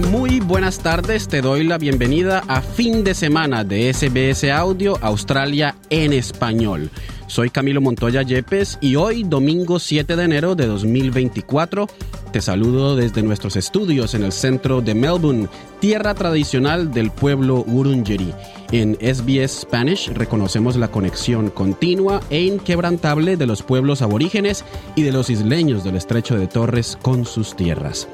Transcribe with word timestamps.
Muy 0.00 0.40
buenas 0.40 0.78
tardes. 0.78 1.28
Te 1.28 1.42
doy 1.42 1.64
la 1.64 1.76
bienvenida 1.76 2.42
a 2.48 2.62
fin 2.62 3.04
de 3.04 3.12
semana 3.12 3.62
de 3.62 3.92
SBS 3.92 4.50
Audio 4.50 4.96
Australia 5.02 5.76
en 5.90 6.14
español. 6.14 6.88
Soy 7.26 7.50
Camilo 7.50 7.82
Montoya 7.82 8.22
Yepes 8.22 8.78
y 8.80 8.96
hoy, 8.96 9.22
domingo 9.22 9.78
7 9.78 10.16
de 10.16 10.24
enero 10.24 10.54
de 10.54 10.66
2024, 10.66 11.88
te 12.32 12.40
saludo 12.40 12.96
desde 12.96 13.22
nuestros 13.22 13.56
estudios 13.56 14.14
en 14.14 14.22
el 14.22 14.32
centro 14.32 14.80
de 14.80 14.94
Melbourne, 14.94 15.48
tierra 15.78 16.14
tradicional 16.14 16.90
del 16.90 17.10
pueblo 17.10 17.62
Wurundjeri. 17.66 18.32
En 18.70 18.94
SBS 18.94 19.60
Spanish 19.60 20.08
reconocemos 20.08 20.76
la 20.76 20.90
conexión 20.90 21.50
continua 21.50 22.22
e 22.30 22.40
inquebrantable 22.40 23.36
de 23.36 23.46
los 23.46 23.62
pueblos 23.62 24.00
aborígenes 24.00 24.64
y 24.96 25.02
de 25.02 25.12
los 25.12 25.28
isleños 25.28 25.84
del 25.84 25.96
estrecho 25.96 26.38
de 26.38 26.46
Torres 26.46 26.96
con 27.02 27.26
sus 27.26 27.54
tierras. 27.54 28.08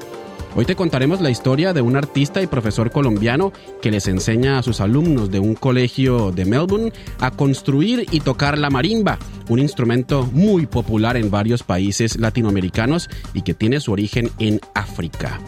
Hoy 0.55 0.65
te 0.65 0.75
contaremos 0.75 1.21
la 1.21 1.29
historia 1.29 1.73
de 1.73 1.81
un 1.81 1.95
artista 1.95 2.41
y 2.41 2.47
profesor 2.47 2.91
colombiano 2.91 3.53
que 3.81 3.91
les 3.91 4.07
enseña 4.07 4.57
a 4.57 4.63
sus 4.63 4.81
alumnos 4.81 5.29
de 5.29 5.39
un 5.39 5.53
colegio 5.53 6.31
de 6.31 6.43
Melbourne 6.45 6.91
a 7.19 7.29
construir 7.29 8.07
y 8.11 8.21
tocar 8.21 8.57
la 8.57 8.71
marimba, 8.71 9.19
un 9.47 9.59
instrumento 9.59 10.27
muy 10.33 10.65
popular 10.65 11.17
en 11.17 11.29
varios 11.29 11.61
países 11.61 12.17
latinoamericanos 12.17 13.09
y 13.35 13.43
que 13.43 13.53
tiene 13.53 13.79
su 13.79 13.91
origen 13.91 14.31
en 14.39 14.59
África. 14.73 15.39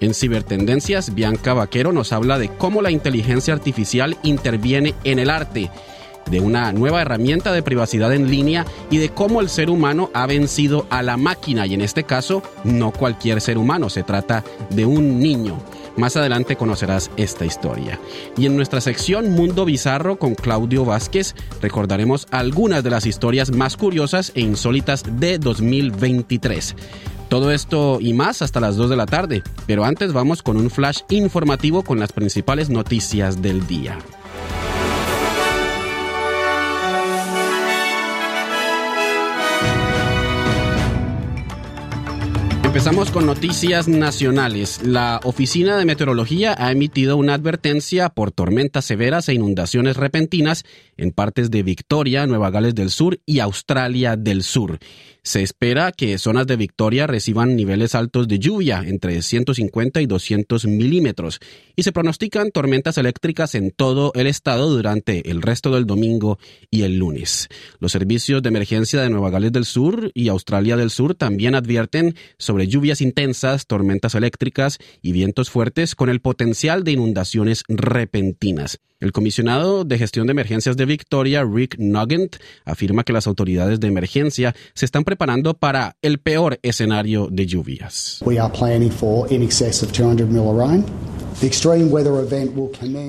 En 0.00 0.14
Cibertendencias, 0.14 1.14
Bianca 1.14 1.52
Vaquero 1.52 1.92
nos 1.92 2.12
habla 2.12 2.38
de 2.38 2.48
cómo 2.48 2.80
la 2.80 2.90
inteligencia 2.90 3.52
artificial 3.52 4.16
interviene 4.22 4.94
en 5.04 5.18
el 5.18 5.28
arte 5.30 5.70
de 6.30 6.40
una 6.40 6.72
nueva 6.72 7.02
herramienta 7.02 7.52
de 7.52 7.62
privacidad 7.62 8.12
en 8.12 8.30
línea 8.30 8.64
y 8.90 8.98
de 8.98 9.10
cómo 9.10 9.40
el 9.40 9.48
ser 9.48 9.70
humano 9.70 10.10
ha 10.14 10.26
vencido 10.26 10.86
a 10.90 11.02
la 11.02 11.16
máquina 11.16 11.66
y 11.66 11.74
en 11.74 11.80
este 11.80 12.04
caso 12.04 12.42
no 12.64 12.92
cualquier 12.92 13.40
ser 13.40 13.58
humano, 13.58 13.90
se 13.90 14.02
trata 14.02 14.44
de 14.70 14.86
un 14.86 15.18
niño. 15.18 15.58
Más 15.96 16.16
adelante 16.16 16.56
conocerás 16.56 17.10
esta 17.16 17.46
historia. 17.46 17.98
Y 18.36 18.46
en 18.46 18.56
nuestra 18.56 18.80
sección 18.82 19.30
Mundo 19.30 19.64
Bizarro 19.64 20.18
con 20.18 20.34
Claudio 20.34 20.84
Vázquez 20.84 21.34
recordaremos 21.62 22.26
algunas 22.30 22.84
de 22.84 22.90
las 22.90 23.06
historias 23.06 23.50
más 23.50 23.76
curiosas 23.76 24.30
e 24.34 24.42
insólitas 24.42 25.04
de 25.18 25.38
2023. 25.38 26.76
Todo 27.28 27.50
esto 27.50 27.98
y 28.00 28.12
más 28.12 28.42
hasta 28.42 28.60
las 28.60 28.76
2 28.76 28.90
de 28.90 28.96
la 28.96 29.06
tarde, 29.06 29.42
pero 29.66 29.84
antes 29.84 30.12
vamos 30.12 30.42
con 30.42 30.56
un 30.56 30.70
flash 30.70 31.00
informativo 31.08 31.82
con 31.82 31.98
las 31.98 32.12
principales 32.12 32.70
noticias 32.70 33.42
del 33.42 33.66
día. 33.66 33.98
Empezamos 42.76 43.10
con 43.10 43.24
noticias 43.24 43.88
nacionales. 43.88 44.82
La 44.84 45.18
Oficina 45.24 45.78
de 45.78 45.86
Meteorología 45.86 46.54
ha 46.58 46.70
emitido 46.70 47.16
una 47.16 47.32
advertencia 47.32 48.10
por 48.10 48.32
tormentas 48.32 48.84
severas 48.84 49.30
e 49.30 49.32
inundaciones 49.32 49.96
repentinas 49.96 50.66
en 50.96 51.10
partes 51.10 51.50
de 51.50 51.62
Victoria, 51.62 52.26
Nueva 52.26 52.50
Gales 52.50 52.74
del 52.74 52.90
Sur 52.90 53.20
y 53.26 53.40
Australia 53.40 54.16
del 54.16 54.42
Sur. 54.42 54.78
Se 55.22 55.42
espera 55.42 55.90
que 55.90 56.18
zonas 56.18 56.46
de 56.46 56.56
Victoria 56.56 57.08
reciban 57.08 57.56
niveles 57.56 57.96
altos 57.96 58.28
de 58.28 58.38
lluvia, 58.38 58.84
entre 58.86 59.22
150 59.22 60.00
y 60.00 60.06
200 60.06 60.66
milímetros, 60.66 61.40
y 61.74 61.82
se 61.82 61.90
pronostican 61.90 62.52
tormentas 62.52 62.96
eléctricas 62.96 63.56
en 63.56 63.72
todo 63.72 64.12
el 64.14 64.28
estado 64.28 64.70
durante 64.70 65.28
el 65.28 65.42
resto 65.42 65.72
del 65.72 65.84
domingo 65.84 66.38
y 66.70 66.82
el 66.82 66.98
lunes. 66.98 67.48
Los 67.80 67.90
servicios 67.90 68.40
de 68.40 68.50
emergencia 68.50 69.02
de 69.02 69.10
Nueva 69.10 69.30
Gales 69.30 69.50
del 69.50 69.64
Sur 69.64 70.12
y 70.14 70.28
Australia 70.28 70.76
del 70.76 70.90
Sur 70.90 71.16
también 71.16 71.56
advierten 71.56 72.14
sobre 72.38 72.68
lluvias 72.68 73.00
intensas, 73.00 73.66
tormentas 73.66 74.14
eléctricas 74.14 74.78
y 75.02 75.10
vientos 75.12 75.50
fuertes 75.50 75.94
con 75.94 76.08
el 76.08 76.20
potencial 76.20 76.84
de 76.84 76.92
inundaciones 76.92 77.64
repentinas. 77.68 78.78
El 78.98 79.12
comisionado 79.12 79.84
de 79.84 79.98
gestión 79.98 80.26
de 80.26 80.30
emergencias 80.30 80.74
de 80.74 80.86
Victoria, 80.86 81.44
Rick 81.44 81.76
Nugent, 81.78 82.36
afirma 82.64 83.04
que 83.04 83.12
las 83.12 83.26
autoridades 83.26 83.78
de 83.78 83.88
emergencia 83.88 84.54
se 84.72 84.86
están 84.86 85.04
preparando 85.04 85.52
para 85.52 85.96
el 86.00 86.18
peor 86.18 86.58
escenario 86.62 87.28
de 87.30 87.44
lluvias. 87.44 88.22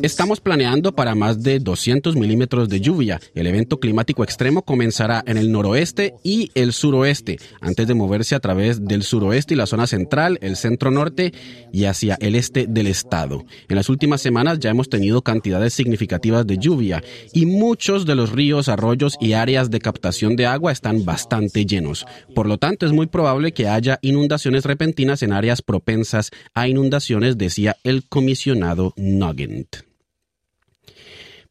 Estamos 0.02 0.42
planeando 0.42 0.94
para 0.94 1.16
más 1.16 1.42
de 1.44 1.59
200 1.59 2.18
milímetros 2.18 2.68
de 2.68 2.81
lluvia. 2.81 3.22
El 3.34 3.48
evento 3.48 3.80
climático 3.80 4.22
extremo 4.22 4.64
comenzará 4.64 5.24
en 5.25 5.38
el 5.38 5.50
noroeste 5.50 6.16
y 6.24 6.52
el 6.54 6.74
suroeste, 6.74 7.40
antes 7.62 7.88
de 7.88 7.94
moverse 7.94 8.36
a 8.36 8.42
través 8.42 8.84
del 8.84 9.04
suroeste 9.04 9.54
y 9.54 9.58
la 9.58 9.66
zona 9.66 9.88
central, 9.88 10.40
el 10.42 10.58
centro 10.58 10.92
norte 10.92 11.34
y 11.72 11.86
hacia 11.86 12.18
el 12.19 12.36
este 12.36 12.68
del 12.68 12.88
estado. 12.88 13.46
En 13.69 13.78
las 13.78 13.88
últimas 13.88 14.19
semanas 14.19 14.59
ya 14.59 14.72
hemos 14.72 14.90
tenido 14.90 15.22
cantidades 15.22 15.77
significativas 15.78 16.46
de 16.46 16.58
lluvia 16.58 17.02
y 17.34 17.46
muchos 17.46 18.06
de 18.06 18.16
los 18.16 18.32
ríos, 18.32 18.68
arroyos 18.68 19.16
y 19.22 19.34
áreas 19.34 19.72
de 19.72 19.80
captación 19.80 20.36
de 20.36 20.46
agua 20.46 20.74
están 20.74 21.06
bastante 21.06 21.66
llenos. 21.66 22.06
Por 22.36 22.48
lo 22.48 22.58
tanto, 22.58 22.86
es 22.86 22.92
muy 22.92 23.08
probable 23.08 23.54
que 23.54 23.70
haya 23.70 24.00
inundaciones 24.02 24.66
repentinas 24.66 25.24
en 25.24 25.32
áreas 25.32 25.62
propensas 25.62 26.32
a 26.54 26.68
inundaciones, 26.68 27.38
decía 27.38 27.78
el 27.84 28.04
comisionado 28.10 28.94
Nugent. 28.98 29.87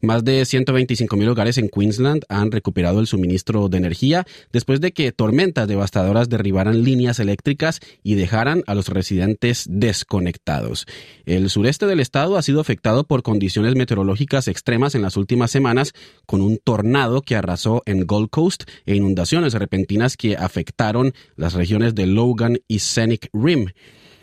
Más 0.00 0.24
de 0.24 0.44
125 0.44 1.16
mil 1.16 1.28
hogares 1.28 1.58
en 1.58 1.68
Queensland 1.68 2.24
han 2.28 2.50
recuperado 2.50 3.00
el 3.00 3.06
suministro 3.06 3.68
de 3.68 3.78
energía 3.78 4.26
después 4.52 4.80
de 4.80 4.92
que 4.92 5.12
tormentas 5.12 5.68
devastadoras 5.68 6.28
derribaran 6.28 6.84
líneas 6.84 7.18
eléctricas 7.18 7.80
y 8.02 8.14
dejaran 8.14 8.62
a 8.66 8.74
los 8.74 8.88
residentes 8.88 9.64
desconectados. 9.68 10.86
El 11.24 11.50
sureste 11.50 11.86
del 11.86 12.00
estado 12.00 12.36
ha 12.36 12.42
sido 12.42 12.60
afectado 12.60 13.04
por 13.04 13.22
condiciones 13.22 13.74
meteorológicas 13.74 14.48
extremas 14.48 14.94
en 14.94 15.02
las 15.02 15.16
últimas 15.16 15.50
semanas, 15.50 15.92
con 16.26 16.40
un 16.40 16.58
tornado 16.58 17.22
que 17.22 17.36
arrasó 17.36 17.82
en 17.86 18.06
Gold 18.06 18.30
Coast 18.30 18.64
e 18.84 18.94
inundaciones 18.94 19.54
repentinas 19.54 20.16
que 20.16 20.36
afectaron 20.36 21.14
las 21.36 21.54
regiones 21.54 21.94
de 21.94 22.06
Logan 22.06 22.58
y 22.68 22.80
Scenic 22.80 23.28
Rim. 23.32 23.68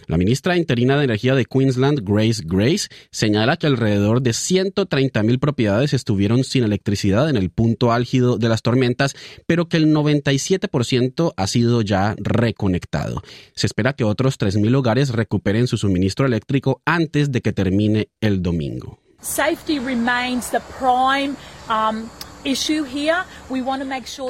La 0.08 0.18
ministra 0.18 0.58
interina 0.58 0.97
de 0.97 1.06
Energía 1.06 1.36
de 1.36 1.46
Queensland, 1.46 2.02
Grace 2.03 2.44
Grace, 2.46 2.90
señala 3.12 3.58
que 3.58 3.68
alrededor 3.68 4.22
de 4.22 4.31
130.000 4.31 5.40
propiedades 5.40 5.94
estuvieron 5.94 6.44
sin 6.44 6.64
electricidad 6.64 7.30
en 7.30 7.38
el 7.38 7.50
punto 7.50 7.91
álgido 7.91 8.38
de 8.38 8.50
las 8.50 8.62
tormentas, 8.62 9.16
pero 9.47 9.68
que 9.68 9.78
el 9.78 9.94
97% 9.94 11.34
ha 11.36 11.47
sido 11.47 11.81
ya 11.81 12.16
reconectado. 12.18 13.22
Se 13.56 13.68
espera 13.68 13.94
que 13.94 14.03
otros 14.03 14.38
3.000 14.40 14.75
hogares 14.75 15.09
recuperen 15.09 15.68
su 15.68 15.78
suministro 15.78 16.25
eléctrico 16.25 16.81
antes 16.86 17.31
de 17.31 17.42
que 17.42 17.53
termine 17.53 18.09
el 18.22 18.42
domingo. 18.42 19.00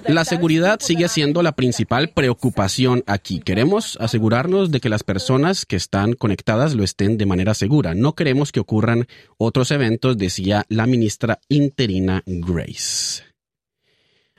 La 0.08 0.26
seguridad 0.26 0.80
sigue 0.80 1.08
siendo 1.08 1.42
la 1.42 1.54
principal 1.54 2.10
preocupación 2.10 3.04
aquí. 3.08 3.40
Queremos 3.40 3.98
asegurarnos 4.00 4.72
de 4.72 4.80
que 4.80 4.90
las 4.90 5.04
personas 5.04 5.66
que 5.66 5.76
están 5.76 6.14
conectadas 6.14 6.76
lo 6.76 6.84
estén 6.84 7.18
de 7.18 7.26
manera 7.26 7.54
segura. 7.54 7.96
No 7.96 8.14
queremos 8.14 8.52
que 8.52 8.60
ocurran 8.60 9.08
otros 9.38 9.72
eventos, 9.72 10.18
decía 10.18 10.66
la 10.70 10.86
ministra 10.86 11.40
interina 11.50 12.24
Grace. 12.26 13.24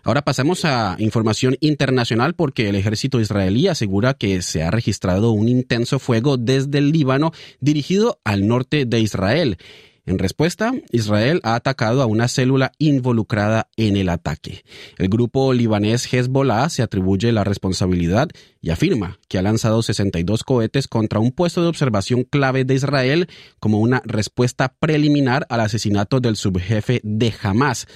Ahora 0.06 0.22
pasamos 0.22 0.66
a 0.66 0.96
información 0.98 1.56
internacional 1.60 2.34
porque 2.34 2.68
el 2.68 2.76
ejército 2.76 3.20
israelí 3.20 3.68
asegura 3.68 4.12
que 4.12 4.42
se 4.42 4.62
ha 4.62 4.70
registrado 4.70 5.30
un 5.32 5.48
intenso 5.48 5.98
fuego 5.98 6.36
desde 6.36 6.76
el 6.76 6.92
Líbano 6.92 7.32
dirigido 7.58 8.20
al 8.22 8.46
norte 8.46 8.84
de 8.84 9.00
Israel. 9.00 9.56
En 10.06 10.18
respuesta, 10.18 10.72
Israel 10.90 11.40
ha 11.44 11.54
atacado 11.54 12.02
a 12.02 12.06
una 12.06 12.28
célula 12.28 12.72
involucrada 12.78 13.68
en 13.76 13.96
el 13.96 14.10
ataque. 14.10 14.62
El 14.98 15.08
grupo 15.08 15.54
libanés 15.54 16.12
Hezbollah 16.12 16.68
se 16.68 16.82
atribuye 16.82 17.32
la 17.32 17.42
responsabilidad 17.42 18.28
y 18.60 18.68
afirma 18.68 19.18
que 19.28 19.38
ha 19.38 19.42
lanzado 19.42 19.82
62 19.82 20.44
cohetes 20.44 20.88
contra 20.88 21.20
un 21.20 21.32
puesto 21.32 21.62
de 21.62 21.68
observación 21.68 22.24
clave 22.24 22.66
de 22.66 22.74
Israel 22.74 23.28
como 23.60 23.80
una 23.80 24.02
respuesta 24.04 24.74
preliminar 24.78 25.46
al 25.48 25.60
asesinato 25.60 26.20
del 26.20 26.36
subjefe 26.36 27.00
de 27.02 27.32
Hamas. 27.42 27.86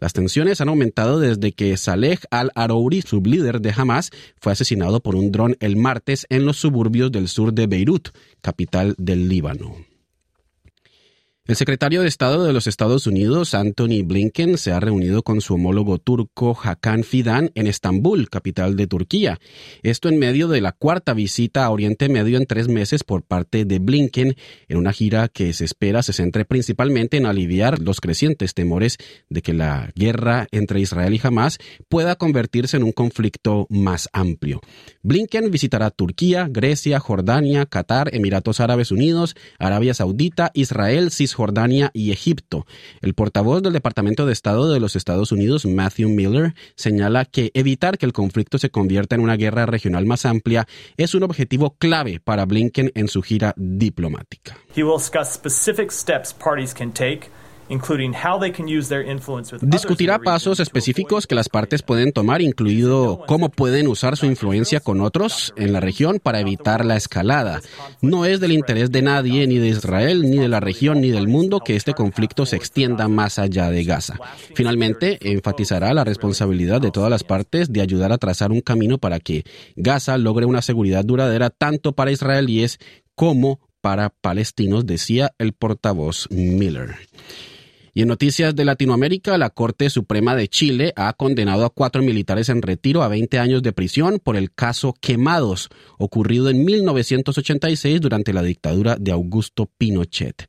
Las 0.00 0.14
tensiones 0.14 0.60
han 0.60 0.68
aumentado 0.68 1.20
desde 1.20 1.52
que 1.52 1.76
Saleh 1.76 2.18
al-Arouri, 2.32 3.02
sublíder 3.02 3.60
de 3.60 3.72
Hamas, 3.76 4.10
fue 4.40 4.50
asesinado 4.50 5.00
por 5.00 5.14
un 5.14 5.30
dron 5.30 5.56
el 5.60 5.76
martes 5.76 6.26
en 6.28 6.44
los 6.44 6.56
suburbios 6.56 7.12
del 7.12 7.28
sur 7.28 7.52
de 7.52 7.68
Beirut, 7.68 8.08
capital 8.40 8.96
del 8.98 9.28
Líbano. 9.28 9.91
El 11.44 11.56
secretario 11.56 12.02
de 12.02 12.08
Estado 12.08 12.44
de 12.44 12.52
los 12.52 12.68
Estados 12.68 13.08
Unidos, 13.08 13.54
Anthony 13.54 14.04
Blinken, 14.04 14.56
se 14.58 14.70
ha 14.70 14.78
reunido 14.78 15.24
con 15.24 15.40
su 15.40 15.54
homólogo 15.54 15.98
turco 15.98 16.56
Hakan 16.62 17.02
Fidan 17.02 17.50
en 17.56 17.66
Estambul, 17.66 18.30
capital 18.30 18.76
de 18.76 18.86
Turquía. 18.86 19.40
Esto 19.82 20.08
en 20.08 20.20
medio 20.20 20.46
de 20.46 20.60
la 20.60 20.70
cuarta 20.70 21.14
visita 21.14 21.64
a 21.64 21.70
Oriente 21.70 22.08
Medio 22.08 22.38
en 22.38 22.46
tres 22.46 22.68
meses 22.68 23.02
por 23.02 23.24
parte 23.24 23.64
de 23.64 23.80
Blinken, 23.80 24.36
en 24.68 24.76
una 24.76 24.92
gira 24.92 25.26
que 25.26 25.52
se 25.52 25.64
espera 25.64 26.04
se 26.04 26.12
centre 26.12 26.44
principalmente 26.44 27.16
en 27.16 27.26
aliviar 27.26 27.80
los 27.80 28.00
crecientes 28.00 28.54
temores 28.54 28.98
de 29.28 29.42
que 29.42 29.52
la 29.52 29.90
guerra 29.96 30.46
entre 30.52 30.78
Israel 30.78 31.12
y 31.12 31.20
Hamas 31.24 31.58
pueda 31.88 32.14
convertirse 32.14 32.76
en 32.76 32.84
un 32.84 32.92
conflicto 32.92 33.66
más 33.68 34.08
amplio. 34.12 34.60
Blinken 35.02 35.50
visitará 35.50 35.90
Turquía, 35.90 36.46
Grecia, 36.48 37.00
Jordania, 37.00 37.66
Qatar, 37.66 38.14
Emiratos 38.14 38.60
Árabes 38.60 38.92
Unidos, 38.92 39.34
Arabia 39.58 39.92
Saudita, 39.92 40.52
Israel, 40.54 41.10
Cisjordania 41.32 41.90
y 41.94 42.12
Egipto. 42.12 42.66
El 43.00 43.14
portavoz 43.14 43.62
del 43.62 43.72
Departamento 43.72 44.26
de 44.26 44.32
Estado 44.32 44.70
de 44.70 44.80
los 44.80 44.96
Estados 44.96 45.32
Unidos, 45.32 45.64
Matthew 45.64 46.10
Miller, 46.10 46.54
señala 46.76 47.24
que 47.24 47.50
evitar 47.54 47.96
que 47.96 48.04
el 48.04 48.12
conflicto 48.12 48.58
se 48.58 48.70
convierta 48.70 49.14
en 49.14 49.22
una 49.22 49.36
guerra 49.36 49.64
regional 49.64 50.04
más 50.04 50.26
amplia 50.26 50.66
es 50.98 51.14
un 51.14 51.22
objetivo 51.22 51.76
clave 51.78 52.20
para 52.20 52.44
Blinken 52.44 52.92
en 52.94 53.08
su 53.08 53.22
gira 53.22 53.54
diplomática. 53.56 54.58
He 54.76 54.82
will 54.82 54.98
discuss 54.98 55.32
specific 55.32 55.90
steps 55.90 56.34
parties 56.34 56.74
can 56.74 56.92
take 56.92 57.30
Discutirá 59.60 60.18
pasos 60.18 60.60
específicos 60.60 61.26
que 61.26 61.34
las 61.34 61.48
partes 61.48 61.82
pueden 61.82 62.12
tomar, 62.12 62.42
incluido 62.42 63.22
cómo 63.26 63.48
pueden 63.48 63.88
usar 63.88 64.16
su 64.16 64.26
influencia 64.26 64.80
con 64.80 65.00
otros 65.00 65.52
en 65.56 65.72
la 65.72 65.80
región 65.80 66.20
para 66.22 66.40
evitar 66.40 66.84
la 66.84 66.96
escalada. 66.96 67.60
No 68.00 68.24
es 68.24 68.40
del 68.40 68.52
interés 68.52 68.92
de 68.92 69.02
nadie, 69.02 69.46
ni 69.46 69.58
de 69.58 69.68
Israel, 69.68 70.22
ni 70.30 70.38
de 70.38 70.48
la 70.48 70.60
región, 70.60 71.00
ni 71.00 71.10
del 71.10 71.28
mundo, 71.28 71.60
que 71.60 71.76
este 71.76 71.94
conflicto 71.94 72.46
se 72.46 72.56
extienda 72.56 73.08
más 73.08 73.38
allá 73.38 73.70
de 73.70 73.84
Gaza. 73.84 74.18
Finalmente, 74.54 75.18
enfatizará 75.20 75.94
la 75.94 76.04
responsabilidad 76.04 76.80
de 76.80 76.90
todas 76.90 77.10
las 77.10 77.24
partes 77.24 77.72
de 77.72 77.80
ayudar 77.80 78.12
a 78.12 78.18
trazar 78.18 78.52
un 78.52 78.60
camino 78.60 78.98
para 78.98 79.18
que 79.18 79.44
Gaza 79.76 80.18
logre 80.18 80.46
una 80.46 80.62
seguridad 80.62 81.04
duradera 81.04 81.50
tanto 81.50 81.92
para 81.92 82.12
israelíes 82.12 82.78
como 83.14 83.60
para 83.82 84.10
palestinos, 84.10 84.86
decía 84.86 85.34
el 85.38 85.52
portavoz 85.52 86.28
Miller. 86.30 86.94
Y 87.94 88.00
en 88.00 88.08
noticias 88.08 88.56
de 88.56 88.64
Latinoamérica, 88.64 89.36
la 89.36 89.50
Corte 89.50 89.90
Suprema 89.90 90.34
de 90.34 90.48
Chile 90.48 90.94
ha 90.96 91.12
condenado 91.12 91.66
a 91.66 91.70
cuatro 91.70 92.02
militares 92.02 92.48
en 92.48 92.62
retiro 92.62 93.02
a 93.02 93.08
20 93.08 93.38
años 93.38 93.62
de 93.62 93.74
prisión 93.74 94.18
por 94.18 94.36
el 94.36 94.50
caso 94.50 94.94
Quemados, 94.98 95.68
ocurrido 95.98 96.48
en 96.48 96.64
1986 96.64 98.00
durante 98.00 98.32
la 98.32 98.42
dictadura 98.42 98.96
de 98.98 99.12
Augusto 99.12 99.70
Pinochet. 99.76 100.46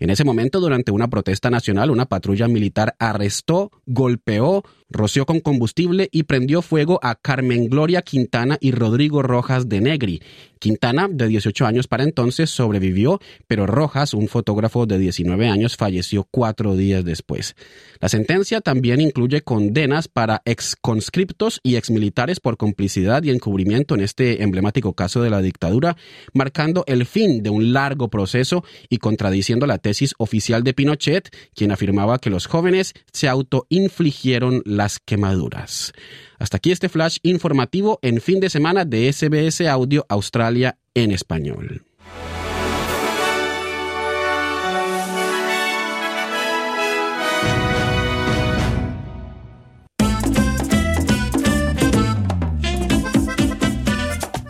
En 0.00 0.10
ese 0.10 0.24
momento, 0.24 0.60
durante 0.60 0.92
una 0.92 1.08
protesta 1.08 1.48
nacional, 1.48 1.90
una 1.90 2.06
patrulla 2.06 2.46
militar 2.46 2.94
arrestó, 2.98 3.70
golpeó, 3.86 4.62
roció 4.92 5.26
con 5.26 5.40
combustible 5.40 6.08
y 6.12 6.24
prendió 6.24 6.62
fuego 6.62 7.00
a 7.02 7.14
Carmen 7.14 7.68
Gloria 7.68 8.02
Quintana 8.02 8.58
y 8.60 8.72
Rodrigo 8.72 9.22
Rojas 9.22 9.68
de 9.68 9.80
Negri, 9.80 10.22
Quintana, 10.62 11.08
de 11.10 11.26
18 11.26 11.66
años 11.66 11.88
para 11.88 12.04
entonces, 12.04 12.48
sobrevivió, 12.48 13.20
pero 13.48 13.66
Rojas, 13.66 14.14
un 14.14 14.28
fotógrafo 14.28 14.86
de 14.86 14.96
19 14.96 15.48
años, 15.48 15.76
falleció 15.76 16.28
cuatro 16.30 16.76
días 16.76 17.04
después. 17.04 17.56
La 18.00 18.08
sentencia 18.08 18.60
también 18.60 19.00
incluye 19.00 19.42
condenas 19.42 20.06
para 20.06 20.40
exconscriptos 20.44 21.58
y 21.64 21.74
exmilitares 21.74 22.38
por 22.38 22.56
complicidad 22.56 23.24
y 23.24 23.30
encubrimiento 23.30 23.96
en 23.96 24.02
este 24.02 24.44
emblemático 24.44 24.92
caso 24.92 25.20
de 25.20 25.30
la 25.30 25.42
dictadura, 25.42 25.96
marcando 26.32 26.84
el 26.86 27.06
fin 27.06 27.42
de 27.42 27.50
un 27.50 27.72
largo 27.72 28.08
proceso 28.08 28.64
y 28.88 28.98
contradiciendo 28.98 29.66
la 29.66 29.78
tesis 29.78 30.14
oficial 30.18 30.62
de 30.62 30.74
Pinochet, 30.74 31.34
quien 31.56 31.72
afirmaba 31.72 32.20
que 32.20 32.30
los 32.30 32.46
jóvenes 32.46 32.94
se 33.12 33.28
autoinfligieron 33.28 34.62
las 34.82 34.98
quemaduras. 34.98 35.92
Hasta 36.40 36.56
aquí 36.56 36.72
este 36.72 36.88
flash 36.88 37.18
informativo 37.22 38.00
en 38.02 38.20
fin 38.20 38.40
de 38.40 38.50
semana 38.50 38.84
de 38.84 39.12
SBS 39.12 39.60
Audio 39.68 40.04
Australia 40.08 40.76
en 40.92 41.12
español. 41.12 41.84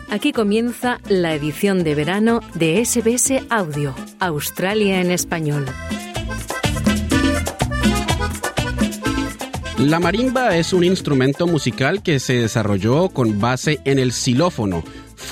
Aquí 0.09 0.31
comienza 0.31 0.99
la 1.09 1.35
edición 1.35 1.83
de 1.83 1.93
verano 1.93 2.39
de 2.55 2.83
SBS 2.83 3.33
Audio, 3.49 3.93
Australia 4.19 4.99
en 5.01 5.11
español. 5.11 5.65
La 9.79 9.99
marimba 9.99 10.55
es 10.55 10.71
un 10.71 10.83
instrumento 10.83 11.47
musical 11.47 12.03
que 12.03 12.19
se 12.19 12.33
desarrolló 12.33 13.09
con 13.09 13.39
base 13.39 13.79
en 13.85 13.97
el 13.97 14.13
xilófono. 14.13 14.83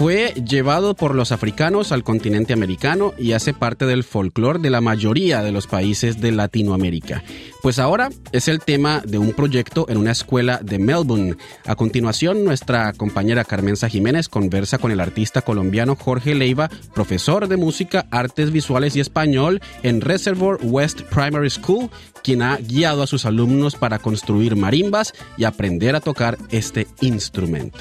Fue 0.02 0.34
llevado 0.34 0.96
por 0.96 1.14
los 1.14 1.32
africanos 1.32 1.92
al 1.92 2.04
continente 2.04 2.54
americano 2.54 3.14
y 3.20 3.34
hace 3.34 3.54
parte 3.54 3.86
del 3.86 4.04
folclore 4.04 4.58
de 4.58 4.72
la 4.72 4.82
mayoría 4.82 5.44
de 5.44 5.52
los 5.52 5.68
países 5.68 6.20
de 6.20 6.32
Latinoamérica. 6.32 7.24
Pues 7.62 7.78
ahora 7.78 8.10
es 8.32 8.48
el 8.48 8.62
tema 8.62 9.04
de 9.06 9.20
un 9.20 9.34
proyecto 9.34 9.86
en 9.90 9.98
una 9.98 10.14
escuela 10.14 10.60
de 10.64 10.80
Melbourne. 10.80 11.38
A 11.68 11.76
continuación, 11.76 12.44
nuestra 12.44 12.94
compañera 12.94 13.44
Carmenza 13.44 13.90
Jiménez 13.90 14.28
conversa 14.28 14.80
con 14.80 14.90
el 14.90 15.02
artista 15.02 15.44
colombiano 15.44 15.96
Jorge 15.96 16.34
Leiva, 16.34 16.72
profesor 16.96 17.48
de 17.48 17.58
música, 17.58 18.08
artes 18.10 18.52
visuales 18.52 18.96
y 18.96 19.02
español 19.02 19.62
en 19.84 20.02
Reservoir 20.02 20.58
West 20.64 21.02
Primary 21.12 21.52
School, 21.52 21.92
quien 22.24 22.42
ha 22.42 22.58
guiado 22.58 23.04
a 23.04 23.08
sus 23.08 23.26
alumnos 23.26 23.76
para 23.76 24.00
construir 24.00 24.56
marimbas 24.56 25.14
y 25.38 25.44
aprender 25.44 25.96
a 25.96 26.02
tocar 26.02 26.40
este 26.50 26.88
instrumento. 27.02 27.78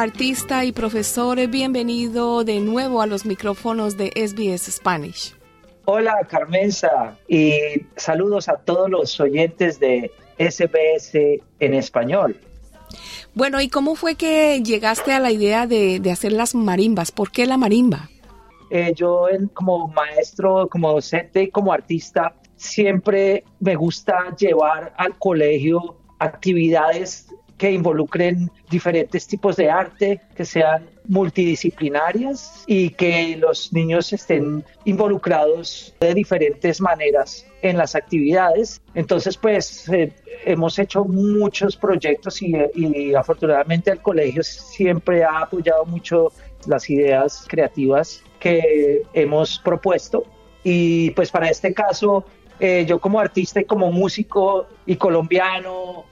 Artista 0.00 0.64
y 0.64 0.72
profesor, 0.72 1.44
bienvenido 1.48 2.44
de 2.44 2.60
nuevo 2.60 3.02
a 3.02 3.06
los 3.06 3.26
micrófonos 3.26 3.96
de 3.96 4.12
SBS 4.14 4.70
Spanish. 4.70 5.34
Hola 5.86 6.14
Carmenza 6.28 7.18
y 7.26 7.52
saludos 7.96 8.48
a 8.48 8.58
todos 8.58 8.88
los 8.88 9.18
oyentes 9.18 9.80
de 9.80 10.12
SBS 10.38 11.40
en 11.58 11.74
español. 11.74 12.36
Bueno, 13.34 13.60
¿y 13.60 13.68
cómo 13.68 13.96
fue 13.96 14.14
que 14.14 14.62
llegaste 14.62 15.12
a 15.12 15.18
la 15.18 15.32
idea 15.32 15.66
de, 15.66 15.98
de 15.98 16.10
hacer 16.12 16.32
las 16.32 16.54
marimbas? 16.54 17.10
¿Por 17.10 17.32
qué 17.32 17.46
la 17.46 17.56
marimba? 17.56 18.08
Eh, 18.70 18.92
yo 18.94 19.26
como 19.52 19.88
maestro, 19.88 20.68
como 20.68 20.92
docente 20.92 21.44
y 21.44 21.50
como 21.50 21.72
artista, 21.72 22.34
siempre 22.56 23.44
me 23.58 23.74
gusta 23.74 24.36
llevar 24.36 24.94
al 24.96 25.18
colegio 25.18 25.96
actividades 26.18 27.28
que 27.58 27.72
involucren 27.72 28.50
diferentes 28.70 29.26
tipos 29.26 29.56
de 29.56 29.68
arte, 29.68 30.20
que 30.36 30.44
sean 30.44 30.86
multidisciplinarias 31.08 32.64
y 32.66 32.90
que 32.90 33.36
los 33.36 33.72
niños 33.72 34.12
estén 34.12 34.64
involucrados 34.84 35.94
de 36.00 36.14
diferentes 36.14 36.80
maneras 36.80 37.44
en 37.62 37.76
las 37.76 37.96
actividades. 37.96 38.80
Entonces, 38.94 39.36
pues 39.36 39.88
eh, 39.88 40.12
hemos 40.44 40.78
hecho 40.78 41.04
muchos 41.04 41.76
proyectos 41.76 42.40
y, 42.42 43.14
afortunadamente 43.14 43.90
el 43.90 44.00
colegio 44.00 44.42
siempre 44.42 45.24
ha 45.24 45.40
apoyado 45.40 45.84
mucho 45.84 46.32
las 46.66 46.88
ideas 46.88 47.44
creativas 47.48 48.22
que 48.38 49.02
hemos 49.12 49.58
propuesto. 49.58 50.24
Y 50.62 51.10
pues 51.10 51.30
para 51.30 51.48
este 51.50 51.74
caso, 51.74 52.24
eh, 52.60 52.84
yo 52.86 53.00
como 53.00 53.18
artista 53.18 53.60
y 53.60 53.64
como 53.64 53.90
músico 53.90 54.66
y 54.86 54.96
colombiano, 54.96 56.04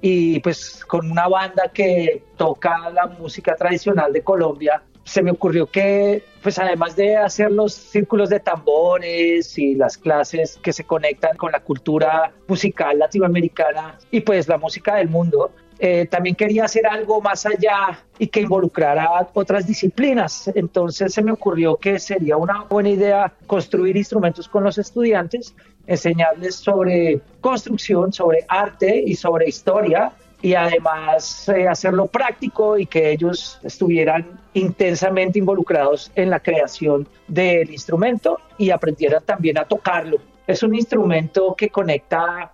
y 0.00 0.40
pues 0.40 0.84
con 0.84 1.10
una 1.10 1.28
banda 1.28 1.70
que 1.72 2.22
toca 2.36 2.90
la 2.90 3.06
música 3.06 3.54
tradicional 3.54 4.12
de 4.12 4.22
Colombia, 4.22 4.82
se 5.04 5.22
me 5.22 5.32
ocurrió 5.32 5.66
que, 5.66 6.22
pues 6.42 6.58
además 6.58 6.94
de 6.94 7.16
hacer 7.16 7.50
los 7.50 7.74
círculos 7.74 8.30
de 8.30 8.40
tambores 8.40 9.58
y 9.58 9.74
las 9.74 9.98
clases 9.98 10.58
que 10.62 10.72
se 10.72 10.84
conectan 10.84 11.36
con 11.36 11.52
la 11.52 11.60
cultura 11.60 12.32
musical 12.46 12.98
latinoamericana 12.98 13.98
y 14.10 14.20
pues 14.20 14.46
la 14.48 14.58
música 14.58 14.96
del 14.96 15.08
mundo, 15.08 15.52
eh, 15.82 16.06
también 16.10 16.36
quería 16.36 16.66
hacer 16.66 16.86
algo 16.86 17.22
más 17.22 17.46
allá 17.46 18.04
y 18.18 18.26
que 18.26 18.42
involucrara 18.42 19.08
otras 19.32 19.66
disciplinas. 19.66 20.50
Entonces 20.54 21.14
se 21.14 21.22
me 21.22 21.32
ocurrió 21.32 21.76
que 21.76 21.98
sería 21.98 22.36
una 22.36 22.64
buena 22.64 22.90
idea 22.90 23.32
construir 23.46 23.96
instrumentos 23.96 24.46
con 24.46 24.62
los 24.62 24.76
estudiantes, 24.76 25.54
enseñarles 25.86 26.56
sobre 26.56 27.22
construcción, 27.40 28.12
sobre 28.12 28.44
arte 28.46 29.02
y 29.06 29.14
sobre 29.14 29.48
historia 29.48 30.12
y 30.42 30.52
además 30.52 31.48
eh, 31.48 31.66
hacerlo 31.66 32.08
práctico 32.08 32.76
y 32.76 32.84
que 32.84 33.10
ellos 33.10 33.58
estuvieran 33.62 34.38
intensamente 34.52 35.38
involucrados 35.38 36.12
en 36.14 36.28
la 36.28 36.40
creación 36.40 37.08
del 37.26 37.70
instrumento 37.70 38.38
y 38.58 38.68
aprendieran 38.68 39.22
también 39.24 39.56
a 39.56 39.64
tocarlo. 39.64 40.18
Es 40.46 40.62
un 40.62 40.74
instrumento 40.74 41.54
que 41.56 41.70
conecta 41.70 42.52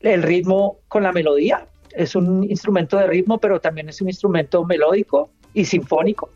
el 0.00 0.24
ritmo 0.24 0.78
con 0.88 1.04
la 1.04 1.12
melodía 1.12 1.64
es 1.96 2.14
un 2.14 2.44
instrumento 2.44 2.96
de 2.98 3.06
ritmo, 3.06 3.38
pero 3.38 3.60
también 3.60 3.88
es 3.88 4.00
un 4.00 4.08
instrumento 4.08 4.64
melódico 4.64 5.30
y 5.54 5.64
sinfónico. 5.64 6.30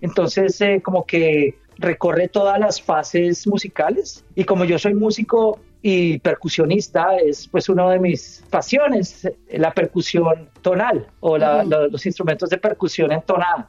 Entonces, 0.00 0.60
eh, 0.60 0.80
como 0.82 1.04
que 1.04 1.58
recorre 1.78 2.28
todas 2.28 2.58
las 2.60 2.80
fases 2.80 3.46
musicales. 3.46 4.24
Y 4.34 4.44
como 4.44 4.64
yo 4.64 4.78
soy 4.78 4.94
músico 4.94 5.58
y 5.82 6.18
percusionista, 6.18 7.16
es 7.16 7.48
pues 7.48 7.68
una 7.70 7.90
de 7.90 7.98
mis 7.98 8.44
pasiones, 8.50 9.28
la 9.50 9.72
percusión 9.72 10.50
tonal 10.60 11.06
o 11.20 11.38
los 11.38 12.04
instrumentos 12.04 12.50
de 12.50 12.58
percusión 12.58 13.12
entonada. 13.12 13.66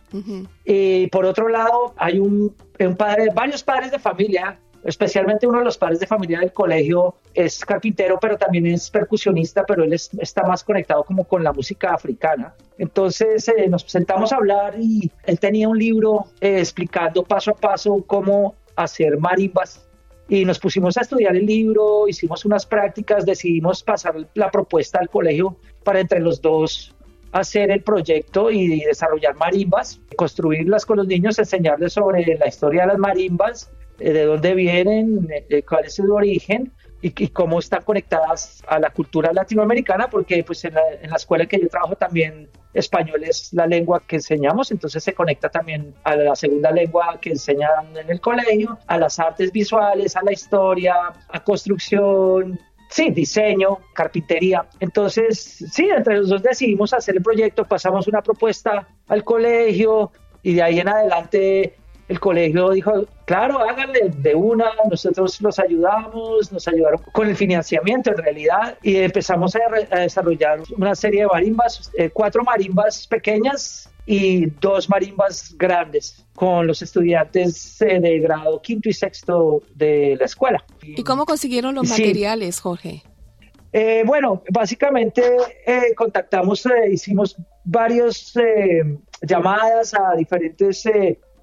Y 0.65 1.07
por 1.07 1.25
otro 1.25 1.47
lado, 1.47 1.93
hay 1.95 2.19
un, 2.19 2.53
un 2.79 2.95
padre, 2.97 3.29
varios 3.33 3.63
padres 3.63 3.91
de 3.91 3.99
familia 3.99 4.59
especialmente 4.83 5.47
uno 5.47 5.59
de 5.59 5.65
los 5.65 5.77
padres 5.77 5.99
de 5.99 6.07
familia 6.07 6.39
del 6.39 6.53
colegio 6.53 7.15
es 7.33 7.63
carpintero, 7.63 8.17
pero 8.19 8.37
también 8.37 8.65
es 8.67 8.89
percusionista, 8.89 9.65
pero 9.65 9.83
él 9.83 9.93
está 9.93 10.43
más 10.43 10.63
conectado 10.63 11.03
como 11.03 11.23
con 11.25 11.43
la 11.43 11.53
música 11.53 11.93
africana. 11.93 12.53
Entonces 12.77 13.47
eh, 13.47 13.67
nos 13.67 13.83
sentamos 13.83 14.31
a 14.31 14.37
hablar 14.37 14.75
y 14.79 15.11
él 15.25 15.39
tenía 15.39 15.67
un 15.69 15.77
libro 15.77 16.25
eh, 16.39 16.59
explicando 16.59 17.23
paso 17.23 17.51
a 17.51 17.55
paso 17.55 18.03
cómo 18.07 18.55
hacer 18.75 19.17
marimbas 19.17 19.87
y 20.27 20.45
nos 20.45 20.59
pusimos 20.59 20.97
a 20.97 21.01
estudiar 21.01 21.35
el 21.35 21.45
libro, 21.45 22.07
hicimos 22.07 22.45
unas 22.45 22.65
prácticas, 22.65 23.25
decidimos 23.25 23.83
pasar 23.83 24.15
la 24.33 24.49
propuesta 24.49 24.99
al 24.99 25.09
colegio 25.09 25.57
para 25.83 25.99
entre 25.99 26.21
los 26.21 26.41
dos 26.41 26.95
hacer 27.31 27.71
el 27.71 27.81
proyecto 27.81 28.51
y 28.51 28.81
desarrollar 28.81 29.35
marimbas, 29.35 29.99
construirlas 30.17 30.85
con 30.85 30.97
los 30.97 31.07
niños, 31.07 31.39
enseñarles 31.39 31.93
sobre 31.93 32.25
la 32.37 32.47
historia 32.47 32.81
de 32.81 32.87
las 32.87 32.97
marimbas 32.97 33.69
de 34.09 34.25
dónde 34.25 34.53
vienen, 34.53 35.27
eh, 35.49 35.63
cuál 35.63 35.85
es 35.85 35.95
su 35.95 36.13
origen 36.13 36.71
y, 37.01 37.27
cómo 37.29 37.59
están 37.59 37.81
conectadas 37.83 38.63
a 38.67 38.79
la 38.79 38.91
cultura 38.91 39.33
latinoamericana, 39.33 40.09
porque 40.09 40.43
pues 40.43 40.63
en 40.65 40.75
la, 40.75 40.81
en 41.01 41.09
la, 41.09 41.15
escuela 41.15 41.43
en 41.43 41.49
que 41.49 41.59
yo 41.59 41.67
trabajo 41.67 41.95
también 41.95 42.47
español 42.73 43.23
es 43.23 43.51
la 43.53 43.65
lengua 43.65 44.03
que 44.05 44.17
enseñamos, 44.17 44.71
entonces 44.71 45.03
se 45.03 45.13
conecta 45.13 45.49
también 45.49 45.93
a 46.03 46.15
la 46.15 46.35
segunda 46.35 46.71
lengua 46.71 47.17
que 47.19 47.31
enseñan 47.31 47.97
en 47.97 48.09
el 48.09 48.21
colegio, 48.21 48.77
a 48.87 48.97
las 48.97 49.19
artes 49.19 49.51
visuales, 49.51 50.15
a 50.15 50.23
la 50.23 50.31
historia, 50.31 50.95
a 51.27 51.43
construcción, 51.43 52.59
sí, 52.89 53.09
diseño, 53.09 53.79
carpintería. 53.93 54.65
Entonces, 54.79 55.65
sí, 55.71 55.89
entre 55.89 56.17
los 56.17 56.29
dos 56.29 56.43
decidimos 56.43 56.93
hacer 56.93 57.15
el 57.15 57.23
proyecto, 57.23 57.65
pasamos 57.65 58.07
una 58.07 58.21
propuesta 58.21 58.87
al 59.07 59.23
colegio 59.23 60.11
y 60.43 60.53
de 60.53 60.61
ahí 60.61 60.79
en 60.79 60.87
adelante 60.87 61.75
el 62.11 62.19
colegio 62.19 62.71
dijo, 62.71 63.05
claro, 63.23 63.59
háganle 63.59 64.11
de 64.17 64.35
una, 64.35 64.65
nosotros 64.89 65.39
los 65.39 65.57
ayudamos, 65.59 66.51
nos 66.51 66.67
ayudaron 66.67 66.99
con 67.13 67.29
el 67.29 67.37
financiamiento 67.37 68.11
en 68.11 68.17
realidad 68.17 68.77
y 68.83 68.97
empezamos 68.97 69.55
a, 69.55 69.97
desarrollar 69.99 70.59
una 70.77 70.93
serie 70.93 71.21
de 71.21 71.27
marimbas, 71.27 71.89
eh, 71.97 72.09
cuatro 72.09 72.43
marimbas 72.43 73.07
pequeñas 73.07 73.89
y 74.05 74.47
dos 74.59 74.89
marimbas 74.89 75.55
grandes 75.57 76.25
con 76.35 76.67
los 76.67 76.81
estudiantes 76.81 77.81
eh, 77.81 78.01
de 78.01 78.19
grado 78.19 78.61
quinto 78.61 78.89
y 78.89 78.93
sexto 78.93 79.63
de 79.75 80.17
la 80.19 80.25
escuela. 80.25 80.61
¿Y 80.81 81.03
cómo 81.03 81.25
consiguieron 81.25 81.75
los 81.75 81.87
materiales, 81.87 82.59
Jorge? 82.59 83.03
Eh, 83.71 84.03
bueno, 84.05 84.43
básicamente 84.51 85.23
contactamos, 85.95 86.67
hicimos 86.91 87.37
varias 87.63 88.33
llamadas 89.21 89.93
a 89.93 90.17
diferentes 90.17 90.85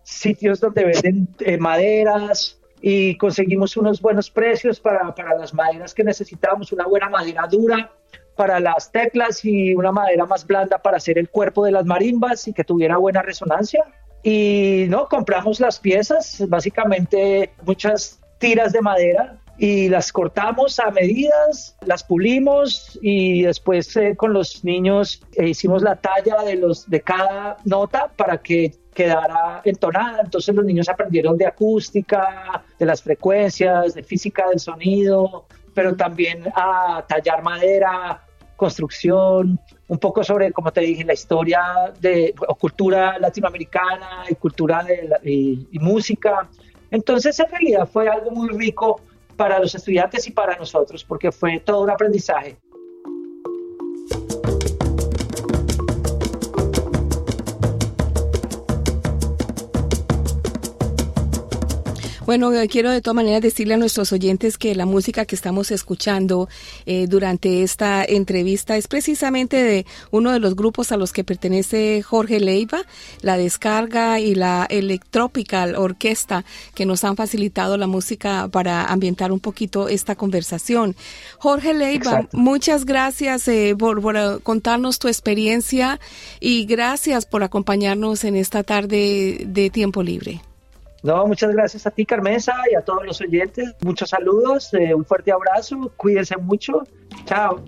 sitios 0.08 0.60
donde 0.60 0.84
venden 0.84 1.28
eh, 1.40 1.58
maderas 1.58 2.58
y 2.80 3.16
conseguimos 3.16 3.76
unos 3.76 4.00
buenos 4.00 4.30
precios 4.30 4.80
para, 4.80 5.14
para 5.14 5.36
las 5.36 5.52
maderas 5.52 5.92
que 5.94 6.04
necesitábamos, 6.04 6.72
una 6.72 6.86
buena 6.86 7.08
madera 7.10 7.46
dura 7.50 7.90
para 8.36 8.60
las 8.60 8.90
teclas 8.90 9.44
y 9.44 9.74
una 9.74 9.92
madera 9.92 10.24
más 10.24 10.46
blanda 10.46 10.78
para 10.78 10.96
hacer 10.96 11.18
el 11.18 11.28
cuerpo 11.28 11.64
de 11.64 11.72
las 11.72 11.84
marimbas 11.84 12.46
y 12.48 12.52
que 12.52 12.64
tuviera 12.64 12.96
buena 12.96 13.20
resonancia. 13.20 13.84
Y 14.22 14.86
no, 14.88 15.08
compramos 15.08 15.60
las 15.60 15.78
piezas, 15.78 16.42
básicamente 16.48 17.52
muchas 17.64 18.20
tiras 18.38 18.72
de 18.72 18.80
madera 18.80 19.40
y 19.58 19.88
las 19.88 20.12
cortamos 20.12 20.78
a 20.78 20.90
medidas, 20.92 21.76
las 21.84 22.04
pulimos 22.04 22.98
y 23.02 23.42
después 23.42 23.94
eh, 23.96 24.14
con 24.16 24.32
los 24.32 24.64
niños 24.64 25.20
eh, 25.32 25.48
hicimos 25.48 25.82
la 25.82 25.96
talla 25.96 26.42
de, 26.44 26.54
los, 26.54 26.88
de 26.88 27.00
cada 27.00 27.56
nota 27.64 28.08
para 28.16 28.38
que 28.38 28.72
quedara 28.98 29.62
entonada. 29.64 30.22
Entonces 30.24 30.52
los 30.52 30.64
niños 30.64 30.88
aprendieron 30.88 31.38
de 31.38 31.46
acústica, 31.46 32.64
de 32.76 32.84
las 32.84 33.00
frecuencias, 33.00 33.94
de 33.94 34.02
física 34.02 34.48
del 34.48 34.58
sonido, 34.58 35.46
pero 35.72 35.94
también 35.94 36.42
a 36.56 37.04
tallar 37.08 37.44
madera, 37.44 38.24
construcción, 38.56 39.60
un 39.86 39.98
poco 39.98 40.24
sobre, 40.24 40.52
como 40.52 40.72
te 40.72 40.80
dije, 40.80 41.04
la 41.04 41.12
historia 41.12 41.60
de 42.00 42.34
o 42.48 42.56
cultura 42.56 43.20
latinoamericana 43.20 44.24
y 44.28 44.34
cultura 44.34 44.82
de 44.82 45.68
y 45.70 45.78
música. 45.78 46.48
Entonces, 46.90 47.38
en 47.38 47.48
realidad 47.50 47.88
fue 47.88 48.08
algo 48.08 48.32
muy 48.32 48.48
rico 48.48 49.00
para 49.36 49.60
los 49.60 49.76
estudiantes 49.76 50.26
y 50.26 50.32
para 50.32 50.56
nosotros, 50.56 51.04
porque 51.04 51.30
fue 51.30 51.60
todo 51.60 51.82
un 51.82 51.90
aprendizaje. 51.90 52.56
Bueno, 62.28 62.52
eh, 62.52 62.68
quiero 62.68 62.90
de 62.90 63.00
todas 63.00 63.14
maneras 63.14 63.40
decirle 63.40 63.72
a 63.72 63.78
nuestros 63.78 64.12
oyentes 64.12 64.58
que 64.58 64.74
la 64.74 64.84
música 64.84 65.24
que 65.24 65.34
estamos 65.34 65.70
escuchando 65.70 66.46
eh, 66.84 67.06
durante 67.08 67.62
esta 67.62 68.04
entrevista 68.04 68.76
es 68.76 68.86
precisamente 68.86 69.62
de 69.62 69.86
uno 70.10 70.30
de 70.30 70.38
los 70.38 70.54
grupos 70.54 70.92
a 70.92 70.98
los 70.98 71.14
que 71.14 71.24
pertenece 71.24 72.02
Jorge 72.02 72.38
Leiva, 72.38 72.82
la 73.22 73.38
descarga 73.38 74.20
y 74.20 74.34
la 74.34 74.66
Electropical 74.68 75.74
Orquesta, 75.74 76.44
que 76.74 76.84
nos 76.84 77.02
han 77.02 77.16
facilitado 77.16 77.78
la 77.78 77.86
música 77.86 78.46
para 78.48 78.84
ambientar 78.84 79.32
un 79.32 79.40
poquito 79.40 79.88
esta 79.88 80.14
conversación. 80.14 80.96
Jorge 81.38 81.72
Leiva, 81.72 82.28
muchas 82.32 82.84
gracias 82.84 83.48
eh, 83.48 83.74
por, 83.78 84.02
por 84.02 84.42
contarnos 84.42 84.98
tu 84.98 85.08
experiencia 85.08 85.98
y 86.40 86.66
gracias 86.66 87.24
por 87.24 87.42
acompañarnos 87.42 88.24
en 88.24 88.36
esta 88.36 88.64
tarde 88.64 89.46
de 89.46 89.70
tiempo 89.70 90.02
libre. 90.02 90.42
No, 91.02 91.26
muchas 91.26 91.52
gracias 91.52 91.86
a 91.86 91.90
ti, 91.90 92.04
Carmenza, 92.04 92.54
y 92.70 92.74
a 92.74 92.82
todos 92.82 93.04
los 93.04 93.20
oyentes. 93.20 93.74
Muchos 93.80 94.10
saludos, 94.10 94.72
eh, 94.74 94.94
un 94.94 95.04
fuerte 95.04 95.32
abrazo, 95.32 95.92
cuídense 95.96 96.36
mucho. 96.36 96.82
Chao. 97.24 97.62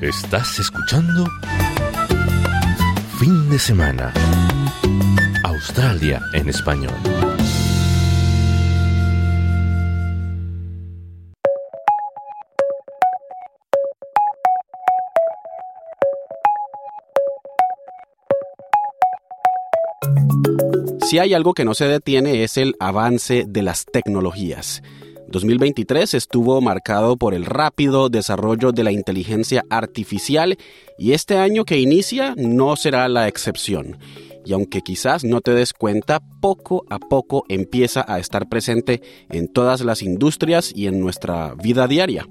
Estás 0.00 0.58
escuchando 0.58 1.24
Fin 3.18 3.48
de 3.48 3.58
semana. 3.58 4.12
Australia 5.44 6.20
en 6.34 6.48
español. 6.48 7.33
Si 21.14 21.20
hay 21.20 21.32
algo 21.32 21.54
que 21.54 21.64
no 21.64 21.74
se 21.74 21.86
detiene 21.86 22.42
es 22.42 22.56
el 22.56 22.74
avance 22.80 23.44
de 23.46 23.62
las 23.62 23.84
tecnologías. 23.84 24.82
2023 25.28 26.12
estuvo 26.12 26.60
marcado 26.60 27.16
por 27.16 27.34
el 27.34 27.44
rápido 27.44 28.08
desarrollo 28.08 28.72
de 28.72 28.82
la 28.82 28.90
inteligencia 28.90 29.62
artificial 29.70 30.58
y 30.98 31.12
este 31.12 31.38
año 31.38 31.64
que 31.64 31.78
inicia 31.78 32.34
no 32.36 32.74
será 32.74 33.08
la 33.08 33.28
excepción. 33.28 33.96
y 34.44 34.54
aunque 34.54 34.80
quizás 34.80 35.22
no 35.22 35.40
te 35.40 35.54
des 35.54 35.72
cuenta, 35.72 36.18
poco 36.40 36.84
a 36.90 36.98
poco 36.98 37.44
empieza 37.48 38.04
a 38.08 38.18
estar 38.18 38.48
presente 38.48 39.00
en 39.30 39.46
todas 39.46 39.82
las 39.82 40.02
industrias 40.02 40.72
y 40.74 40.88
en 40.88 40.98
nuestra 40.98 41.54
vida 41.54 41.86
diaria. 41.86 42.26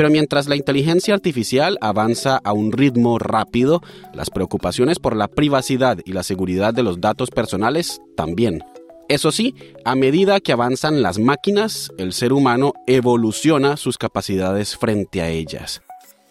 Pero 0.00 0.08
mientras 0.08 0.48
la 0.48 0.56
inteligencia 0.56 1.12
artificial 1.12 1.76
avanza 1.82 2.40
a 2.42 2.54
un 2.54 2.72
ritmo 2.72 3.18
rápido, 3.18 3.82
las 4.14 4.30
preocupaciones 4.30 4.98
por 4.98 5.14
la 5.14 5.28
privacidad 5.28 5.98
y 6.06 6.14
la 6.14 6.22
seguridad 6.22 6.72
de 6.72 6.82
los 6.82 7.02
datos 7.02 7.30
personales 7.30 8.00
también. 8.16 8.64
Eso 9.10 9.30
sí, 9.30 9.54
a 9.84 9.94
medida 9.96 10.40
que 10.40 10.52
avanzan 10.52 11.02
las 11.02 11.18
máquinas, 11.18 11.92
el 11.98 12.14
ser 12.14 12.32
humano 12.32 12.72
evoluciona 12.86 13.76
sus 13.76 13.98
capacidades 13.98 14.74
frente 14.74 15.20
a 15.20 15.28
ellas. 15.28 15.82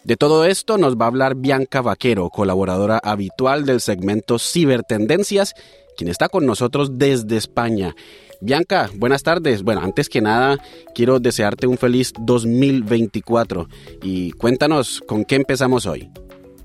De 0.03 0.17
todo 0.17 0.45
esto 0.45 0.79
nos 0.79 0.95
va 0.95 1.05
a 1.05 1.09
hablar 1.09 1.35
Bianca 1.35 1.83
Vaquero, 1.83 2.31
colaboradora 2.31 2.99
habitual 3.03 3.67
del 3.67 3.81
segmento 3.81 4.39
Cibertendencias, 4.39 5.53
quien 5.95 6.09
está 6.09 6.27
con 6.27 6.47
nosotros 6.47 6.97
desde 6.97 7.37
España. 7.37 7.95
Bianca, 8.41 8.89
buenas 8.95 9.23
tardes. 9.23 9.63
Bueno, 9.63 9.81
antes 9.81 10.07
que 10.07 10.21
nada, 10.21 10.57
quiero 10.95 11.19
desearte 11.19 11.67
un 11.67 11.77
feliz 11.77 12.13
2024 12.19 13.67
y 14.01 14.31
cuéntanos 14.31 15.03
con 15.05 15.25
qué 15.25 15.35
empezamos 15.35 15.85
hoy. 15.85 16.09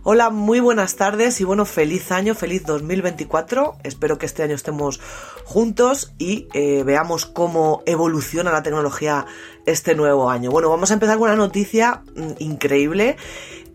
Hola, 0.06 0.28
muy 0.28 0.60
buenas 0.60 0.96
tardes 0.96 1.40
y 1.40 1.44
bueno, 1.44 1.64
feliz 1.64 2.12
año, 2.12 2.34
feliz 2.34 2.66
2024. 2.66 3.78
Espero 3.84 4.18
que 4.18 4.26
este 4.26 4.42
año 4.42 4.54
estemos 4.54 5.00
juntos 5.44 6.12
y 6.18 6.46
eh, 6.52 6.82
veamos 6.84 7.24
cómo 7.24 7.82
evoluciona 7.86 8.52
la 8.52 8.62
tecnología 8.62 9.24
este 9.64 9.94
nuevo 9.94 10.28
año. 10.28 10.50
Bueno, 10.50 10.68
vamos 10.68 10.90
a 10.90 10.94
empezar 10.94 11.16
con 11.16 11.30
una 11.30 11.36
noticia 11.36 12.02
mm, 12.14 12.32
increíble. 12.38 13.16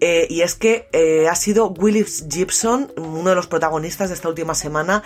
Eh, 0.01 0.27
y 0.29 0.41
es 0.41 0.53
que 0.53 0.87
eh, 0.93 1.27
ha 1.27 1.33
sido 1.33 1.69
Willis 1.69 2.27
Gibson, 2.29 2.93
uno 2.95 3.31
de 3.31 3.35
los 3.35 3.47
protagonistas 3.47 4.09
de 4.09 4.13
esta 4.13 4.29
última 4.29 4.53
semana, 4.53 5.01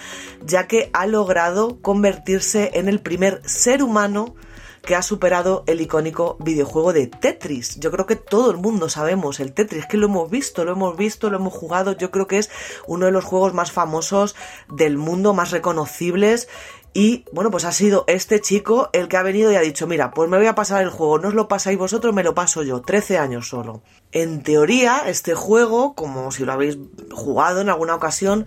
ya 0.46 0.68
que 0.68 0.90
ha 0.92 1.06
logrado 1.08 1.82
convertirse 1.82 2.72
en 2.74 2.90
el 2.90 3.00
primer 3.00 3.42
ser 3.46 3.82
humano 3.82 4.36
que 4.84 4.96
ha 4.96 5.02
superado 5.02 5.64
el 5.66 5.82
icónico 5.82 6.38
videojuego 6.40 6.94
de 6.94 7.08
Tetris. 7.08 7.80
Yo 7.80 7.90
creo 7.90 8.06
que 8.06 8.18
todo 8.18 8.52
el 8.52 8.58
mundo 8.58 8.90
sabemos 8.90 9.40
el 9.40 9.54
Tetris, 9.54 9.86
que 9.86 9.98
lo 9.98 10.08
hemos 10.08 10.30
visto, 10.30 10.66
lo 10.66 10.74
hemos 10.74 10.98
visto, 10.98 11.30
lo 11.30 11.38
hemos 11.38 11.54
jugado. 11.54 11.94
Yo 11.94 12.12
creo 12.12 12.28
que 12.28 12.38
es 12.38 12.50
uno 12.86 13.06
de 13.06 13.12
los 13.12 13.24
juegos 13.24 13.54
más 13.54 13.72
famosos 13.72 14.36
del 14.70 14.98
mundo, 14.98 15.34
más 15.34 15.52
reconocibles. 15.52 16.50
Y 16.94 17.26
bueno, 17.32 17.50
pues 17.50 17.66
ha 17.66 17.72
sido 17.72 18.04
este 18.08 18.40
chico 18.40 18.90
el 18.94 19.08
que 19.08 19.18
ha 19.18 19.24
venido 19.24 19.52
y 19.52 19.56
ha 19.56 19.62
dicho, 19.62 19.88
mira, 19.88 20.12
pues 20.12 20.30
me 20.30 20.38
voy 20.38 20.46
a 20.46 20.54
pasar 20.54 20.84
el 20.84 20.90
juego, 20.90 21.18
no 21.18 21.30
os 21.30 21.34
lo 21.34 21.48
pasáis 21.48 21.78
vosotros, 21.78 22.14
me 22.14 22.24
lo 22.24 22.36
paso 22.36 22.62
yo, 22.62 22.82
13 22.82 23.18
años 23.18 23.48
solo. 23.48 23.82
En 24.12 24.44
teoría, 24.44 25.04
este 25.08 25.34
juego, 25.34 25.96
como 25.96 26.32
si 26.32 26.46
lo 26.46 26.52
habéis 26.52 26.78
jugado 27.12 27.62
en 27.62 27.70
alguna 27.70 27.96
ocasión, 27.96 28.46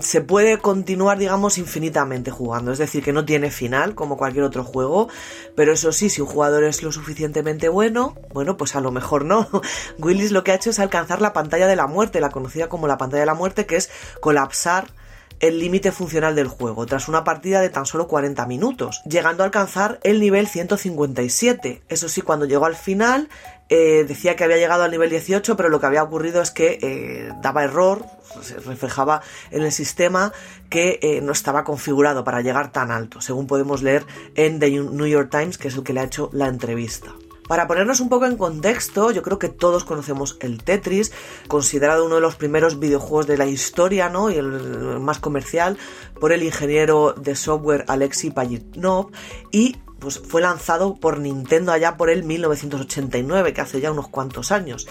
se 0.00 0.20
puede 0.20 0.58
continuar, 0.58 1.18
digamos, 1.18 1.58
infinitamente 1.58 2.30
jugando. 2.30 2.72
Es 2.72 2.78
decir, 2.78 3.02
que 3.02 3.12
no 3.12 3.24
tiene 3.24 3.50
final, 3.50 3.94
como 3.94 4.16
cualquier 4.16 4.44
otro 4.44 4.64
juego. 4.64 5.08
Pero 5.56 5.72
eso 5.72 5.92
sí, 5.92 6.10
si 6.10 6.20
un 6.20 6.26
jugador 6.26 6.64
es 6.64 6.82
lo 6.82 6.92
suficientemente 6.92 7.68
bueno, 7.68 8.16
bueno, 8.32 8.56
pues 8.56 8.74
a 8.74 8.80
lo 8.80 8.90
mejor 8.90 9.24
no. 9.24 9.48
Willis 9.98 10.32
lo 10.32 10.44
que 10.44 10.52
ha 10.52 10.56
hecho 10.56 10.70
es 10.70 10.78
alcanzar 10.78 11.20
la 11.20 11.32
pantalla 11.32 11.66
de 11.66 11.76
la 11.76 11.86
muerte, 11.86 12.20
la 12.20 12.30
conocida 12.30 12.68
como 12.68 12.86
la 12.86 12.98
pantalla 12.98 13.20
de 13.20 13.26
la 13.26 13.34
muerte, 13.34 13.66
que 13.66 13.76
es 13.76 13.90
colapsar 14.20 14.88
el 15.40 15.58
límite 15.58 15.92
funcional 15.92 16.34
del 16.34 16.48
juego, 16.48 16.86
tras 16.86 17.08
una 17.08 17.24
partida 17.24 17.60
de 17.60 17.68
tan 17.68 17.86
solo 17.86 18.08
40 18.08 18.46
minutos, 18.46 19.02
llegando 19.04 19.42
a 19.42 19.46
alcanzar 19.46 19.98
el 20.02 20.20
nivel 20.20 20.46
157. 20.46 21.82
Eso 21.88 22.08
sí, 22.08 22.22
cuando 22.22 22.46
llegó 22.46 22.66
al 22.66 22.76
final, 22.76 23.28
eh, 23.68 24.04
decía 24.06 24.36
que 24.36 24.44
había 24.44 24.58
llegado 24.58 24.82
al 24.82 24.90
nivel 24.90 25.10
18, 25.10 25.56
pero 25.56 25.68
lo 25.68 25.80
que 25.80 25.86
había 25.86 26.02
ocurrido 26.02 26.42
es 26.42 26.50
que 26.50 26.78
eh, 26.82 27.32
daba 27.42 27.64
error, 27.64 28.04
se 28.42 28.58
reflejaba 28.58 29.22
en 29.50 29.62
el 29.62 29.72
sistema 29.72 30.32
que 30.68 30.98
eh, 31.02 31.20
no 31.22 31.32
estaba 31.32 31.64
configurado 31.64 32.24
para 32.24 32.42
llegar 32.42 32.72
tan 32.72 32.90
alto, 32.90 33.20
según 33.20 33.46
podemos 33.46 33.82
leer 33.82 34.04
en 34.34 34.58
The 34.58 34.70
New 34.70 35.06
York 35.06 35.30
Times, 35.30 35.56
que 35.56 35.68
es 35.68 35.76
el 35.76 35.82
que 35.82 35.92
le 35.92 36.00
ha 36.00 36.04
hecho 36.04 36.28
la 36.32 36.48
entrevista. 36.48 37.14
Para 37.48 37.66
ponernos 37.66 38.00
un 38.00 38.08
poco 38.08 38.24
en 38.24 38.38
contexto, 38.38 39.10
yo 39.10 39.22
creo 39.22 39.38
que 39.38 39.50
todos 39.50 39.84
conocemos 39.84 40.38
el 40.40 40.62
Tetris, 40.64 41.12
considerado 41.46 42.06
uno 42.06 42.14
de 42.14 42.22
los 42.22 42.36
primeros 42.36 42.78
videojuegos 42.78 43.26
de 43.26 43.36
la 43.36 43.44
historia, 43.44 44.08
¿no? 44.08 44.30
Y 44.30 44.36
el 44.36 45.00
más 45.00 45.18
comercial 45.18 45.76
por 46.18 46.32
el 46.32 46.42
ingeniero 46.42 47.12
de 47.12 47.36
software 47.36 47.84
Alexei 47.88 48.30
Pajitnov 48.30 49.10
y 49.52 49.76
pues 50.04 50.18
fue 50.18 50.42
lanzado 50.42 50.96
por 50.96 51.18
Nintendo 51.18 51.72
allá 51.72 51.96
por 51.96 52.10
el 52.10 52.24
1989, 52.24 53.54
que 53.54 53.62
hace 53.62 53.80
ya 53.80 53.90
unos 53.90 54.08
cuantos 54.08 54.52
años. 54.52 54.86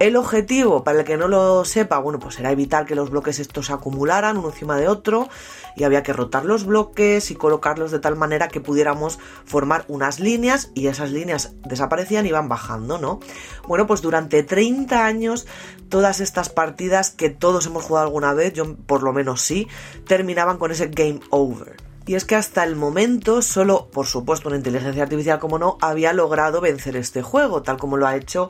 El 0.00 0.16
objetivo, 0.16 0.82
para 0.82 0.98
el 0.98 1.04
que 1.04 1.16
no 1.16 1.28
lo 1.28 1.64
sepa, 1.64 1.98
bueno, 1.98 2.18
pues 2.18 2.40
era 2.40 2.50
evitar 2.50 2.84
que 2.84 2.96
los 2.96 3.10
bloques 3.10 3.38
estos 3.38 3.66
se 3.66 3.72
acumularan 3.72 4.36
uno 4.36 4.48
encima 4.48 4.76
de 4.76 4.88
otro 4.88 5.28
y 5.76 5.84
había 5.84 6.02
que 6.02 6.12
rotar 6.12 6.44
los 6.44 6.66
bloques 6.66 7.30
y 7.30 7.36
colocarlos 7.36 7.92
de 7.92 8.00
tal 8.00 8.16
manera 8.16 8.48
que 8.48 8.60
pudiéramos 8.60 9.20
formar 9.44 9.84
unas 9.86 10.18
líneas 10.18 10.72
y 10.74 10.88
esas 10.88 11.12
líneas 11.12 11.52
desaparecían 11.62 12.26
y 12.26 12.30
iban 12.30 12.48
bajando, 12.48 12.98
¿no? 12.98 13.20
Bueno, 13.68 13.86
pues 13.86 14.02
durante 14.02 14.42
30 14.42 15.06
años 15.06 15.46
todas 15.88 16.18
estas 16.18 16.48
partidas 16.48 17.10
que 17.10 17.30
todos 17.30 17.66
hemos 17.66 17.84
jugado 17.84 18.06
alguna 18.06 18.34
vez, 18.34 18.52
yo 18.52 18.74
por 18.74 19.04
lo 19.04 19.12
menos 19.12 19.42
sí, 19.42 19.68
terminaban 20.08 20.58
con 20.58 20.72
ese 20.72 20.88
game 20.88 21.20
over. 21.30 21.85
Y 22.06 22.14
es 22.14 22.24
que 22.24 22.36
hasta 22.36 22.62
el 22.62 22.76
momento 22.76 23.42
solo, 23.42 23.88
por 23.92 24.06
supuesto, 24.06 24.48
una 24.48 24.56
inteligencia 24.56 25.02
artificial 25.02 25.40
como 25.40 25.58
no, 25.58 25.76
había 25.80 26.12
logrado 26.12 26.60
vencer 26.60 26.96
este 26.96 27.20
juego, 27.20 27.62
tal 27.62 27.78
como 27.78 27.96
lo 27.96 28.06
ha 28.06 28.14
hecho 28.14 28.48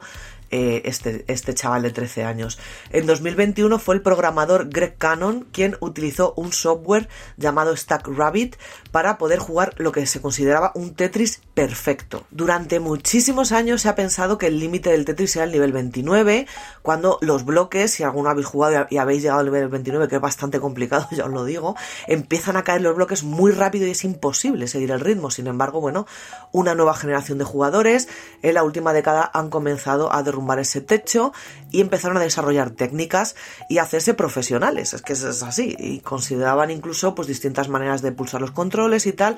eh, 0.50 0.82
este, 0.84 1.24
este 1.26 1.54
chaval 1.54 1.82
de 1.82 1.90
13 1.90 2.22
años. 2.22 2.58
En 2.90 3.06
2021 3.06 3.78
fue 3.78 3.94
el 3.94 4.02
programador 4.02 4.68
Greg 4.68 4.96
Cannon 4.98 5.46
quien 5.52 5.76
utilizó 5.80 6.34
un 6.36 6.52
software 6.52 7.08
llamado 7.38 7.74
Stack 7.74 8.06
Rabbit 8.08 8.56
para 8.92 9.16
poder 9.16 9.38
jugar 9.38 9.74
lo 9.78 9.90
que 9.90 10.04
se 10.04 10.20
consideraba 10.20 10.72
un 10.74 10.94
Tetris 10.94 11.40
perfecto. 11.56 12.26
Durante 12.30 12.80
muchísimos 12.80 13.50
años 13.50 13.80
se 13.80 13.88
ha 13.88 13.94
pensado 13.94 14.36
que 14.36 14.48
el 14.48 14.60
límite 14.60 14.90
del 14.90 15.06
Tetris 15.06 15.36
era 15.36 15.46
el 15.46 15.52
nivel 15.52 15.72
29, 15.72 16.46
cuando 16.82 17.16
los 17.22 17.46
bloques, 17.46 17.92
si 17.92 18.02
alguno 18.02 18.28
habéis 18.28 18.46
jugado 18.46 18.86
y 18.90 18.98
habéis 18.98 19.22
llegado 19.22 19.40
al 19.40 19.46
nivel 19.46 19.68
29, 19.68 20.06
que 20.06 20.16
es 20.16 20.20
bastante 20.20 20.60
complicado, 20.60 21.08
ya 21.12 21.24
os 21.24 21.30
lo 21.30 21.46
digo, 21.46 21.74
empiezan 22.08 22.58
a 22.58 22.62
caer 22.62 22.82
los 22.82 22.94
bloques 22.94 23.24
muy 23.24 23.52
rápido 23.52 23.86
y 23.86 23.92
es 23.92 24.04
imposible 24.04 24.68
seguir 24.68 24.90
el 24.90 25.00
ritmo. 25.00 25.30
Sin 25.30 25.46
embargo, 25.46 25.80
bueno, 25.80 26.06
una 26.52 26.74
nueva 26.74 26.92
generación 26.92 27.38
de 27.38 27.44
jugadores 27.44 28.06
en 28.42 28.52
la 28.52 28.62
última 28.62 28.92
década 28.92 29.30
han 29.32 29.48
comenzado 29.48 30.12
a 30.12 30.22
derrumbar 30.22 30.58
ese 30.58 30.82
techo 30.82 31.32
y 31.76 31.82
empezaron 31.82 32.16
a 32.16 32.20
desarrollar 32.20 32.70
técnicas 32.70 33.36
y 33.68 33.76
hacerse 33.76 34.14
profesionales. 34.14 34.94
Es 34.94 35.02
que 35.02 35.12
es 35.12 35.24
así. 35.24 35.76
Y 35.78 36.00
consideraban 36.00 36.70
incluso 36.70 37.14
pues 37.14 37.28
distintas 37.28 37.68
maneras 37.68 38.00
de 38.00 38.12
pulsar 38.12 38.40
los 38.40 38.50
controles 38.50 39.04
y 39.04 39.12
tal. 39.12 39.36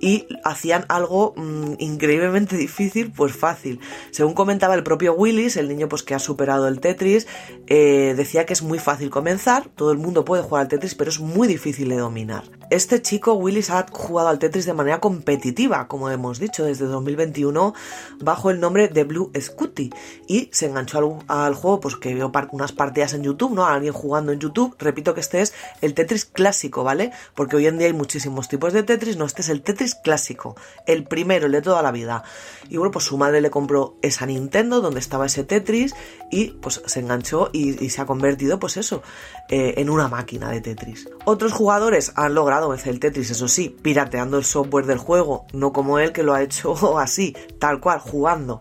Y 0.00 0.26
hacían 0.42 0.86
algo 0.88 1.34
mm, 1.36 1.74
increíblemente 1.78 2.56
difícil, 2.56 3.12
pues 3.12 3.32
fácil. 3.32 3.78
Según 4.10 4.34
comentaba 4.34 4.74
el 4.74 4.82
propio 4.82 5.14
Willis, 5.14 5.56
el 5.56 5.68
niño 5.68 5.88
pues 5.88 6.02
que 6.02 6.16
ha 6.16 6.18
superado 6.18 6.66
el 6.66 6.80
Tetris, 6.80 7.28
eh, 7.68 8.14
decía 8.16 8.44
que 8.44 8.54
es 8.54 8.62
muy 8.62 8.80
fácil 8.80 9.10
comenzar, 9.10 9.68
todo 9.76 9.92
el 9.92 9.98
mundo 9.98 10.24
puede 10.24 10.42
jugar 10.42 10.62
al 10.62 10.68
Tetris, 10.68 10.96
pero 10.96 11.10
es 11.10 11.20
muy 11.20 11.46
difícil 11.46 11.88
de 11.88 11.96
dominar. 11.96 12.44
Este 12.70 13.02
chico, 13.02 13.34
Willis, 13.34 13.70
ha 13.70 13.86
jugado 13.90 14.28
al 14.28 14.38
Tetris 14.38 14.66
de 14.66 14.74
manera 14.74 15.00
competitiva, 15.00 15.88
como 15.88 16.10
hemos 16.10 16.38
dicho, 16.38 16.64
desde 16.64 16.86
2021, 16.86 17.74
bajo 18.20 18.50
el 18.50 18.60
nombre 18.60 18.88
de 18.88 19.04
Blue 19.04 19.32
Scooty 19.38 19.90
y 20.26 20.48
se 20.52 20.66
enganchó 20.66 21.18
al, 21.28 21.54
juego 21.54 21.67
pues 21.76 21.96
que 21.96 22.14
vio 22.14 22.32
unas 22.52 22.72
partidas 22.72 23.14
en 23.14 23.22
YouTube, 23.22 23.52
¿no? 23.54 23.66
alguien 23.66 23.92
jugando 23.92 24.32
en 24.32 24.40
YouTube. 24.40 24.74
Repito 24.78 25.14
que 25.14 25.20
este 25.20 25.40
es 25.40 25.54
el 25.80 25.94
Tetris 25.94 26.24
clásico, 26.24 26.84
¿vale? 26.84 27.12
Porque 27.34 27.56
hoy 27.56 27.66
en 27.66 27.78
día 27.78 27.86
hay 27.86 27.92
muchísimos 27.92 28.48
tipos 28.48 28.72
de 28.72 28.82
Tetris, 28.82 29.16
no, 29.16 29.24
este 29.24 29.42
es 29.42 29.48
el 29.48 29.62
Tetris 29.62 29.94
clásico, 29.94 30.56
el 30.86 31.04
primero, 31.04 31.46
el 31.46 31.52
de 31.52 31.62
toda 31.62 31.82
la 31.82 31.92
vida. 31.92 32.24
Y 32.68 32.76
bueno, 32.76 32.90
pues 32.90 33.04
su 33.04 33.18
madre 33.18 33.40
le 33.40 33.50
compró 33.50 33.96
esa 34.02 34.26
Nintendo 34.26 34.80
donde 34.80 35.00
estaba 35.00 35.26
ese 35.26 35.44
Tetris 35.44 35.94
y 36.30 36.48
pues 36.48 36.82
se 36.84 37.00
enganchó 37.00 37.50
y, 37.52 37.88
se 37.88 38.02
ha 38.02 38.06
convertido, 38.06 38.58
pues 38.58 38.76
eso, 38.76 39.02
eh, 39.48 39.74
en 39.76 39.90
una 39.90 40.08
máquina 40.08 40.50
de 40.50 40.60
Tetris. 40.60 41.08
Otros 41.24 41.52
jugadores 41.52 42.12
han 42.16 42.34
logrado 42.34 42.68
vencer 42.68 42.90
el 42.90 43.00
Tetris, 43.00 43.30
eso 43.30 43.48
sí, 43.48 43.74
pirateando 43.82 44.38
el 44.38 44.44
software 44.44 44.86
del 44.86 44.98
juego, 44.98 45.46
no 45.52 45.72
como 45.72 45.98
él 45.98 46.12
que 46.12 46.22
lo 46.22 46.34
ha 46.34 46.42
hecho 46.42 46.98
así, 46.98 47.36
tal 47.58 47.80
cual, 47.80 47.98
jugando. 47.98 48.60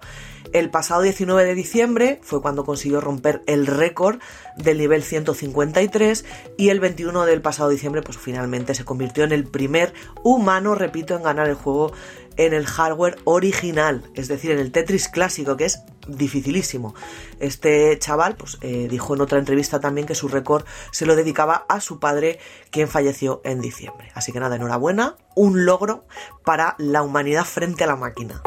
El 0.53 0.69
pasado 0.69 1.01
19 1.01 1.45
de 1.45 1.55
diciembre 1.55 2.19
fue 2.23 2.41
cuando 2.41 2.65
consiguió 2.65 3.01
romper 3.01 3.41
el 3.47 3.67
récord 3.67 4.19
del 4.55 4.77
nivel 4.77 5.03
153 5.03 6.25
y 6.57 6.69
el 6.69 6.79
21 6.79 7.25
del 7.25 7.41
pasado 7.41 7.69
diciembre 7.69 8.01
pues 8.01 8.17
finalmente 8.17 8.73
se 8.73 8.85
convirtió 8.85 9.23
en 9.23 9.31
el 9.31 9.45
primer 9.45 9.93
humano, 10.23 10.75
repito, 10.75 11.15
en 11.15 11.23
ganar 11.23 11.47
el 11.47 11.55
juego 11.55 11.91
en 12.37 12.53
el 12.53 12.65
hardware 12.65 13.17
original, 13.23 14.03
es 14.13 14.27
decir, 14.27 14.51
en 14.51 14.59
el 14.59 14.71
Tetris 14.71 15.09
clásico, 15.09 15.57
que 15.57 15.65
es 15.65 15.81
dificilísimo. 16.07 16.93
Este 17.39 17.97
chaval 17.99 18.35
pues, 18.35 18.57
eh, 18.61 18.87
dijo 18.89 19.15
en 19.15 19.21
otra 19.21 19.39
entrevista 19.39 19.79
también 19.79 20.07
que 20.07 20.15
su 20.15 20.27
récord 20.27 20.63
se 20.91 21.05
lo 21.05 21.15
dedicaba 21.15 21.65
a 21.67 21.81
su 21.81 21.99
padre, 21.99 22.39
quien 22.69 22.87
falleció 22.87 23.41
en 23.43 23.59
diciembre. 23.59 24.11
Así 24.13 24.31
que 24.31 24.39
nada, 24.39 24.55
enhorabuena, 24.55 25.17
un 25.35 25.65
logro 25.65 26.05
para 26.45 26.75
la 26.77 27.01
humanidad 27.01 27.43
frente 27.43 27.83
a 27.83 27.87
la 27.87 27.95
máquina. 27.95 28.41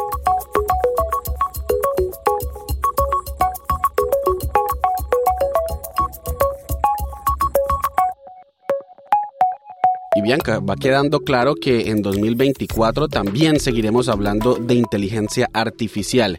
Y 10.21 10.23
Bianca, 10.23 10.61
va 10.61 10.77
quedando 10.77 11.21
claro 11.21 11.55
que 11.55 11.89
en 11.89 12.03
2024 12.03 13.09
también 13.09 13.59
seguiremos 13.59 14.11
hablando 14.11 14.57
de 14.57 14.75
inteligencia 14.75 15.49
artificial. 15.55 16.39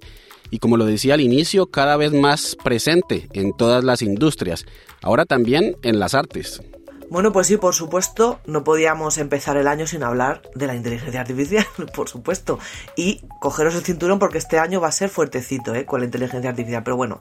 Y 0.52 0.60
como 0.60 0.78
lo 0.78 0.86
decía 0.86 1.16
al 1.16 1.22
inicio, 1.22 1.66
cada 1.66 1.98
vez 1.98 2.14
más 2.14 2.56
presente 2.64 3.28
en 3.34 3.58
todas 3.58 3.84
las 3.84 4.04
industrias, 4.04 4.66
ahora 5.02 5.26
también 5.26 5.78
en 5.82 5.98
las 5.98 6.14
artes. 6.14 6.62
Bueno, 7.12 7.34
pues 7.34 7.48
sí, 7.48 7.58
por 7.58 7.76
supuesto, 7.76 8.40
no 8.46 8.64
podíamos 8.64 9.18
empezar 9.18 9.58
el 9.58 9.68
año 9.68 9.86
sin 9.86 10.02
hablar 10.02 10.44
de 10.56 10.66
la 10.66 10.76
inteligencia 10.76 11.20
artificial, 11.20 11.66
por 11.94 12.08
supuesto. 12.08 12.58
Y 12.96 13.26
cogeros 13.42 13.76
el 13.76 13.84
cinturón 13.84 14.18
porque 14.18 14.38
este 14.38 14.60
año 14.60 14.80
va 14.80 14.88
a 14.88 14.94
ser 14.94 15.10
fuertecito, 15.10 15.76
¿eh? 15.76 15.86
Con 15.86 16.00
la 16.00 16.06
inteligencia 16.06 16.50
artificial. 16.50 16.84
Pero 16.86 16.96
bueno, 16.96 17.20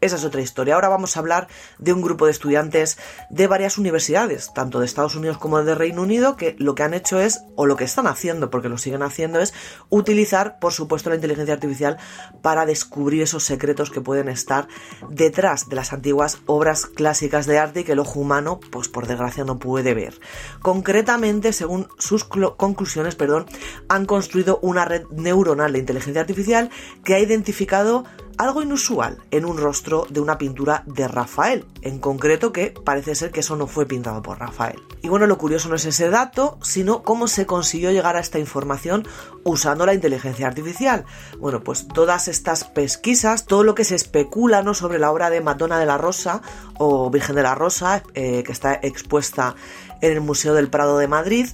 esa 0.00 0.14
es 0.14 0.24
otra 0.24 0.42
historia. 0.42 0.76
Ahora 0.76 0.88
vamos 0.90 1.16
a 1.16 1.18
hablar 1.18 1.48
de 1.80 1.92
un 1.92 2.02
grupo 2.02 2.26
de 2.26 2.30
estudiantes 2.30 2.98
de 3.30 3.48
varias 3.48 3.78
universidades, 3.78 4.54
tanto 4.54 4.78
de 4.78 4.86
Estados 4.86 5.16
Unidos 5.16 5.38
como 5.38 5.60
de 5.64 5.74
Reino 5.74 6.02
Unido, 6.02 6.36
que 6.36 6.54
lo 6.60 6.76
que 6.76 6.84
han 6.84 6.94
hecho 6.94 7.18
es, 7.18 7.40
o 7.56 7.66
lo 7.66 7.74
que 7.74 7.82
están 7.82 8.06
haciendo, 8.06 8.48
porque 8.48 8.68
lo 8.68 8.78
siguen 8.78 9.02
haciendo, 9.02 9.40
es 9.40 9.54
utilizar, 9.88 10.60
por 10.60 10.72
supuesto, 10.72 11.10
la 11.10 11.16
inteligencia 11.16 11.54
artificial 11.54 11.96
para 12.42 12.64
descubrir 12.64 13.22
esos 13.22 13.42
secretos 13.42 13.90
que 13.90 14.00
pueden 14.00 14.28
estar 14.28 14.68
detrás 15.10 15.68
de 15.68 15.74
las 15.74 15.92
antiguas 15.92 16.38
obras 16.46 16.86
clásicas 16.86 17.46
de 17.46 17.58
arte 17.58 17.80
y 17.80 17.84
que 17.84 17.92
el 17.92 17.98
ojo 17.98 18.20
humano, 18.20 18.60
pues 18.70 18.86
por 18.86 19.08
desgracia, 19.08 19.31
no 19.38 19.58
puede 19.58 19.94
ver. 19.94 20.20
Concretamente, 20.60 21.52
según 21.52 21.88
sus 21.98 22.24
conclusiones, 22.24 23.14
perdón, 23.14 23.46
han 23.88 24.06
construido 24.06 24.58
una 24.62 24.84
red 24.84 25.04
neuronal 25.10 25.72
de 25.72 25.78
inteligencia 25.78 26.20
artificial 26.20 26.70
que 27.04 27.14
ha 27.14 27.20
identificado 27.20 28.04
algo 28.38 28.62
inusual 28.62 29.18
en 29.30 29.44
un 29.44 29.58
rostro 29.58 30.06
de 30.10 30.20
una 30.20 30.38
pintura 30.38 30.82
de 30.86 31.08
Rafael, 31.08 31.64
en 31.82 31.98
concreto 31.98 32.52
que 32.52 32.74
parece 32.84 33.14
ser 33.14 33.30
que 33.30 33.40
eso 33.40 33.56
no 33.56 33.66
fue 33.66 33.86
pintado 33.86 34.22
por 34.22 34.38
Rafael. 34.38 34.80
Y 35.02 35.08
bueno, 35.08 35.26
lo 35.26 35.38
curioso 35.38 35.68
no 35.68 35.74
es 35.74 35.84
ese 35.84 36.10
dato, 36.10 36.58
sino 36.62 37.02
cómo 37.02 37.28
se 37.28 37.46
consiguió 37.46 37.90
llegar 37.90 38.16
a 38.16 38.20
esta 38.20 38.38
información 38.38 39.06
usando 39.44 39.86
la 39.86 39.94
inteligencia 39.94 40.46
artificial. 40.46 41.04
Bueno, 41.38 41.62
pues 41.62 41.88
todas 41.88 42.28
estas 42.28 42.64
pesquisas, 42.64 43.46
todo 43.46 43.64
lo 43.64 43.74
que 43.74 43.84
se 43.84 43.94
especula 43.94 44.62
¿no? 44.62 44.74
sobre 44.74 44.98
la 44.98 45.10
obra 45.10 45.30
de 45.30 45.40
Madonna 45.40 45.78
de 45.78 45.86
la 45.86 45.98
Rosa 45.98 46.42
o 46.78 47.10
Virgen 47.10 47.36
de 47.36 47.42
la 47.42 47.54
Rosa, 47.54 48.02
eh, 48.14 48.42
que 48.44 48.52
está 48.52 48.74
expuesta 48.74 49.54
en 50.00 50.12
el 50.12 50.20
Museo 50.20 50.54
del 50.54 50.70
Prado 50.70 50.98
de 50.98 51.08
Madrid 51.08 51.48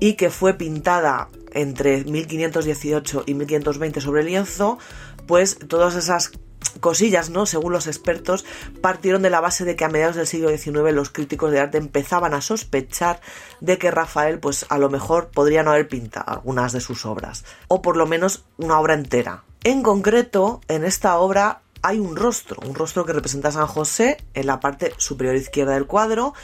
y 0.00 0.14
que 0.14 0.30
fue 0.30 0.54
pintada 0.54 1.28
entre 1.54 2.04
1518 2.04 3.24
y 3.26 3.34
1520 3.34 4.00
sobre 4.00 4.24
lienzo, 4.24 4.78
pues 5.26 5.58
todas 5.68 5.94
esas 5.94 6.32
cosillas, 6.80 7.30
¿no? 7.30 7.46
Según 7.46 7.72
los 7.72 7.86
expertos, 7.86 8.44
partieron 8.80 9.22
de 9.22 9.30
la 9.30 9.40
base 9.40 9.64
de 9.64 9.76
que 9.76 9.84
a 9.84 9.88
mediados 9.88 10.16
del 10.16 10.26
siglo 10.26 10.56
XIX 10.56 10.92
los 10.92 11.10
críticos 11.10 11.50
de 11.50 11.60
arte 11.60 11.78
empezaban 11.78 12.34
a 12.34 12.40
sospechar 12.40 13.20
de 13.60 13.78
que 13.78 13.90
Rafael, 13.90 14.38
pues 14.38 14.66
a 14.68 14.78
lo 14.78 14.90
mejor 14.90 15.30
podría 15.30 15.62
no 15.62 15.70
haber 15.70 15.88
pintado 15.88 16.30
algunas 16.30 16.72
de 16.72 16.80
sus 16.80 17.04
obras, 17.06 17.44
o 17.68 17.82
por 17.82 17.96
lo 17.96 18.06
menos 18.06 18.44
una 18.58 18.78
obra 18.78 18.94
entera. 18.94 19.44
En 19.64 19.82
concreto, 19.82 20.60
en 20.68 20.84
esta 20.84 21.18
obra 21.18 21.62
hay 21.82 21.98
un 21.98 22.16
rostro, 22.16 22.60
un 22.66 22.74
rostro 22.74 23.04
que 23.04 23.12
representa 23.12 23.48
a 23.48 23.52
San 23.52 23.66
José 23.66 24.16
en 24.34 24.46
la 24.46 24.60
parte 24.60 24.92
superior 24.98 25.36
izquierda 25.36 25.74
del 25.74 25.86
cuadro 25.86 26.34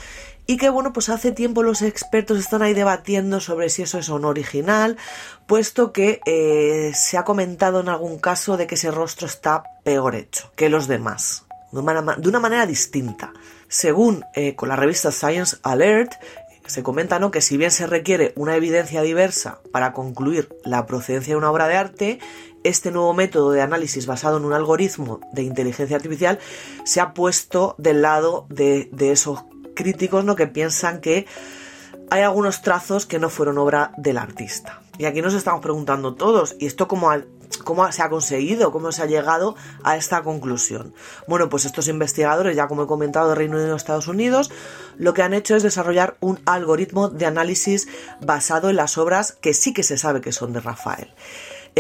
y 0.51 0.57
que 0.57 0.71
bueno, 0.71 0.95
pues 0.95 1.11
hace 1.11 1.31
tiempo 1.31 1.63
los 1.63 1.83
expertos 1.83 2.39
están 2.39 2.63
ahí 2.63 2.73
debatiendo 2.73 3.39
sobre 3.39 3.69
si 3.69 3.83
eso 3.83 3.99
es 3.99 4.09
o 4.09 4.19
no 4.19 4.29
original, 4.29 4.97
puesto 5.47 5.93
que 5.93 6.23
eh, 6.25 6.91
se 6.95 7.19
ha 7.19 7.25
comentado 7.25 7.81
en 7.81 7.91
algún 7.91 8.19
caso 8.19 8.57
de 8.57 8.67
que 8.67 8.77
ese 8.77 8.91
rostro 8.91 9.27
está 9.27 9.63
peor 9.85 10.15
hecho 10.15 10.51
que 10.57 10.71
los 10.71 10.89
demás, 10.89 11.45
de 11.71 11.81
una, 11.81 12.41
manera 12.41 12.65
distinta. 12.65 13.35
Según 13.69 14.25
eh, 14.35 14.55
con 14.55 14.71
la 14.71 14.77
revista 14.77 15.13
Science 15.13 15.59
Alert, 15.63 16.15
se 16.65 16.83
comenta 16.83 17.19
¿no? 17.19 17.31
que 17.31 17.43
si 17.43 17.59
bien 17.59 17.71
se 17.71 17.87
requiere 17.87 18.33
una 18.35 18.57
evidencia 18.57 19.03
diversa 19.03 19.59
para 19.71 19.93
concluir 19.93 20.49
la 20.65 20.87
procedencia 20.87 21.35
de 21.35 21.39
una 21.39 21.51
obra 21.51 21.69
de 21.69 21.77
arte, 21.77 22.19
este 22.65 22.91
nuevo 22.91 23.13
método 23.13 23.51
de 23.51 23.61
análisis 23.61 24.07
basado 24.07 24.39
en 24.39 24.47
un 24.47 24.55
algoritmo 24.55 25.21
de 25.35 25.43
inteligencia 25.43 25.97
artificial 25.97 26.39
se 26.85 27.03
ha 27.03 27.13
puesto 27.13 27.75
del 27.77 28.01
lado 28.01 28.47
de, 28.49 28.89
de 28.93 29.13
esos 29.13 29.45
críticos 29.79 30.25
¿no? 30.25 30.35
que 30.35 30.49
piensan 30.49 31.01
que 31.01 31.27
hay 32.11 32.23
algunos 32.23 32.63
trazos 32.63 33.07
que 33.07 33.21
no 33.21 33.31
fueron 33.31 33.59
obra 33.59 33.93
del 33.97 34.19
artista. 34.19 34.81
Y 34.99 35.05
aquí 35.05 35.23
nos 35.23 35.35
estamos 35.35 35.61
preguntando 35.61 36.15
todos, 36.15 36.57
¿y 36.59 36.67
esto 36.67 36.89
cómo, 36.89 37.13
cómo 37.63 37.91
se 37.93 38.03
ha 38.03 38.09
conseguido? 38.09 38.73
¿Cómo 38.73 38.91
se 38.91 39.03
ha 39.03 39.07
llegado 39.07 39.55
a 39.85 39.97
esta 39.97 40.23
conclusión? 40.23 40.93
Bueno, 41.29 41.49
pues 41.49 41.65
estos 41.65 41.87
investigadores, 41.87 42.57
ya 42.57 42.67
como 42.67 42.83
he 42.83 42.87
comentado, 42.89 43.29
de 43.29 43.37
Reino 43.37 43.57
Unido 43.57 43.75
y 43.75 43.77
Estados 43.77 44.09
Unidos, 44.09 44.51
lo 44.97 45.15
que 45.15 45.23
han 45.23 45.35
hecho 45.35 45.55
es 45.55 45.63
desarrollar 45.63 46.17
un 46.19 46.41
algoritmo 46.45 47.09
de 47.09 47.27
análisis 47.27 47.87
basado 48.21 48.71
en 48.71 48.77
las 48.77 48.99
obras 48.99 49.31
que 49.31 49.55
sí 49.55 49.73
que 49.73 49.85
se 49.85 49.97
sabe 49.97 50.21
que 50.21 50.33
son 50.33 50.53
de 50.53 50.61
Rafael 50.61 51.15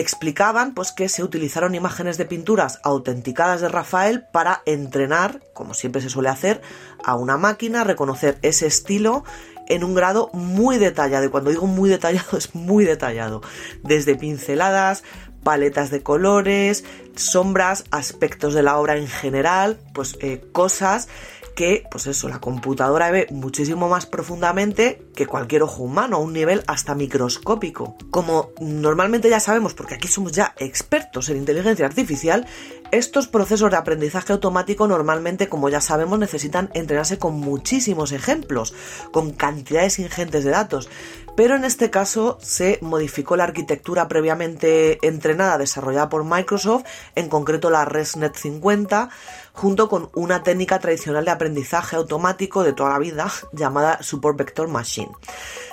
explicaban 0.00 0.74
pues 0.74 0.92
que 0.92 1.08
se 1.08 1.22
utilizaron 1.22 1.74
imágenes 1.74 2.18
de 2.18 2.24
pinturas 2.24 2.80
autenticadas 2.82 3.60
de 3.60 3.68
Rafael 3.68 4.24
para 4.32 4.62
entrenar, 4.66 5.40
como 5.54 5.74
siempre 5.74 6.02
se 6.02 6.10
suele 6.10 6.28
hacer, 6.28 6.60
a 7.04 7.16
una 7.16 7.36
máquina 7.36 7.84
reconocer 7.84 8.38
ese 8.42 8.66
estilo 8.66 9.24
en 9.68 9.84
un 9.84 9.94
grado 9.94 10.30
muy 10.32 10.78
detallado. 10.78 11.24
Y 11.24 11.28
cuando 11.28 11.50
digo 11.50 11.66
muy 11.66 11.88
detallado 11.88 12.36
es 12.38 12.54
muy 12.54 12.84
detallado. 12.84 13.42
Desde 13.82 14.16
pinceladas, 14.16 15.04
paletas 15.42 15.90
de 15.90 16.02
colores, 16.02 16.84
sombras, 17.14 17.84
aspectos 17.90 18.54
de 18.54 18.62
la 18.62 18.78
obra 18.78 18.96
en 18.96 19.08
general, 19.08 19.78
pues 19.94 20.16
eh, 20.20 20.44
cosas 20.52 21.08
que, 21.54 21.84
pues 21.90 22.06
eso, 22.06 22.28
la 22.28 22.38
computadora 22.38 23.10
ve 23.10 23.26
muchísimo 23.30 23.88
más 23.88 24.06
profundamente 24.06 25.02
que 25.18 25.26
cualquier 25.26 25.64
ojo 25.64 25.82
humano, 25.82 26.14
a 26.14 26.20
un 26.20 26.32
nivel 26.32 26.62
hasta 26.68 26.94
microscópico. 26.94 27.96
Como 28.12 28.50
normalmente 28.60 29.28
ya 29.28 29.40
sabemos, 29.40 29.74
porque 29.74 29.96
aquí 29.96 30.06
somos 30.06 30.30
ya 30.30 30.54
expertos 30.58 31.28
en 31.28 31.38
inteligencia 31.38 31.86
artificial, 31.86 32.46
estos 32.92 33.26
procesos 33.26 33.72
de 33.72 33.78
aprendizaje 33.78 34.32
automático 34.32 34.86
normalmente, 34.86 35.48
como 35.48 35.70
ya 35.70 35.80
sabemos, 35.80 36.20
necesitan 36.20 36.70
entrenarse 36.72 37.18
con 37.18 37.34
muchísimos 37.34 38.12
ejemplos, 38.12 38.74
con 39.10 39.32
cantidades 39.32 39.98
ingentes 39.98 40.44
de 40.44 40.52
datos. 40.52 40.88
Pero 41.34 41.56
en 41.56 41.64
este 41.64 41.90
caso 41.90 42.38
se 42.40 42.78
modificó 42.80 43.36
la 43.36 43.44
arquitectura 43.44 44.06
previamente 44.06 45.04
entrenada 45.04 45.58
desarrollada 45.58 46.08
por 46.08 46.22
Microsoft, 46.22 46.84
en 47.16 47.28
concreto 47.28 47.70
la 47.70 47.84
ResNet 47.84 48.36
50, 48.36 49.08
junto 49.52 49.88
con 49.88 50.10
una 50.14 50.44
técnica 50.44 50.78
tradicional 50.78 51.24
de 51.24 51.32
aprendizaje 51.32 51.96
automático 51.96 52.62
de 52.62 52.72
toda 52.72 52.90
la 52.90 52.98
vida 53.00 53.30
llamada 53.52 54.00
Support 54.00 54.38
Vector 54.38 54.68
Machine. 54.68 55.07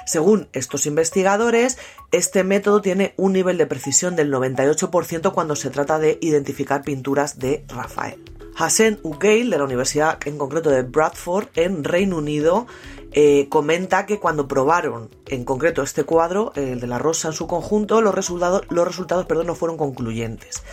Según 0.05 0.47
estos 0.53 0.85
investigadores, 0.85 1.77
este 2.11 2.43
método 2.43 2.81
tiene 2.81 3.13
un 3.17 3.33
nivel 3.33 3.57
de 3.57 3.65
precisión 3.65 4.15
del 4.15 4.31
98% 4.31 5.33
cuando 5.33 5.55
se 5.55 5.69
trata 5.69 5.99
de 5.99 6.19
identificar 6.21 6.83
pinturas 6.83 7.39
de 7.39 7.65
Rafael. 7.67 8.23
Hassan 8.57 8.99
Ugeil, 9.03 9.49
de 9.49 9.57
la 9.57 9.65
Universidad 9.65 10.17
en 10.25 10.37
concreto 10.37 10.69
de 10.69 10.83
Bradford, 10.83 11.47
en 11.55 11.83
Reino 11.83 12.17
Unido, 12.17 12.67
eh, 13.11 13.47
comenta 13.49 14.05
que 14.05 14.19
cuando 14.19 14.47
probaron 14.47 15.09
en 15.27 15.43
concreto 15.43 15.81
este 15.83 16.03
cuadro, 16.03 16.53
el 16.55 16.79
de 16.79 16.87
la 16.87 16.99
rosa 16.99 17.29
en 17.29 17.33
su 17.33 17.47
conjunto, 17.47 18.01
los 18.01 18.13
resultados, 18.13 18.63
los 18.69 18.85
resultados 18.85 19.25
perdón, 19.25 19.47
no 19.47 19.55
fueron 19.55 19.77
concluyentes. 19.77 20.63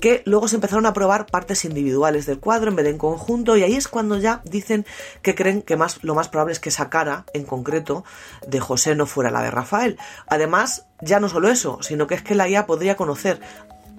Que 0.00 0.22
luego 0.26 0.48
se 0.48 0.56
empezaron 0.56 0.86
a 0.86 0.92
probar 0.92 1.26
partes 1.26 1.64
individuales 1.64 2.26
del 2.26 2.38
cuadro 2.38 2.70
en 2.70 2.76
vez 2.76 2.84
de 2.84 2.90
en 2.90 2.98
conjunto, 2.98 3.56
y 3.56 3.62
ahí 3.62 3.74
es 3.74 3.88
cuando 3.88 4.18
ya 4.18 4.42
dicen 4.44 4.86
que 5.22 5.34
creen 5.34 5.62
que 5.62 5.76
más, 5.76 6.02
lo 6.02 6.14
más 6.14 6.28
probable 6.28 6.52
es 6.52 6.60
que 6.60 6.68
esa 6.68 6.88
cara 6.90 7.24
en 7.34 7.44
concreto 7.44 8.04
de 8.46 8.60
José 8.60 8.94
no 8.94 9.06
fuera 9.06 9.30
la 9.30 9.42
de 9.42 9.50
Rafael. 9.50 9.98
Además, 10.26 10.86
ya 11.00 11.20
no 11.20 11.28
solo 11.28 11.48
eso, 11.48 11.78
sino 11.82 12.06
que 12.06 12.14
es 12.14 12.22
que 12.22 12.34
la 12.34 12.48
IA 12.48 12.66
podría 12.66 12.96
conocer 12.96 13.40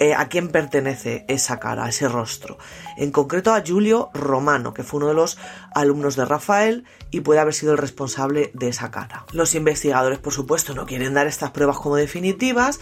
eh, 0.01 0.13
a 0.15 0.29
quién 0.29 0.47
pertenece 0.47 1.25
esa 1.27 1.59
cara, 1.59 1.89
ese 1.89 2.07
rostro. 2.07 2.57
En 2.95 3.11
concreto 3.11 3.53
a 3.53 3.61
Giulio 3.61 4.09
Romano, 4.13 4.73
que 4.73 4.83
fue 4.83 4.99
uno 4.99 5.09
de 5.09 5.13
los 5.13 5.37
alumnos 5.75 6.15
de 6.15 6.23
Rafael 6.23 6.85
y 7.11 7.19
puede 7.19 7.41
haber 7.41 7.53
sido 7.53 7.73
el 7.73 7.77
responsable 7.77 8.49
de 8.53 8.69
esa 8.69 8.91
cara. 8.91 9.25
Los 9.33 9.55
investigadores, 9.55 10.17
por 10.19 10.31
supuesto, 10.31 10.73
no 10.73 10.85
quieren 10.85 11.15
dar 11.15 11.27
estas 11.27 11.51
pruebas 11.51 11.79
como 11.79 11.97
definitivas, 11.97 12.79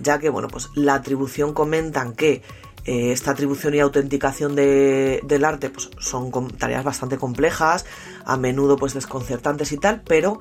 ya 0.00 0.18
que, 0.18 0.28
bueno, 0.28 0.48
pues 0.48 0.70
la 0.74 0.94
atribución 0.94 1.54
comentan 1.54 2.14
que 2.14 2.42
eh, 2.84 3.12
esta 3.12 3.30
atribución 3.30 3.74
y 3.74 3.80
autenticación 3.80 4.56
del 4.56 5.44
arte 5.44 5.70
pues, 5.70 5.90
son 5.98 6.50
tareas 6.50 6.84
bastante 6.84 7.16
complejas, 7.16 7.86
a 8.24 8.36
menudo 8.36 8.76
pues 8.76 8.94
desconcertantes 8.94 9.70
y 9.72 9.78
tal, 9.78 10.02
pero 10.06 10.40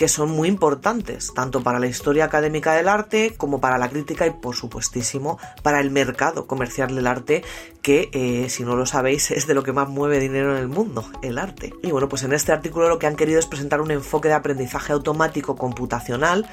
que 0.00 0.08
son 0.08 0.30
muy 0.30 0.48
importantes, 0.48 1.30
tanto 1.34 1.62
para 1.62 1.78
la 1.78 1.86
historia 1.86 2.24
académica 2.24 2.72
del 2.72 2.88
arte 2.88 3.34
como 3.36 3.60
para 3.60 3.76
la 3.76 3.90
crítica 3.90 4.26
y 4.26 4.30
por 4.30 4.56
supuestísimo 4.56 5.38
para 5.62 5.78
el 5.78 5.90
mercado 5.90 6.46
comercial 6.46 6.94
del 6.94 7.06
arte, 7.06 7.44
que 7.82 8.08
eh, 8.14 8.48
si 8.48 8.64
no 8.64 8.76
lo 8.76 8.86
sabéis 8.86 9.30
es 9.30 9.46
de 9.46 9.52
lo 9.52 9.62
que 9.62 9.74
más 9.74 9.90
mueve 9.90 10.18
dinero 10.18 10.56
en 10.56 10.62
el 10.62 10.68
mundo, 10.68 11.04
el 11.20 11.36
arte. 11.36 11.74
Y 11.82 11.90
bueno, 11.90 12.08
pues 12.08 12.22
en 12.22 12.32
este 12.32 12.50
artículo 12.50 12.88
lo 12.88 12.98
que 12.98 13.08
han 13.08 13.14
querido 13.14 13.38
es 13.38 13.44
presentar 13.44 13.82
un 13.82 13.90
enfoque 13.90 14.28
de 14.28 14.34
aprendizaje 14.34 14.94
automático 14.94 15.54
computacional 15.54 16.48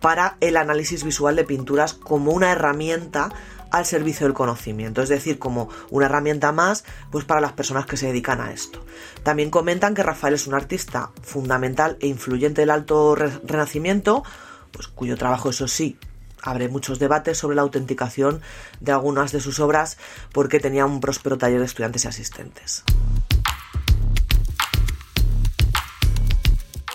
para 0.00 0.36
el 0.38 0.56
análisis 0.56 1.02
visual 1.02 1.34
de 1.34 1.42
pinturas 1.42 1.94
como 1.94 2.30
una 2.30 2.52
herramienta 2.52 3.30
al 3.72 3.86
servicio 3.86 4.26
del 4.26 4.34
conocimiento, 4.34 5.02
es 5.02 5.08
decir, 5.08 5.38
como 5.38 5.68
una 5.90 6.06
herramienta 6.06 6.52
más 6.52 6.84
pues 7.10 7.24
para 7.24 7.40
las 7.40 7.52
personas 7.52 7.86
que 7.86 7.96
se 7.96 8.06
dedican 8.06 8.40
a 8.40 8.52
esto. 8.52 8.84
También 9.22 9.50
comentan 9.50 9.94
que 9.94 10.02
Rafael 10.02 10.34
es 10.34 10.46
un 10.46 10.54
artista 10.54 11.10
fundamental 11.22 11.96
e 12.00 12.06
influyente 12.06 12.60
del 12.60 12.70
alto 12.70 13.14
renacimiento, 13.16 14.22
pues 14.70 14.88
cuyo 14.88 15.16
trabajo 15.16 15.50
eso 15.50 15.66
sí 15.66 15.98
abre 16.42 16.68
muchos 16.68 16.98
debates 16.98 17.38
sobre 17.38 17.56
la 17.56 17.62
autenticación 17.62 18.40
de 18.80 18.92
algunas 18.92 19.32
de 19.32 19.40
sus 19.40 19.60
obras 19.60 19.96
porque 20.32 20.60
tenía 20.60 20.84
un 20.84 21.00
próspero 21.00 21.38
taller 21.38 21.60
de 21.60 21.66
estudiantes 21.66 22.04
y 22.04 22.08
asistentes. 22.08 22.84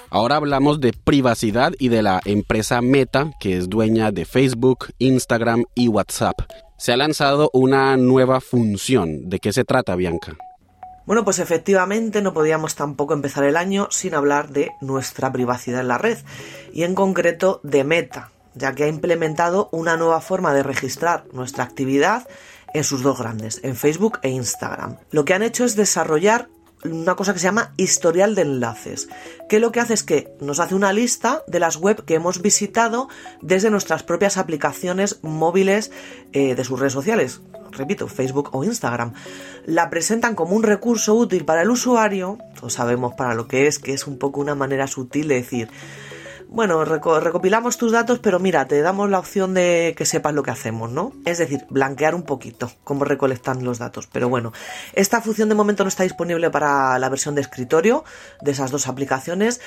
Ahora 0.09 0.37
hablamos 0.37 0.79
de 0.79 0.93
privacidad 0.93 1.73
y 1.79 1.89
de 1.89 2.01
la 2.01 2.21
empresa 2.23 2.81
Meta, 2.81 3.31
que 3.39 3.57
es 3.57 3.69
dueña 3.69 4.11
de 4.11 4.25
Facebook, 4.25 4.87
Instagram 4.99 5.65
y 5.75 5.89
WhatsApp. 5.89 6.39
Se 6.77 6.93
ha 6.93 6.97
lanzado 6.97 7.49
una 7.53 7.97
nueva 7.97 8.39
función. 8.39 9.29
¿De 9.29 9.39
qué 9.39 9.51
se 9.51 9.63
trata, 9.63 9.95
Bianca? 9.95 10.37
Bueno, 11.07 11.23
pues 11.23 11.39
efectivamente 11.39 12.21
no 12.21 12.33
podíamos 12.33 12.75
tampoco 12.75 13.13
empezar 13.13 13.45
el 13.45 13.57
año 13.57 13.87
sin 13.91 14.13
hablar 14.13 14.49
de 14.49 14.69
nuestra 14.81 15.31
privacidad 15.31 15.81
en 15.81 15.87
la 15.87 15.97
red 15.97 16.17
y 16.73 16.83
en 16.83 16.95
concreto 16.95 17.61
de 17.63 17.83
Meta, 17.83 18.29
ya 18.53 18.75
que 18.75 18.83
ha 18.83 18.87
implementado 18.89 19.69
una 19.71 19.97
nueva 19.97 20.21
forma 20.21 20.53
de 20.53 20.63
registrar 20.63 21.25
nuestra 21.31 21.63
actividad 21.63 22.27
en 22.73 22.83
sus 22.83 23.01
dos 23.03 23.17
grandes, 23.17 23.61
en 23.63 23.75
Facebook 23.75 24.19
e 24.21 24.29
Instagram. 24.29 24.97
Lo 25.09 25.25
que 25.25 25.33
han 25.33 25.43
hecho 25.43 25.63
es 25.65 25.75
desarrollar 25.75 26.49
una 26.83 27.15
cosa 27.15 27.33
que 27.33 27.39
se 27.39 27.45
llama 27.45 27.73
historial 27.77 28.35
de 28.35 28.43
enlaces, 28.43 29.09
que 29.49 29.59
lo 29.59 29.71
que 29.71 29.79
hace 29.79 29.93
es 29.93 30.03
que 30.03 30.31
nos 30.39 30.59
hace 30.59 30.75
una 30.75 30.93
lista 30.93 31.43
de 31.47 31.59
las 31.59 31.77
web 31.77 32.05
que 32.05 32.15
hemos 32.15 32.41
visitado 32.41 33.09
desde 33.41 33.69
nuestras 33.69 34.03
propias 34.03 34.37
aplicaciones 34.37 35.19
móviles 35.21 35.91
eh, 36.33 36.55
de 36.55 36.63
sus 36.63 36.79
redes 36.79 36.93
sociales, 36.93 37.41
repito, 37.71 38.07
Facebook 38.07 38.49
o 38.53 38.63
Instagram. 38.63 39.13
La 39.65 39.89
presentan 39.89 40.35
como 40.35 40.55
un 40.55 40.63
recurso 40.63 41.15
útil 41.15 41.45
para 41.45 41.61
el 41.61 41.69
usuario, 41.69 42.37
todos 42.59 42.73
sabemos 42.73 43.13
para 43.15 43.33
lo 43.33 43.47
que 43.47 43.67
es, 43.67 43.79
que 43.79 43.93
es 43.93 44.07
un 44.07 44.17
poco 44.17 44.39
una 44.39 44.55
manera 44.55 44.87
sutil 44.87 45.27
de 45.27 45.35
decir, 45.35 45.69
bueno, 46.49 46.83
recopilamos 46.85 47.77
tus 47.77 47.91
datos, 47.91 48.19
pero 48.19 48.39
mira, 48.39 48.67
te 48.67 48.81
damos 48.81 49.09
la 49.09 49.19
opción 49.19 49.53
de 49.53 49.93
que 49.97 50.05
sepas 50.05 50.33
lo 50.33 50.43
que 50.43 50.51
hacemos, 50.51 50.91
¿no? 50.91 51.11
Es 51.25 51.37
decir, 51.37 51.65
blanquear 51.69 52.15
un 52.15 52.23
poquito 52.23 52.71
cómo 52.83 53.03
recolectan 53.03 53.63
los 53.63 53.79
datos. 53.79 54.07
Pero 54.07 54.29
bueno, 54.29 54.53
esta 54.93 55.21
función 55.21 55.49
de 55.49 55.55
momento 55.55 55.83
no 55.83 55.89
está 55.89 56.03
disponible 56.03 56.49
para 56.49 56.97
la 56.99 57.09
versión 57.09 57.35
de 57.35 57.41
escritorio 57.41 58.05
de 58.41 58.51
esas 58.51 58.71
dos 58.71 58.87
aplicaciones. 58.87 59.59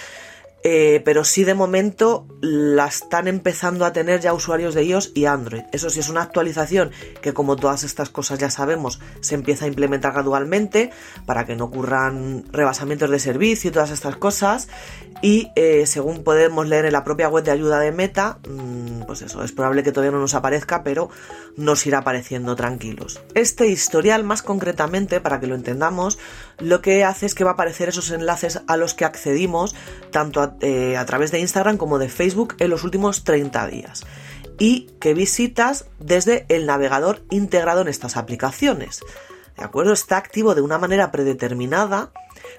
Eh, 0.62 1.00
pero 1.04 1.24
sí 1.24 1.44
de 1.44 1.54
momento 1.54 2.26
la 2.42 2.86
están 2.86 3.28
empezando 3.28 3.86
a 3.86 3.92
tener 3.92 4.20
ya 4.20 4.34
usuarios 4.34 4.74
de 4.74 4.84
iOS 4.84 5.12
y 5.14 5.24
Android. 5.24 5.62
Eso 5.72 5.88
sí 5.88 6.00
es 6.00 6.08
una 6.08 6.22
actualización 6.22 6.90
que 7.22 7.32
como 7.32 7.56
todas 7.56 7.82
estas 7.82 8.10
cosas 8.10 8.38
ya 8.38 8.50
sabemos 8.50 9.00
se 9.20 9.34
empieza 9.34 9.64
a 9.64 9.68
implementar 9.68 10.12
gradualmente 10.12 10.90
para 11.24 11.46
que 11.46 11.56
no 11.56 11.64
ocurran 11.64 12.44
rebasamientos 12.52 13.10
de 13.10 13.18
servicio 13.18 13.70
y 13.70 13.72
todas 13.72 13.90
estas 13.90 14.16
cosas. 14.16 14.68
Y 15.22 15.50
eh, 15.54 15.86
según 15.86 16.24
podemos 16.24 16.66
leer 16.66 16.86
en 16.86 16.92
la 16.92 17.04
propia 17.04 17.28
web 17.28 17.44
de 17.44 17.50
ayuda 17.50 17.78
de 17.78 17.92
Meta, 17.92 18.38
mm, 18.48 19.02
pues 19.06 19.22
eso, 19.22 19.42
es 19.44 19.52
probable 19.52 19.82
que 19.82 19.92
todavía 19.92 20.12
no 20.12 20.20
nos 20.20 20.34
aparezca, 20.34 20.82
pero 20.82 21.10
nos 21.56 21.86
irá 21.86 21.98
apareciendo 21.98 22.56
tranquilos. 22.56 23.20
Este 23.34 23.66
historial, 23.66 24.24
más 24.24 24.42
concretamente, 24.42 25.20
para 25.20 25.38
que 25.40 25.46
lo 25.46 25.54
entendamos, 25.54 26.18
lo 26.60 26.82
que 26.82 27.04
hace 27.04 27.26
es 27.26 27.34
que 27.34 27.44
va 27.44 27.50
a 27.50 27.54
aparecer 27.54 27.88
esos 27.88 28.10
enlaces 28.10 28.60
a 28.66 28.76
los 28.76 28.94
que 28.94 29.04
accedimos, 29.04 29.74
tanto 30.10 30.42
a, 30.42 30.56
eh, 30.60 30.98
través 31.06 31.30
de 31.30 31.40
Instagram 31.40 31.76
como 31.76 31.98
de 31.98 32.08
Facebook, 32.08 32.54
en 32.58 32.70
los 32.70 32.84
últimos 32.84 33.24
30 33.24 33.66
días. 33.66 34.04
Y 34.58 34.90
que 35.00 35.14
visitas 35.14 35.86
desde 35.98 36.44
el 36.48 36.66
navegador 36.66 37.22
integrado 37.30 37.80
en 37.80 37.88
estas 37.88 38.16
aplicaciones. 38.16 39.00
¿De 39.56 39.64
acuerdo? 39.64 39.92
Está 39.92 40.16
activo 40.16 40.54
de 40.54 40.60
una 40.60 40.78
manera 40.78 41.10
predeterminada, 41.10 42.12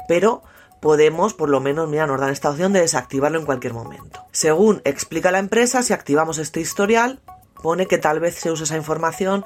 pero 0.07 0.43
podemos, 0.81 1.33
por 1.33 1.49
lo 1.49 1.59
menos, 1.59 1.87
mira, 1.87 2.07
nos 2.07 2.19
dan 2.19 2.31
esta 2.31 2.49
opción 2.49 2.73
de 2.73 2.81
desactivarlo 2.81 3.39
en 3.39 3.45
cualquier 3.45 3.73
momento. 3.73 4.25
Según 4.31 4.81
explica 4.83 5.31
la 5.31 5.39
empresa, 5.39 5.83
si 5.83 5.93
activamos 5.93 6.39
este 6.39 6.59
historial, 6.59 7.21
pone 7.61 7.85
que 7.85 7.99
tal 7.99 8.19
vez 8.19 8.35
se 8.35 8.51
use 8.51 8.63
esa 8.63 8.75
información 8.75 9.45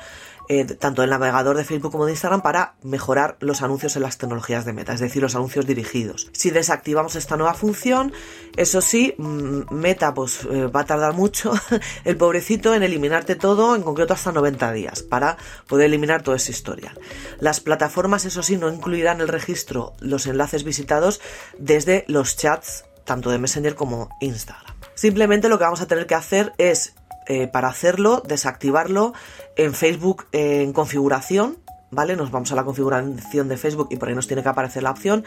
eh, 0.50 0.66
tanto 0.66 1.04
el 1.04 1.10
navegador 1.10 1.58
de 1.58 1.64
Facebook 1.64 1.92
como 1.92 2.06
de 2.06 2.12
Instagram 2.12 2.42
para 2.42 2.76
mejorar 2.84 3.38
los 3.40 3.62
anuncios 3.62 3.96
en 3.96 4.04
las 4.04 4.18
tecnologías 4.18 4.66
de 4.66 4.74
Meta, 4.74 4.94
es 4.94 5.00
decir, 5.00 5.22
los 5.22 5.36
anuncios 5.36 5.66
dirigidos. 5.66 6.30
Si 6.34 6.52
desactivamos 6.52 7.16
esta 7.16 7.38
nueva 7.38 7.54
función, 7.54 8.14
eso 8.56 8.82
sí, 8.82 9.16
mm, 9.18 9.74
Meta 9.74 10.14
pues 10.14 10.48
eh, 10.52 10.68
va 10.68 10.82
a 10.82 10.86
tardar 10.86 11.14
mucho, 11.14 11.54
el 12.04 12.18
pobrecito, 12.18 12.74
en 12.76 12.84
eliminarte 12.84 13.36
todo, 13.36 13.76
en 13.76 13.82
concreto 13.82 14.14
hasta 14.14 14.32
90 14.32 14.72
días, 14.72 15.04
para 15.04 15.38
poder 15.68 15.88
eliminar 15.88 16.22
todo 16.22 16.36
ese 16.36 16.52
historial. 16.52 17.00
Las 17.40 17.60
plataformas, 17.60 18.26
eso 18.26 18.44
sí, 18.44 18.58
no 18.58 18.72
incluirán 18.72 19.22
el 19.22 19.28
registro, 19.28 19.94
los 20.00 20.28
enlaces 20.28 20.64
visitados 20.64 21.22
desde 21.58 22.06
los 22.08 22.38
chats, 22.38 22.86
tanto 23.04 23.30
de 23.30 23.40
Messenger 23.40 23.76
como 23.76 24.10
Instagram. 24.20 24.76
Simplemente 24.96 25.50
lo 25.50 25.58
que 25.58 25.66
vamos 25.66 25.82
a 25.82 25.88
tener 25.88 26.08
que 26.08 26.16
hacer 26.16 26.54
es 26.58 26.96
eh, 27.28 27.48
para 27.48 27.68
hacerlo, 27.68 28.22
desactivarlo 28.26 29.14
en 29.56 29.74
Facebook 29.74 30.26
en 30.32 30.74
configuración, 30.74 31.58
¿vale? 31.96 32.16
Nos 32.16 32.30
vamos 32.30 32.52
a 32.52 32.56
la 32.56 32.64
configuración 32.64 33.48
de 33.48 33.58
Facebook 33.58 33.88
y 33.90 33.96
por 33.96 34.10
ahí 34.10 34.16
nos 34.16 34.28
tiene 34.28 34.44
que 34.44 34.50
aparecer 34.50 34.84
la 34.84 34.92
opción. 34.92 35.24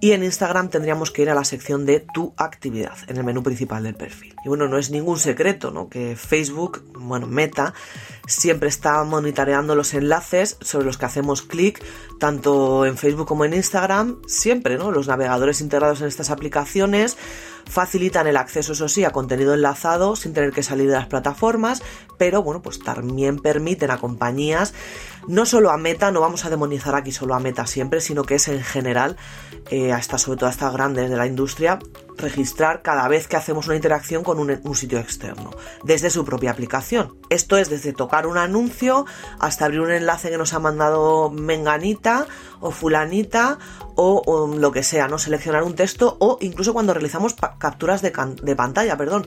Y 0.00 0.12
en 0.12 0.22
Instagram 0.22 0.68
tendríamos 0.68 1.10
que 1.10 1.22
ir 1.22 1.30
a 1.30 1.34
la 1.34 1.44
sección 1.44 1.84
de 1.84 2.06
tu 2.14 2.32
actividad, 2.36 2.96
en 3.08 3.16
el 3.16 3.24
menú 3.24 3.42
principal 3.42 3.82
del 3.82 3.94
perfil. 3.94 4.34
Y 4.44 4.48
bueno, 4.48 4.68
no 4.68 4.78
es 4.78 4.90
ningún 4.90 5.18
secreto, 5.18 5.70
¿no? 5.70 5.88
Que 5.88 6.16
Facebook, 6.16 6.84
bueno, 6.94 7.26
Meta, 7.26 7.74
siempre 8.26 8.68
está 8.68 9.02
monitoreando 9.04 9.74
los 9.74 9.94
enlaces 9.94 10.56
sobre 10.60 10.86
los 10.86 10.96
que 10.96 11.06
hacemos 11.06 11.42
clic, 11.42 11.82
tanto 12.18 12.86
en 12.86 12.96
Facebook 12.96 13.26
como 13.26 13.44
en 13.44 13.54
Instagram, 13.54 14.22
siempre, 14.26 14.78
¿no? 14.78 14.90
Los 14.90 15.08
navegadores 15.08 15.60
integrados 15.60 16.00
en 16.00 16.08
estas 16.08 16.30
aplicaciones 16.30 17.16
facilitan 17.66 18.26
el 18.26 18.36
acceso, 18.36 18.72
eso 18.72 18.88
sí, 18.88 19.04
a 19.04 19.10
contenido 19.10 19.54
enlazado 19.54 20.16
sin 20.16 20.32
tener 20.32 20.52
que 20.52 20.62
salir 20.62 20.88
de 20.88 20.94
las 20.94 21.06
plataformas, 21.06 21.82
pero 22.18 22.42
bueno, 22.42 22.62
pues 22.62 22.78
también 22.78 23.38
permiten 23.38 23.90
a 23.90 23.98
compañías, 23.98 24.74
no 25.28 25.46
solo 25.46 25.70
a 25.70 25.76
Meta, 25.76 26.10
no 26.10 26.20
vamos 26.20 26.44
a 26.44 26.50
demonizar 26.50 26.94
aquí 26.94 27.12
solo 27.12 27.34
a 27.34 27.40
Meta 27.40 27.66
siempre, 27.66 28.00
sino 28.00 28.24
que 28.24 28.36
es 28.36 28.48
en 28.48 28.62
general, 28.62 29.16
eh, 29.70 29.92
a 29.92 29.98
estas, 29.98 30.22
sobre 30.22 30.38
todo 30.38 30.48
a 30.48 30.52
estas 30.52 30.72
grandes 30.72 31.10
de 31.10 31.16
la 31.16 31.26
industria, 31.26 31.78
registrar 32.16 32.82
cada 32.82 33.08
vez 33.08 33.26
que 33.26 33.36
hacemos 33.36 33.66
una 33.66 33.76
interacción 33.76 34.22
con 34.22 34.38
un, 34.38 34.74
sitio 34.74 34.98
externo, 34.98 35.50
desde 35.84 36.10
su 36.10 36.24
propia 36.24 36.50
aplicación. 36.50 37.16
Esto 37.30 37.56
es 37.56 37.68
desde 37.68 37.92
tocar 37.92 38.26
un 38.26 38.38
anuncio 38.38 39.06
hasta 39.38 39.64
abrir 39.64 39.80
un 39.80 39.90
enlace 39.90 40.30
que 40.30 40.38
nos 40.38 40.52
ha 40.52 40.58
mandado 40.58 41.30
Menganita 41.30 42.26
o 42.60 42.70
Fulanita 42.70 43.58
o, 43.94 44.54
lo 44.56 44.72
que 44.72 44.82
sea, 44.82 45.08
¿no? 45.08 45.18
Seleccionar 45.18 45.62
un 45.62 45.74
texto 45.74 46.16
o 46.20 46.38
incluso 46.40 46.72
cuando 46.72 46.94
realizamos 46.94 47.34
capturas 47.58 48.02
de, 48.02 48.12
de 48.42 48.56
pantalla, 48.56 48.96
perdón. 48.96 49.26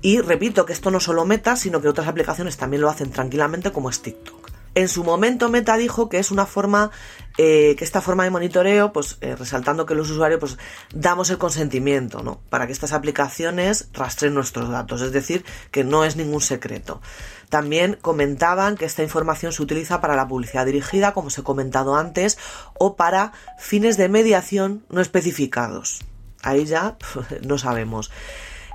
Y 0.00 0.20
repito 0.20 0.66
que 0.66 0.72
esto 0.72 0.90
no 0.90 1.00
solo 1.00 1.24
Meta, 1.24 1.56
sino 1.56 1.80
que 1.80 1.88
otras 1.88 2.08
aplicaciones 2.08 2.56
también 2.56 2.82
lo 2.82 2.90
hacen 2.90 3.10
tranquilamente 3.10 3.72
como 3.72 3.90
es 3.90 4.00
TikTok. 4.00 4.45
En 4.76 4.88
su 4.88 5.04
momento 5.04 5.48
Meta 5.48 5.78
dijo 5.78 6.10
que 6.10 6.18
es 6.18 6.30
una 6.30 6.44
forma, 6.44 6.90
eh, 7.38 7.74
que 7.78 7.84
esta 7.84 8.02
forma 8.02 8.24
de 8.24 8.30
monitoreo, 8.30 8.92
pues 8.92 9.16
eh, 9.22 9.34
resaltando 9.34 9.86
que 9.86 9.94
los 9.94 10.10
usuarios 10.10 10.38
pues 10.38 10.58
damos 10.92 11.30
el 11.30 11.38
consentimiento, 11.38 12.22
¿no? 12.22 12.42
Para 12.50 12.66
que 12.66 12.74
estas 12.74 12.92
aplicaciones 12.92 13.88
rastren 13.94 14.34
nuestros 14.34 14.68
datos, 14.68 15.00
es 15.00 15.12
decir, 15.12 15.46
que 15.70 15.82
no 15.82 16.04
es 16.04 16.16
ningún 16.16 16.42
secreto. 16.42 17.00
También 17.48 17.96
comentaban 18.02 18.76
que 18.76 18.84
esta 18.84 19.02
información 19.02 19.50
se 19.50 19.62
utiliza 19.62 20.02
para 20.02 20.14
la 20.14 20.28
publicidad 20.28 20.66
dirigida, 20.66 21.14
como 21.14 21.28
os 21.28 21.38
he 21.38 21.42
comentado 21.42 21.96
antes, 21.96 22.36
o 22.78 22.96
para 22.96 23.32
fines 23.58 23.96
de 23.96 24.10
mediación 24.10 24.84
no 24.90 25.00
especificados. 25.00 26.00
Ahí 26.42 26.66
ya 26.66 26.98
no 27.46 27.56
sabemos. 27.56 28.10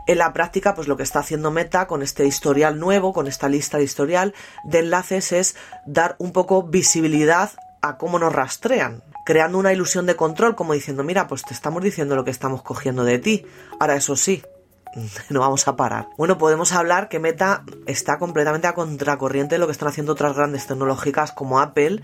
En 0.07 0.17
la 0.17 0.33
práctica, 0.33 0.73
pues 0.73 0.87
lo 0.87 0.97
que 0.97 1.03
está 1.03 1.19
haciendo 1.19 1.51
Meta 1.51 1.87
con 1.87 2.01
este 2.01 2.25
historial 2.25 2.79
nuevo, 2.79 3.13
con 3.13 3.27
esta 3.27 3.47
lista 3.47 3.77
de 3.77 3.83
historial 3.83 4.33
de 4.63 4.79
enlaces, 4.79 5.31
es 5.31 5.55
dar 5.85 6.15
un 6.17 6.31
poco 6.31 6.63
visibilidad 6.63 7.51
a 7.81 7.97
cómo 7.97 8.19
nos 8.19 8.33
rastrean, 8.33 9.03
creando 9.25 9.57
una 9.57 9.73
ilusión 9.73 10.05
de 10.05 10.15
control, 10.15 10.55
como 10.55 10.73
diciendo, 10.73 11.03
mira, 11.03 11.27
pues 11.27 11.43
te 11.43 11.53
estamos 11.53 11.83
diciendo 11.83 12.15
lo 12.15 12.23
que 12.23 12.31
estamos 12.31 12.61
cogiendo 12.61 13.03
de 13.03 13.19
ti. 13.19 13.45
Ahora, 13.79 13.95
eso 13.95 14.15
sí, 14.15 14.43
no 15.29 15.39
vamos 15.39 15.67
a 15.67 15.75
parar. 15.75 16.09
Bueno, 16.17 16.37
podemos 16.37 16.73
hablar 16.73 17.09
que 17.09 17.19
Meta 17.19 17.63
está 17.85 18.17
completamente 18.19 18.67
a 18.67 18.73
contracorriente 18.73 19.55
de 19.55 19.59
lo 19.59 19.67
que 19.67 19.71
están 19.71 19.89
haciendo 19.89 20.13
otras 20.13 20.35
grandes 20.35 20.67
tecnológicas 20.67 21.31
como 21.31 21.59
Apple, 21.59 22.01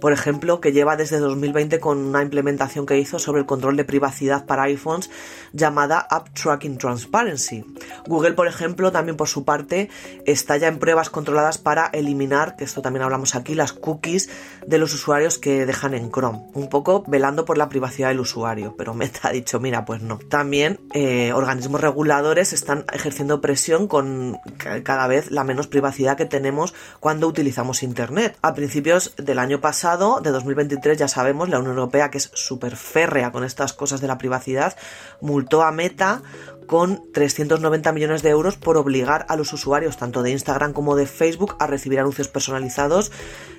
por 0.00 0.12
ejemplo, 0.12 0.60
que 0.60 0.72
lleva 0.72 0.96
desde 0.96 1.18
2020 1.18 1.80
con 1.80 1.98
una 1.98 2.22
implementación 2.22 2.86
que 2.86 2.98
hizo 2.98 3.18
sobre 3.18 3.40
el 3.40 3.46
control 3.46 3.76
de 3.76 3.84
privacidad 3.84 4.46
para 4.46 4.64
iPhones 4.64 5.10
llamada 5.52 5.98
App 5.98 6.28
Tracking 6.34 6.78
Transparency. 6.78 7.64
Google, 8.06 8.32
por 8.32 8.46
ejemplo, 8.46 8.92
también 8.92 9.16
por 9.16 9.28
su 9.28 9.44
parte 9.44 9.90
está 10.26 10.56
ya 10.56 10.68
en 10.68 10.78
pruebas 10.78 11.10
controladas 11.10 11.58
para 11.58 11.86
eliminar, 11.86 12.56
que 12.56 12.64
esto 12.64 12.82
también 12.82 13.02
hablamos 13.02 13.34
aquí, 13.34 13.54
las 13.54 13.72
cookies 13.72 14.28
de 14.66 14.78
los 14.78 14.94
usuarios 14.94 15.38
que 15.38 15.66
dejan 15.66 15.94
en 15.94 16.10
Chrome, 16.10 16.50
un 16.54 16.68
poco 16.68 17.04
velando 17.06 17.44
por 17.44 17.58
la 17.58 17.68
privacidad 17.68 18.08
del 18.08 18.20
usuario, 18.20 18.74
pero 18.76 18.94
Meta 18.94 19.28
ha 19.28 19.32
dicho, 19.32 19.60
mira, 19.60 19.84
pues 19.84 20.02
no. 20.02 20.18
También 20.18 20.80
eh, 20.92 21.32
organismos 21.32 21.80
reguladores 21.80 22.52
están 22.52 22.84
ejerciendo 22.92 23.40
presión 23.40 23.88
con 23.88 24.38
cada 24.82 25.06
vez 25.06 25.30
la 25.30 25.44
menos 25.44 25.66
privacidad 25.66 26.16
que 26.16 26.26
tenemos 26.26 26.74
cuando 27.00 27.26
utilizamos 27.26 27.82
Internet. 27.82 28.36
A 28.42 28.54
principios 28.54 29.14
del 29.16 29.38
año 29.38 29.60
pasado, 29.60 29.87
de 29.96 30.30
2023, 30.30 30.98
ya 30.98 31.08
sabemos, 31.08 31.48
la 31.48 31.58
Unión 31.58 31.76
Europea, 31.76 32.10
que 32.10 32.18
es 32.18 32.30
súper 32.34 32.76
férrea 32.76 33.32
con 33.32 33.42
estas 33.42 33.72
cosas 33.72 34.02
de 34.02 34.06
la 34.06 34.18
privacidad, 34.18 34.76
multó 35.22 35.62
a 35.62 35.72
Meta 35.72 36.20
con 36.66 37.10
390 37.12 37.92
millones 37.92 38.22
de 38.22 38.28
euros 38.28 38.58
por 38.58 38.76
obligar 38.76 39.24
a 39.30 39.36
los 39.36 39.54
usuarios 39.54 39.96
tanto 39.96 40.22
de 40.22 40.30
Instagram 40.32 40.74
como 40.74 40.94
de 40.94 41.06
Facebook 41.06 41.56
a 41.58 41.66
recibir 41.66 42.00
anuncios 42.00 42.28
personalizados 42.28 43.10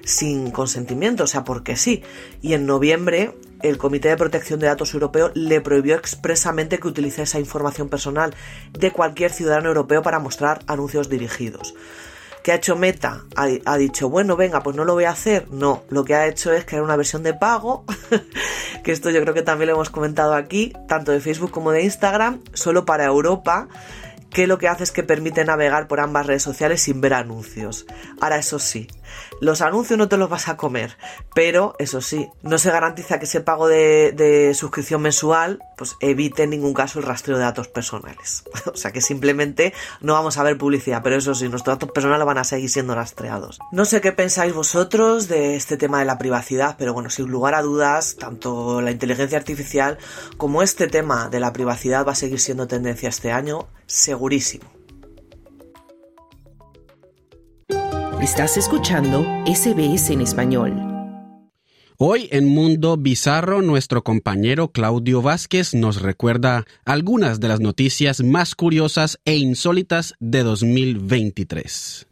sin 0.06 0.52
consentimiento, 0.52 1.24
o 1.24 1.28
sea, 1.28 1.44
porque 1.44 1.76
sí. 1.76 2.04
Y 2.44 2.54
en 2.54 2.68
noviembre 2.68 3.36
el 3.64 3.80
Comité 3.80 4.10
de 4.10 4.18
Protección 4.18 4.60
de 4.60 4.68
Datos 4.68 4.94
Europeo 4.94 5.32
le 5.34 5.62
prohibió 5.62 5.96
expresamente 5.96 6.78
que 6.78 6.88
utilice 6.88 7.24
esa 7.24 7.40
información 7.40 7.90
personal 7.90 8.36
de 8.72 8.92
cualquier 8.92 9.32
ciudadano 9.32 9.70
europeo 9.70 10.04
para 10.04 10.20
mostrar 10.20 10.60
anuncios 10.68 11.10
dirigidos. 11.10 11.74
¿Qué 12.44 12.52
ha 12.54 12.56
hecho 12.56 12.76
Meta? 12.76 13.26
Ha, 13.36 13.78
dicho, 13.78 14.10
bueno, 14.10 14.36
venga, 14.38 14.64
pues 14.64 14.76
no 14.76 14.86
lo 14.86 14.94
voy 14.94 15.04
a 15.04 15.12
hacer. 15.12 15.50
No, 15.52 15.84
lo 15.90 16.06
que 16.06 16.16
ha 16.16 16.28
hecho 16.28 16.54
es 16.54 16.66
crear 16.66 16.84
una 16.84 16.96
versión 16.96 17.22
de 17.22 17.34
pago, 17.34 17.86
que 18.84 18.92
esto 18.92 19.10
yo 19.10 19.22
creo 19.22 19.34
que 19.34 19.42
también 19.42 19.68
lo 19.68 19.76
hemos 19.76 19.90
comentado 19.90 20.34
aquí, 20.34 20.74
tanto 20.88 21.12
de 21.12 21.20
Facebook 21.20 21.52
como 21.52 21.72
de 21.72 21.84
Instagram, 21.84 22.42
solo 22.54 22.86
para 22.86 23.06
Europa 23.06 23.68
que 24.30 24.48
lo 24.48 24.58
que 24.58 24.68
hace 24.68 24.84
es 24.84 24.92
que 24.92 25.04
permite 25.04 25.44
navegar 25.44 25.88
por 25.88 26.00
ambas 26.00 26.28
redes 26.28 26.44
sociales 26.44 26.82
sin 26.82 27.02
ver 27.02 27.14
anuncios. 27.16 27.86
Ahora, 28.22 28.38
eso 28.38 28.60
sí, 28.60 28.88
los 29.42 29.62
anuncios 29.62 29.98
no 29.98 30.08
te 30.08 30.18
los 30.18 30.30
vas 30.30 30.48
a 30.48 30.58
comer, 30.58 30.98
pero 31.34 31.76
eso 31.80 32.02
sí, 32.02 32.30
no 32.42 32.58
se 32.58 32.72
garantiza 32.72 33.20
que 33.20 33.26
ese 33.26 33.42
pago 33.42 33.68
de, 33.68 34.54
suscripción 34.54 35.02
mensual 35.02 35.60
pues 35.78 35.96
evite 36.02 36.44
en 36.44 36.50
ningún 36.50 36.74
caso 36.74 37.00
el 37.00 37.06
rastreo 37.06 37.38
de 37.38 37.44
datos 37.44 37.68
personales. 37.68 38.44
o 38.74 38.76
sea 38.76 38.92
que 38.92 39.02
simplemente 39.02 39.74
no 40.02 40.14
vamos 40.14 40.38
a 40.38 40.44
ver 40.44 40.58
publicidad, 40.58 41.02
pero 41.04 41.16
eso 41.16 41.34
sí, 41.34 41.48
nuestros 41.50 41.76
datos 41.76 41.92
personales 41.92 42.26
van 42.26 42.38
a 42.38 42.44
seguir 42.44 42.70
siendo 42.70 42.96
rastreados. 42.96 43.60
No 43.72 43.86
sé 43.86 44.02
qué 44.02 44.12
pensáis 44.12 44.54
vosotros 44.54 45.28
de 45.28 45.56
este 45.56 45.78
tema 45.78 46.00
de 46.00 46.06
la 46.06 46.18
privacidad, 46.18 46.76
pero 46.78 46.94
bueno, 46.94 47.10
sin 47.10 47.28
lugar 47.28 47.56
a 47.56 47.62
dudas, 47.62 48.18
tanto 48.18 48.82
la 48.82 48.92
inteligencia 48.92 49.38
artificial 49.38 49.98
como 50.38 50.62
este 50.62 50.88
tema 50.88 51.30
de 51.30 51.40
la 51.40 51.54
privacidad 51.54 52.06
va 52.06 52.14
a 52.14 52.16
seguir 52.16 52.40
siendo 52.40 52.68
tendencia 52.68 53.10
este 53.10 53.32
año, 53.32 53.68
segurísimo. 53.86 54.79
Estás 58.22 58.58
escuchando 58.58 59.26
SBS 59.46 60.10
en 60.10 60.20
español. 60.20 60.74
Hoy 61.98 62.28
en 62.34 62.50
Mundo 62.50 62.98
Bizarro, 62.98 63.62
nuestro 63.62 64.04
compañero 64.04 64.74
Claudio 64.74 65.22
Vázquez 65.22 65.74
nos 65.74 66.02
recuerda 66.02 66.66
algunas 66.84 67.40
de 67.40 67.48
las 67.48 67.62
noticias 67.62 68.22
más 68.22 68.56
curiosas 68.56 69.22
e 69.24 69.38
insólitas 69.38 70.16
de 70.20 70.44
2023. 70.44 72.08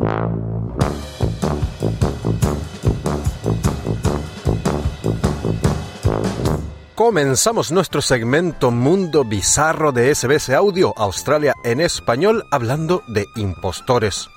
Comenzamos 6.96 7.74
nuestro 7.74 8.02
segmento 8.02 8.72
Mundo 8.72 9.26
Bizarro 9.26 9.92
de 9.92 10.16
SBS 10.16 10.52
Audio 10.52 10.94
Australia 10.98 11.54
en 11.66 11.82
español 11.82 12.46
hablando 12.50 13.04
de 13.10 13.26
impostores. 13.36 14.30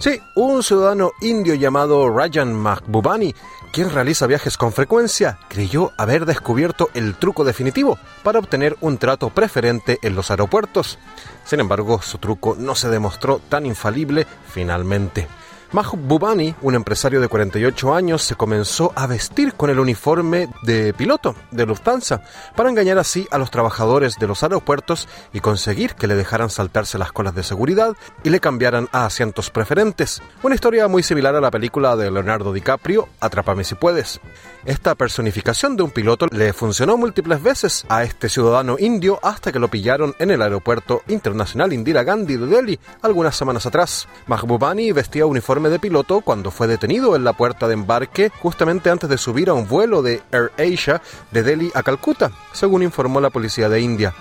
Sí, 0.00 0.22
un 0.36 0.62
ciudadano 0.62 1.10
indio 1.20 1.54
llamado 1.54 2.08
Rajan 2.08 2.54
Mahbubani, 2.54 3.34
quien 3.72 3.90
realiza 3.90 4.28
viajes 4.28 4.56
con 4.56 4.72
frecuencia, 4.72 5.40
creyó 5.48 5.90
haber 5.96 6.24
descubierto 6.24 6.88
el 6.94 7.16
truco 7.16 7.42
definitivo 7.42 7.98
para 8.22 8.38
obtener 8.38 8.76
un 8.80 8.98
trato 8.98 9.30
preferente 9.30 9.98
en 10.02 10.14
los 10.14 10.30
aeropuertos. 10.30 11.00
Sin 11.44 11.58
embargo, 11.58 12.00
su 12.00 12.18
truco 12.18 12.54
no 12.56 12.76
se 12.76 12.88
demostró 12.88 13.40
tan 13.48 13.66
infalible 13.66 14.24
finalmente. 14.46 15.26
Mahbubani, 15.70 16.54
un 16.62 16.74
empresario 16.74 17.20
de 17.20 17.28
48 17.28 17.94
años, 17.94 18.22
se 18.22 18.36
comenzó 18.36 18.90
a 18.96 19.06
vestir 19.06 19.52
con 19.52 19.68
el 19.68 19.78
uniforme 19.78 20.48
de 20.62 20.94
piloto 20.94 21.34
de 21.50 21.66
Lufthansa 21.66 22.22
para 22.56 22.70
engañar 22.70 22.96
así 22.96 23.28
a 23.30 23.36
los 23.36 23.50
trabajadores 23.50 24.16
de 24.18 24.26
los 24.26 24.42
aeropuertos 24.42 25.08
y 25.34 25.40
conseguir 25.40 25.94
que 25.94 26.06
le 26.06 26.14
dejaran 26.14 26.48
saltarse 26.48 26.96
las 26.96 27.12
colas 27.12 27.34
de 27.34 27.42
seguridad 27.42 27.94
y 28.24 28.30
le 28.30 28.40
cambiaran 28.40 28.88
a 28.92 29.04
asientos 29.04 29.50
preferentes. 29.50 30.22
Una 30.42 30.54
historia 30.54 30.88
muy 30.88 31.02
similar 31.02 31.36
a 31.36 31.40
la 31.40 31.50
película 31.50 31.96
de 31.96 32.10
Leonardo 32.10 32.54
DiCaprio, 32.54 33.06
Atrápame 33.20 33.62
si 33.62 33.74
puedes. 33.74 34.22
Esta 34.64 34.94
personificación 34.94 35.76
de 35.76 35.82
un 35.82 35.90
piloto 35.90 36.28
le 36.30 36.54
funcionó 36.54 36.96
múltiples 36.96 37.42
veces 37.42 37.84
a 37.90 38.04
este 38.04 38.30
ciudadano 38.30 38.76
indio 38.78 39.20
hasta 39.22 39.52
que 39.52 39.58
lo 39.58 39.68
pillaron 39.68 40.14
en 40.18 40.30
el 40.30 40.40
aeropuerto 40.40 41.02
internacional 41.08 41.74
Indira 41.74 42.04
Gandhi 42.04 42.36
de 42.36 42.46
Delhi 42.46 42.80
algunas 43.02 43.36
semanas 43.36 43.66
atrás. 43.66 44.08
Mahbubani 44.26 44.92
vestía 44.92 45.26
uniforme 45.26 45.57
de 45.58 45.80
piloto 45.80 46.20
cuando 46.20 46.52
fue 46.52 46.68
detenido 46.68 47.16
en 47.16 47.24
la 47.24 47.32
puerta 47.32 47.66
de 47.66 47.74
embarque 47.74 48.30
justamente 48.40 48.90
antes 48.90 49.10
de 49.10 49.18
subir 49.18 49.48
a 49.48 49.54
un 49.54 49.66
vuelo 49.66 50.00
de 50.00 50.22
Air 50.30 50.52
Asia 50.56 51.02
de 51.32 51.42
Delhi 51.42 51.72
a 51.74 51.82
Calcuta, 51.82 52.30
según 52.52 52.84
informó 52.84 53.20
la 53.20 53.30
policía 53.30 53.68
de 53.68 53.80
India. 53.80 54.14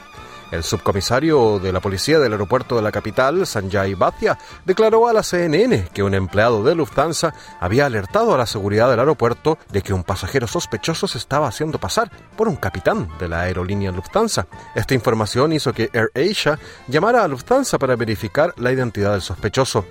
El 0.51 0.63
subcomisario 0.63 1.59
de 1.59 1.73
la 1.73 1.81
policía 1.81 2.19
del 2.19 2.31
aeropuerto 2.31 2.77
de 2.77 2.81
la 2.81 2.91
capital, 2.91 3.45
Sanjay 3.45 3.95
Bhatia, 3.95 4.37
declaró 4.65 5.07
a 5.07 5.13
la 5.13 5.21
CNN 5.21 5.89
que 5.93 6.03
un 6.03 6.13
empleado 6.13 6.63
de 6.63 6.73
Lufthansa 6.73 7.33
había 7.59 7.85
alertado 7.85 8.33
a 8.33 8.37
la 8.37 8.45
seguridad 8.45 8.89
del 8.89 8.99
aeropuerto 8.99 9.57
de 9.69 9.81
que 9.81 9.93
un 9.93 10.03
pasajero 10.03 10.47
sospechoso 10.47 11.07
se 11.07 11.17
estaba 11.17 11.47
haciendo 11.47 11.79
pasar 11.79 12.09
por 12.37 12.47
un 12.47 12.55
capitán 12.55 13.09
de 13.19 13.27
la 13.27 13.41
aerolínea 13.41 13.91
Lufthansa. 13.91 14.47
Esta 14.73 14.93
información 14.93 15.51
hizo 15.51 15.73
que 15.73 15.89
Air 15.91 16.11
Asia 16.15 16.57
llamara 16.87 17.23
a 17.23 17.27
Lufthansa 17.27 17.77
para 17.77 17.97
verificar 17.97 18.53
la 18.55 18.71
identidad 18.71 19.11
del 19.11 19.21
sospechoso. 19.21 19.85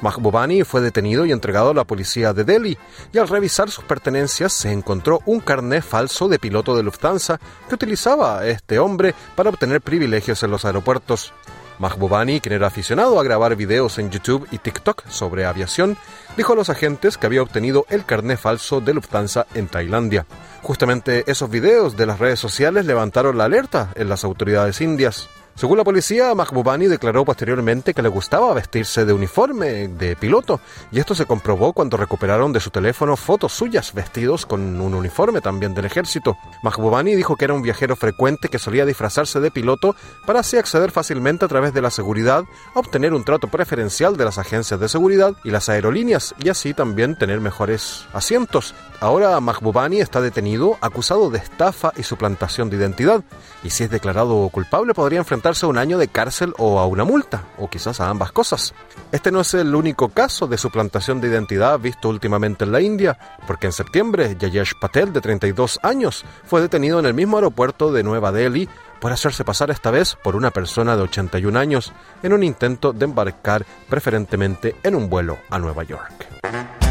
Mahbubani 0.00 0.64
fue 0.64 0.80
detenido 0.80 1.26
y 1.26 1.32
entregado 1.32 1.70
a 1.70 1.74
la 1.74 1.84
policía 1.84 2.32
de 2.32 2.44
Delhi, 2.44 2.78
y 3.12 3.18
al 3.18 3.28
revisar 3.28 3.70
sus 3.70 3.84
pertenencias 3.84 4.52
se 4.52 4.72
encontró 4.72 5.20
un 5.26 5.40
carné 5.40 5.82
falso 5.82 6.28
de 6.28 6.38
piloto 6.38 6.76
de 6.76 6.82
Lufthansa 6.82 7.40
que 7.68 7.74
utilizaba 7.74 8.46
este 8.46 8.78
hombre 8.78 9.14
para 9.34 9.50
obtener 9.50 9.80
privilegios 9.80 10.42
en 10.42 10.50
los 10.50 10.64
aeropuertos. 10.64 11.32
Mahbubani, 11.78 12.40
quien 12.40 12.54
era 12.54 12.68
aficionado 12.68 13.20
a 13.20 13.22
grabar 13.22 13.54
videos 13.56 13.98
en 13.98 14.10
YouTube 14.10 14.46
y 14.50 14.58
TikTok 14.58 15.06
sobre 15.08 15.44
aviación, 15.44 15.96
dijo 16.36 16.54
a 16.54 16.56
los 16.56 16.70
agentes 16.70 17.18
que 17.18 17.26
había 17.26 17.42
obtenido 17.42 17.86
el 17.90 18.04
carné 18.04 18.36
falso 18.36 18.80
de 18.80 18.94
Lufthansa 18.94 19.46
en 19.54 19.68
Tailandia. 19.68 20.26
Justamente 20.62 21.24
esos 21.26 21.50
videos 21.50 21.96
de 21.96 22.06
las 22.06 22.18
redes 22.18 22.40
sociales 22.40 22.86
levantaron 22.86 23.36
la 23.36 23.44
alerta 23.44 23.90
en 23.94 24.08
las 24.08 24.24
autoridades 24.24 24.80
indias. 24.80 25.28
Según 25.56 25.78
la 25.78 25.84
policía, 25.84 26.34
Mahbubani 26.34 26.86
declaró 26.86 27.24
posteriormente 27.24 27.94
que 27.94 28.02
le 28.02 28.10
gustaba 28.10 28.52
vestirse 28.52 29.06
de 29.06 29.14
uniforme 29.14 29.88
de 29.88 30.14
piloto, 30.14 30.60
y 30.92 30.98
esto 30.98 31.14
se 31.14 31.24
comprobó 31.24 31.72
cuando 31.72 31.96
recuperaron 31.96 32.52
de 32.52 32.60
su 32.60 32.68
teléfono 32.68 33.16
fotos 33.16 33.54
suyas 33.54 33.94
vestidos 33.94 34.44
con 34.44 34.78
un 34.78 34.92
uniforme 34.92 35.40
también 35.40 35.72
del 35.72 35.86
ejército. 35.86 36.36
Mahbubani 36.62 37.14
dijo 37.14 37.36
que 37.36 37.46
era 37.46 37.54
un 37.54 37.62
viajero 37.62 37.96
frecuente 37.96 38.50
que 38.50 38.58
solía 38.58 38.84
disfrazarse 38.84 39.40
de 39.40 39.50
piloto 39.50 39.96
para 40.26 40.40
así 40.40 40.58
acceder 40.58 40.90
fácilmente 40.90 41.46
a 41.46 41.48
través 41.48 41.72
de 41.72 41.80
la 41.80 41.90
seguridad, 41.90 42.44
obtener 42.74 43.14
un 43.14 43.24
trato 43.24 43.48
preferencial 43.48 44.18
de 44.18 44.26
las 44.26 44.36
agencias 44.36 44.78
de 44.78 44.90
seguridad 44.90 45.36
y 45.42 45.52
las 45.52 45.70
aerolíneas, 45.70 46.34
y 46.38 46.50
así 46.50 46.74
también 46.74 47.16
tener 47.16 47.40
mejores 47.40 48.04
asientos. 48.12 48.74
Ahora 49.00 49.40
Mahbubani 49.40 50.00
está 50.00 50.20
detenido, 50.20 50.76
acusado 50.82 51.30
de 51.30 51.38
estafa 51.38 51.92
y 51.96 52.02
suplantación 52.02 52.68
de 52.68 52.76
identidad, 52.76 53.24
y 53.64 53.70
si 53.70 53.84
es 53.84 53.90
declarado 53.90 54.46
culpable 54.50 54.92
podría 54.92 55.20
a 55.46 55.66
un 55.68 55.78
año 55.78 55.96
de 55.96 56.08
cárcel 56.08 56.54
o 56.58 56.80
a 56.80 56.86
una 56.86 57.04
multa, 57.04 57.44
o 57.56 57.70
quizás 57.70 58.00
a 58.00 58.08
ambas 58.08 58.32
cosas. 58.32 58.74
Este 59.12 59.30
no 59.30 59.42
es 59.42 59.54
el 59.54 59.76
único 59.76 60.08
caso 60.08 60.48
de 60.48 60.58
suplantación 60.58 61.20
de 61.20 61.28
identidad 61.28 61.78
visto 61.78 62.08
últimamente 62.08 62.64
en 62.64 62.72
la 62.72 62.80
India, 62.80 63.16
porque 63.46 63.66
en 63.66 63.72
septiembre 63.72 64.36
Yayesh 64.36 64.72
Patel, 64.80 65.12
de 65.12 65.20
32 65.20 65.78
años, 65.84 66.24
fue 66.44 66.60
detenido 66.60 66.98
en 66.98 67.06
el 67.06 67.14
mismo 67.14 67.36
aeropuerto 67.36 67.92
de 67.92 68.02
Nueva 68.02 68.32
Delhi 68.32 68.68
por 69.00 69.12
hacerse 69.12 69.44
pasar 69.44 69.70
esta 69.70 69.92
vez 69.92 70.16
por 70.16 70.34
una 70.34 70.50
persona 70.50 70.96
de 70.96 71.02
81 71.02 71.56
años 71.56 71.92
en 72.24 72.32
un 72.32 72.42
intento 72.42 72.92
de 72.92 73.04
embarcar 73.04 73.64
preferentemente 73.88 74.74
en 74.82 74.96
un 74.96 75.08
vuelo 75.08 75.38
a 75.48 75.60
Nueva 75.60 75.84
York. 75.84 76.85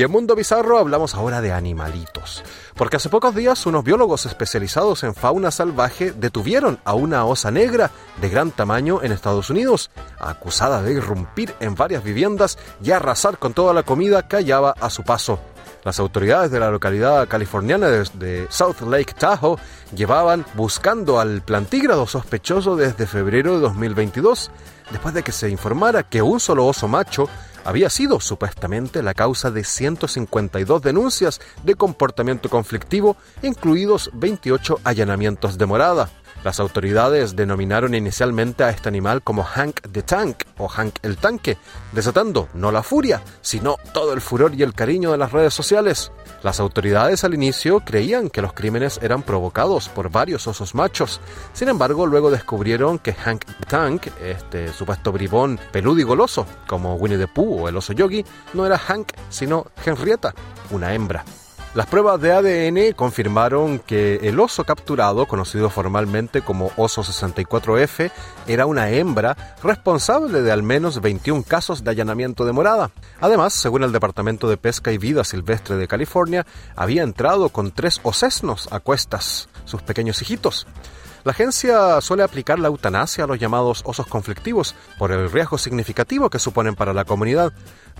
Y 0.00 0.02
en 0.02 0.10
Mundo 0.10 0.34
Bizarro 0.34 0.78
hablamos 0.78 1.14
ahora 1.14 1.42
de 1.42 1.52
animalitos. 1.52 2.42
Porque 2.74 2.96
hace 2.96 3.10
pocos 3.10 3.34
días 3.34 3.66
unos 3.66 3.84
biólogos 3.84 4.24
especializados 4.24 5.02
en 5.02 5.14
fauna 5.14 5.50
salvaje 5.50 6.12
detuvieron 6.12 6.78
a 6.86 6.94
una 6.94 7.26
osa 7.26 7.50
negra 7.50 7.90
de 8.18 8.30
gran 8.30 8.50
tamaño 8.50 9.02
en 9.02 9.12
Estados 9.12 9.50
Unidos, 9.50 9.90
acusada 10.18 10.80
de 10.80 10.94
irrumpir 10.94 11.54
en 11.60 11.74
varias 11.74 12.02
viviendas 12.02 12.56
y 12.82 12.92
arrasar 12.92 13.36
con 13.36 13.52
toda 13.52 13.74
la 13.74 13.82
comida 13.82 14.26
que 14.26 14.36
hallaba 14.36 14.74
a 14.80 14.88
su 14.88 15.02
paso. 15.02 15.38
Las 15.84 15.98
autoridades 15.98 16.50
de 16.50 16.60
la 16.60 16.70
localidad 16.70 17.28
californiana 17.28 17.88
de 17.88 18.46
South 18.48 18.80
Lake 18.80 19.12
Tahoe 19.18 19.58
llevaban 19.94 20.46
buscando 20.54 21.20
al 21.20 21.42
plantígrado 21.42 22.06
sospechoso 22.06 22.74
desde 22.74 23.06
febrero 23.06 23.56
de 23.56 23.60
2022, 23.60 24.50
después 24.92 25.12
de 25.12 25.22
que 25.22 25.32
se 25.32 25.50
informara 25.50 26.04
que 26.04 26.22
un 26.22 26.40
solo 26.40 26.66
oso 26.66 26.88
macho 26.88 27.28
había 27.64 27.90
sido 27.90 28.20
supuestamente 28.20 29.02
la 29.02 29.14
causa 29.14 29.50
de 29.50 29.64
152 29.64 30.82
denuncias 30.82 31.40
de 31.64 31.74
comportamiento 31.74 32.48
conflictivo, 32.48 33.16
incluidos 33.42 34.10
28 34.14 34.80
allanamientos 34.84 35.58
de 35.58 35.66
morada. 35.66 36.10
Las 36.42 36.58
autoridades 36.58 37.36
denominaron 37.36 37.94
inicialmente 37.94 38.64
a 38.64 38.70
este 38.70 38.88
animal 38.88 39.22
como 39.22 39.44
Hank 39.44 39.80
the 39.92 40.02
Tank 40.02 40.44
o 40.56 40.68
Hank 40.68 40.96
el 41.02 41.18
Tanque, 41.18 41.58
desatando 41.92 42.48
no 42.54 42.72
la 42.72 42.82
furia, 42.82 43.22
sino 43.42 43.76
todo 43.92 44.14
el 44.14 44.20
furor 44.20 44.54
y 44.54 44.62
el 44.62 44.72
cariño 44.72 45.12
de 45.12 45.18
las 45.18 45.32
redes 45.32 45.52
sociales. 45.52 46.12
Las 46.42 46.58
autoridades 46.58 47.24
al 47.24 47.34
inicio 47.34 47.80
creían 47.80 48.30
que 48.30 48.40
los 48.40 48.54
crímenes 48.54 48.98
eran 49.02 49.22
provocados 49.22 49.90
por 49.90 50.10
varios 50.10 50.46
osos 50.46 50.74
machos. 50.74 51.20
Sin 51.52 51.68
embargo, 51.68 52.06
luego 52.06 52.30
descubrieron 52.30 52.98
que 52.98 53.12
Hank 53.12 53.44
the 53.44 53.66
Tank, 53.66 54.06
este 54.22 54.72
supuesto 54.72 55.12
bribón 55.12 55.60
peludo 55.72 56.00
y 56.00 56.04
goloso, 56.04 56.46
como 56.66 56.94
Winnie 56.94 57.18
the 57.18 57.28
Pooh 57.28 57.64
o 57.64 57.68
el 57.68 57.76
oso 57.76 57.92
yogi, 57.92 58.24
no 58.54 58.64
era 58.64 58.78
Hank, 58.78 59.12
sino 59.28 59.66
Henrietta, 59.84 60.34
una 60.70 60.94
hembra. 60.94 61.24
Las 61.72 61.86
pruebas 61.86 62.20
de 62.20 62.32
ADN 62.32 62.94
confirmaron 62.94 63.78
que 63.78 64.16
el 64.24 64.40
oso 64.40 64.64
capturado, 64.64 65.26
conocido 65.26 65.70
formalmente 65.70 66.42
como 66.42 66.72
Oso 66.76 67.04
64F, 67.04 68.10
era 68.48 68.66
una 68.66 68.90
hembra 68.90 69.54
responsable 69.62 70.42
de 70.42 70.50
al 70.50 70.64
menos 70.64 71.00
21 71.00 71.44
casos 71.44 71.84
de 71.84 71.92
allanamiento 71.92 72.44
de 72.44 72.50
morada. 72.50 72.90
Además, 73.20 73.52
según 73.52 73.84
el 73.84 73.92
Departamento 73.92 74.48
de 74.48 74.56
Pesca 74.56 74.90
y 74.90 74.98
Vida 74.98 75.22
Silvestre 75.22 75.76
de 75.76 75.86
California, 75.86 76.44
había 76.74 77.04
entrado 77.04 77.50
con 77.50 77.70
tres 77.70 78.00
osesnos 78.02 78.66
a 78.72 78.80
cuestas, 78.80 79.48
sus 79.64 79.80
pequeños 79.80 80.20
hijitos. 80.22 80.66
La 81.22 81.32
agencia 81.32 82.00
suele 82.00 82.22
aplicar 82.22 82.58
la 82.58 82.68
eutanasia 82.68 83.24
a 83.24 83.26
los 83.26 83.38
llamados 83.38 83.82
osos 83.84 84.06
conflictivos 84.06 84.74
por 84.98 85.12
el 85.12 85.30
riesgo 85.30 85.58
significativo 85.58 86.30
que 86.30 86.38
suponen 86.38 86.74
para 86.74 86.94
la 86.94 87.04
comunidad, 87.04 87.52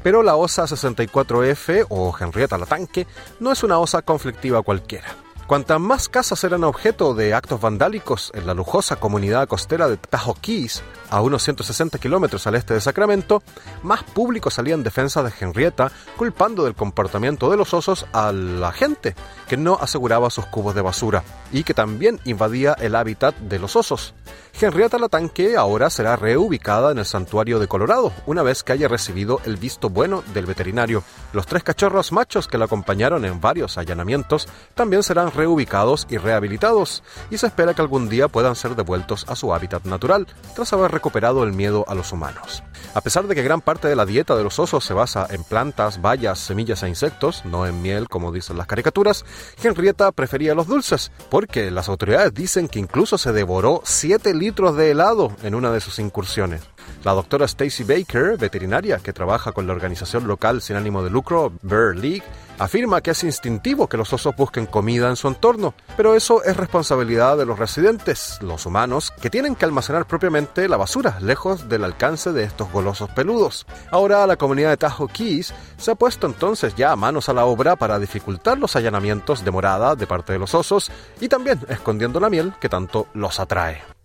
pero 0.02 0.22
la 0.22 0.36
osa 0.36 0.64
64F 0.64 1.86
o 1.90 2.16
Henrietta 2.18 2.56
la 2.56 2.64
Tanque 2.64 3.06
no 3.38 3.52
es 3.52 3.62
una 3.62 3.78
osa 3.78 4.00
conflictiva 4.00 4.62
cualquiera. 4.62 5.08
Cuantas 5.46 5.80
más 5.80 6.08
casas 6.08 6.44
eran 6.44 6.64
objeto 6.64 7.12
de 7.12 7.34
actos 7.34 7.60
vandálicos 7.60 8.30
en 8.34 8.46
la 8.46 8.54
lujosa 8.54 8.96
comunidad 8.96 9.48
costera 9.48 9.88
de 9.88 9.96
Tahoe 9.96 10.36
Keys, 10.40 10.82
a 11.10 11.20
unos 11.20 11.42
160 11.42 11.98
kilómetros 11.98 12.46
al 12.46 12.54
este 12.54 12.72
de 12.72 12.80
Sacramento, 12.80 13.42
más 13.82 14.02
público 14.04 14.48
salía 14.50 14.74
en 14.74 14.84
defensa 14.84 15.22
de 15.24 15.32
Henrietta, 15.38 15.90
culpando 16.16 16.64
del 16.64 16.76
comportamiento 16.76 17.50
de 17.50 17.56
los 17.56 17.74
osos 17.74 18.06
a 18.12 18.32
la 18.32 18.70
gente, 18.72 19.16
que 19.48 19.56
no 19.56 19.76
aseguraba 19.78 20.30
sus 20.30 20.46
cubos 20.46 20.74
de 20.74 20.82
basura 20.82 21.24
y 21.52 21.64
que 21.64 21.74
también 21.74 22.20
invadía 22.24 22.74
el 22.74 22.94
hábitat 22.94 23.36
de 23.36 23.58
los 23.58 23.76
osos. 23.76 24.14
Henrietta 24.60 24.98
la 24.98 25.08
Tanque 25.08 25.56
ahora 25.56 25.88
será 25.88 26.16
reubicada 26.16 26.92
en 26.92 26.98
el 26.98 27.06
santuario 27.06 27.58
de 27.58 27.68
Colorado, 27.68 28.12
una 28.26 28.42
vez 28.42 28.62
que 28.62 28.72
haya 28.72 28.88
recibido 28.88 29.40
el 29.46 29.56
visto 29.56 29.88
bueno 29.88 30.22
del 30.34 30.44
veterinario. 30.44 31.02
Los 31.32 31.46
tres 31.46 31.62
cachorros 31.62 32.12
machos 32.12 32.46
que 32.46 32.58
la 32.58 32.66
acompañaron 32.66 33.24
en 33.24 33.40
varios 33.40 33.78
allanamientos 33.78 34.48
también 34.74 35.02
serán 35.02 35.30
reubicados 35.30 36.06
y 36.10 36.18
rehabilitados, 36.18 37.02
y 37.30 37.38
se 37.38 37.46
espera 37.46 37.72
que 37.72 37.80
algún 37.80 38.08
día 38.08 38.28
puedan 38.28 38.54
ser 38.54 38.76
devueltos 38.76 39.24
a 39.28 39.36
su 39.36 39.54
hábitat 39.54 39.84
natural, 39.84 40.26
tras 40.54 40.72
haber 40.72 40.90
recuperado 40.90 41.42
el 41.44 41.52
miedo 41.52 41.84
a 41.88 41.94
los 41.94 42.12
humanos. 42.12 42.62
A 42.92 43.00
pesar 43.00 43.26
de 43.26 43.34
que 43.34 43.42
gran 43.42 43.60
parte 43.60 43.88
de 43.88 43.96
la 43.96 44.04
dieta 44.04 44.36
de 44.36 44.44
los 44.44 44.58
osos 44.58 44.84
se 44.84 44.94
basa 44.94 45.26
en 45.30 45.44
plantas, 45.44 46.02
bayas, 46.02 46.38
semillas 46.38 46.82
e 46.82 46.88
insectos, 46.88 47.44
no 47.44 47.66
en 47.66 47.80
miel 47.80 48.08
como 48.08 48.32
dicen 48.32 48.58
las 48.58 48.66
caricaturas, 48.66 49.24
Henrietta 49.62 50.12
prefería 50.12 50.54
los 50.54 50.66
dulces, 50.66 51.12
porque 51.40 51.70
las 51.70 51.88
autoridades 51.88 52.34
dicen 52.34 52.68
que 52.68 52.78
incluso 52.78 53.16
se 53.16 53.32
devoró 53.32 53.80
7 53.82 54.34
litros 54.34 54.76
de 54.76 54.90
helado 54.90 55.32
en 55.42 55.54
una 55.54 55.72
de 55.72 55.80
sus 55.80 55.98
incursiones. 55.98 56.60
La 57.04 57.12
doctora 57.12 57.46
Stacy 57.46 57.84
Baker, 57.84 58.36
veterinaria 58.36 58.98
que 58.98 59.12
trabaja 59.12 59.52
con 59.52 59.66
la 59.66 59.72
organización 59.72 60.26
local 60.26 60.60
sin 60.60 60.76
ánimo 60.76 61.02
de 61.02 61.10
lucro, 61.10 61.52
Bear 61.62 61.96
League, 61.96 62.22
afirma 62.58 63.00
que 63.00 63.12
es 63.12 63.24
instintivo 63.24 63.88
que 63.88 63.96
los 63.96 64.12
osos 64.12 64.36
busquen 64.36 64.66
comida 64.66 65.08
en 65.08 65.16
su 65.16 65.28
entorno, 65.28 65.72
pero 65.96 66.14
eso 66.14 66.44
es 66.44 66.56
responsabilidad 66.56 67.38
de 67.38 67.46
los 67.46 67.58
residentes, 67.58 68.38
los 68.42 68.66
humanos, 68.66 69.12
que 69.22 69.30
tienen 69.30 69.56
que 69.56 69.64
almacenar 69.64 70.06
propiamente 70.06 70.68
la 70.68 70.76
basura 70.76 71.18
lejos 71.20 71.70
del 71.70 71.84
alcance 71.84 72.32
de 72.32 72.44
estos 72.44 72.70
golosos 72.70 73.08
peludos. 73.10 73.66
Ahora 73.90 74.26
la 74.26 74.36
comunidad 74.36 74.70
de 74.70 74.76
Tahoe 74.76 75.08
Keys 75.08 75.54
se 75.78 75.90
ha 75.90 75.94
puesto 75.94 76.26
entonces 76.26 76.74
ya 76.74 76.94
manos 76.96 77.30
a 77.30 77.32
la 77.32 77.46
obra 77.46 77.76
para 77.76 77.98
dificultar 77.98 78.58
los 78.58 78.76
allanamientos 78.76 79.42
de 79.42 79.50
morada 79.50 79.96
de 79.96 80.06
parte 80.06 80.34
de 80.34 80.38
los 80.38 80.54
osos 80.54 80.90
y 81.18 81.28
también 81.28 81.60
escondiendo 81.68 82.20
la 82.20 82.28
miel 82.28 82.52
que 82.60 82.68
tanto 82.68 83.06
los 83.14 83.40
atrae. 83.40 83.99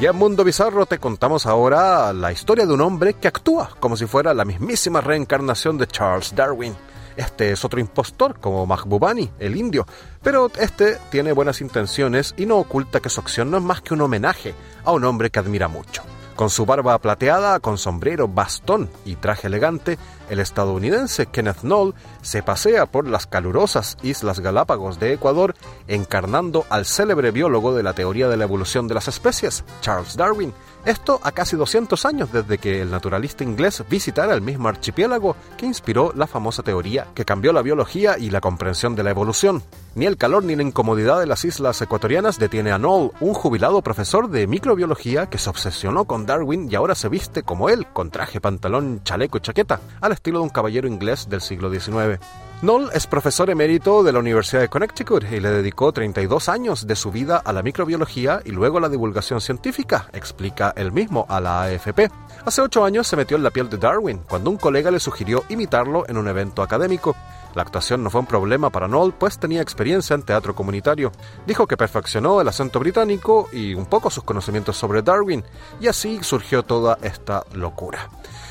Y 0.00 0.06
en 0.06 0.16
Mundo 0.16 0.44
Bizarro 0.44 0.86
te 0.86 0.96
contamos 0.96 1.44
ahora 1.44 2.14
la 2.14 2.32
historia 2.32 2.64
de 2.64 2.72
un 2.72 2.80
hombre 2.80 3.12
que 3.12 3.28
actúa 3.28 3.68
como 3.80 3.98
si 3.98 4.06
fuera 4.06 4.32
la 4.32 4.46
mismísima 4.46 5.02
reencarnación 5.02 5.76
de 5.76 5.86
Charles 5.86 6.34
Darwin. 6.34 6.74
Este 7.18 7.52
es 7.52 7.66
otro 7.66 7.80
impostor 7.80 8.40
como 8.40 8.64
Mahbubani, 8.64 9.30
el 9.38 9.58
indio, 9.58 9.86
pero 10.22 10.50
este 10.58 10.96
tiene 11.10 11.32
buenas 11.32 11.60
intenciones 11.60 12.32
y 12.38 12.46
no 12.46 12.56
oculta 12.56 13.00
que 13.00 13.10
su 13.10 13.20
acción 13.20 13.50
no 13.50 13.58
es 13.58 13.62
más 13.62 13.82
que 13.82 13.92
un 13.92 14.00
homenaje 14.00 14.54
a 14.84 14.92
un 14.92 15.04
hombre 15.04 15.28
que 15.28 15.38
admira 15.38 15.68
mucho. 15.68 16.02
Con 16.34 16.48
su 16.48 16.64
barba 16.64 16.96
plateada, 16.96 17.60
con 17.60 17.76
sombrero, 17.76 18.26
bastón 18.26 18.88
y 19.04 19.16
traje 19.16 19.48
elegante, 19.48 19.98
el 20.30 20.38
estadounidense 20.38 21.26
Kenneth 21.26 21.60
Knoll 21.60 21.94
se 22.22 22.42
pasea 22.42 22.86
por 22.86 23.06
las 23.06 23.26
calurosas 23.26 23.98
Islas 24.02 24.40
Galápagos 24.40 24.98
de 24.98 25.12
Ecuador 25.12 25.54
encarnando 25.88 26.64
al 26.70 26.86
célebre 26.86 27.30
biólogo 27.32 27.74
de 27.74 27.82
la 27.82 27.92
teoría 27.92 28.28
de 28.28 28.36
la 28.36 28.44
evolución 28.44 28.88
de 28.88 28.94
las 28.94 29.08
especies, 29.08 29.64
Charles 29.82 30.16
Darwin. 30.16 30.54
Esto 30.86 31.20
a 31.22 31.32
casi 31.32 31.56
200 31.56 32.06
años 32.06 32.32
desde 32.32 32.56
que 32.56 32.80
el 32.80 32.90
naturalista 32.90 33.44
inglés 33.44 33.84
visitara 33.90 34.32
el 34.32 34.40
mismo 34.40 34.68
archipiélago 34.68 35.36
que 35.58 35.66
inspiró 35.66 36.12
la 36.16 36.26
famosa 36.26 36.62
teoría 36.62 37.06
que 37.14 37.26
cambió 37.26 37.52
la 37.52 37.60
biología 37.60 38.16
y 38.16 38.30
la 38.30 38.40
comprensión 38.40 38.96
de 38.96 39.02
la 39.02 39.10
evolución. 39.10 39.62
Ni 39.94 40.06
el 40.06 40.16
calor 40.16 40.42
ni 40.44 40.56
la 40.56 40.62
incomodidad 40.62 41.20
de 41.20 41.26
las 41.26 41.44
islas 41.44 41.82
ecuatorianas 41.82 42.38
detiene 42.38 42.72
a 42.72 42.78
Knoll, 42.78 43.10
un 43.20 43.34
jubilado 43.34 43.82
profesor 43.82 44.30
de 44.30 44.46
microbiología 44.46 45.26
que 45.26 45.36
se 45.36 45.50
obsesionó 45.50 46.06
con 46.06 46.24
Darwin 46.24 46.68
y 46.70 46.76
ahora 46.76 46.94
se 46.94 47.10
viste 47.10 47.42
como 47.42 47.68
él, 47.68 47.86
con 47.92 48.10
traje, 48.10 48.40
pantalón, 48.40 49.02
chaleco 49.04 49.36
y 49.36 49.40
chaqueta, 49.42 49.80
al 50.00 50.12
estilo 50.20 50.40
de 50.40 50.44
un 50.44 50.50
caballero 50.50 50.86
inglés 50.86 51.30
del 51.30 51.40
siglo 51.40 51.70
XIX. 51.70 52.20
Knoll 52.60 52.90
es 52.92 53.06
profesor 53.06 53.48
emérito 53.48 54.02
de 54.02 54.12
la 54.12 54.18
Universidad 54.18 54.60
de 54.60 54.68
Connecticut 54.68 55.24
y 55.32 55.40
le 55.40 55.48
dedicó 55.48 55.92
32 55.92 56.50
años 56.50 56.86
de 56.86 56.94
su 56.94 57.10
vida 57.10 57.38
a 57.38 57.54
la 57.54 57.62
microbiología 57.62 58.42
y 58.44 58.50
luego 58.50 58.76
a 58.76 58.82
la 58.82 58.90
divulgación 58.90 59.40
científica, 59.40 60.10
explica 60.12 60.74
él 60.76 60.92
mismo 60.92 61.24
a 61.30 61.40
la 61.40 61.62
AFP. 61.62 62.10
Hace 62.44 62.60
ocho 62.60 62.84
años 62.84 63.06
se 63.06 63.16
metió 63.16 63.38
en 63.38 63.42
la 63.42 63.50
piel 63.50 63.70
de 63.70 63.78
Darwin 63.78 64.20
cuando 64.28 64.50
un 64.50 64.58
colega 64.58 64.90
le 64.90 65.00
sugirió 65.00 65.44
imitarlo 65.48 66.04
en 66.06 66.18
un 66.18 66.28
evento 66.28 66.60
académico. 66.60 67.16
La 67.54 67.62
actuación 67.62 68.04
no 68.04 68.10
fue 68.10 68.20
un 68.20 68.26
problema 68.26 68.68
para 68.68 68.88
Knoll, 68.88 69.14
pues 69.14 69.38
tenía 69.38 69.62
experiencia 69.62 70.12
en 70.12 70.22
teatro 70.22 70.54
comunitario. 70.54 71.12
Dijo 71.46 71.66
que 71.66 71.78
perfeccionó 71.78 72.42
el 72.42 72.48
acento 72.48 72.78
británico 72.78 73.48
y 73.52 73.72
un 73.72 73.86
poco 73.86 74.10
sus 74.10 74.24
conocimientos 74.24 74.76
sobre 74.76 75.00
Darwin, 75.00 75.42
y 75.80 75.88
así 75.88 76.22
surgió 76.22 76.62
toda 76.62 76.98
esta 77.00 77.42
locura. 77.54 78.10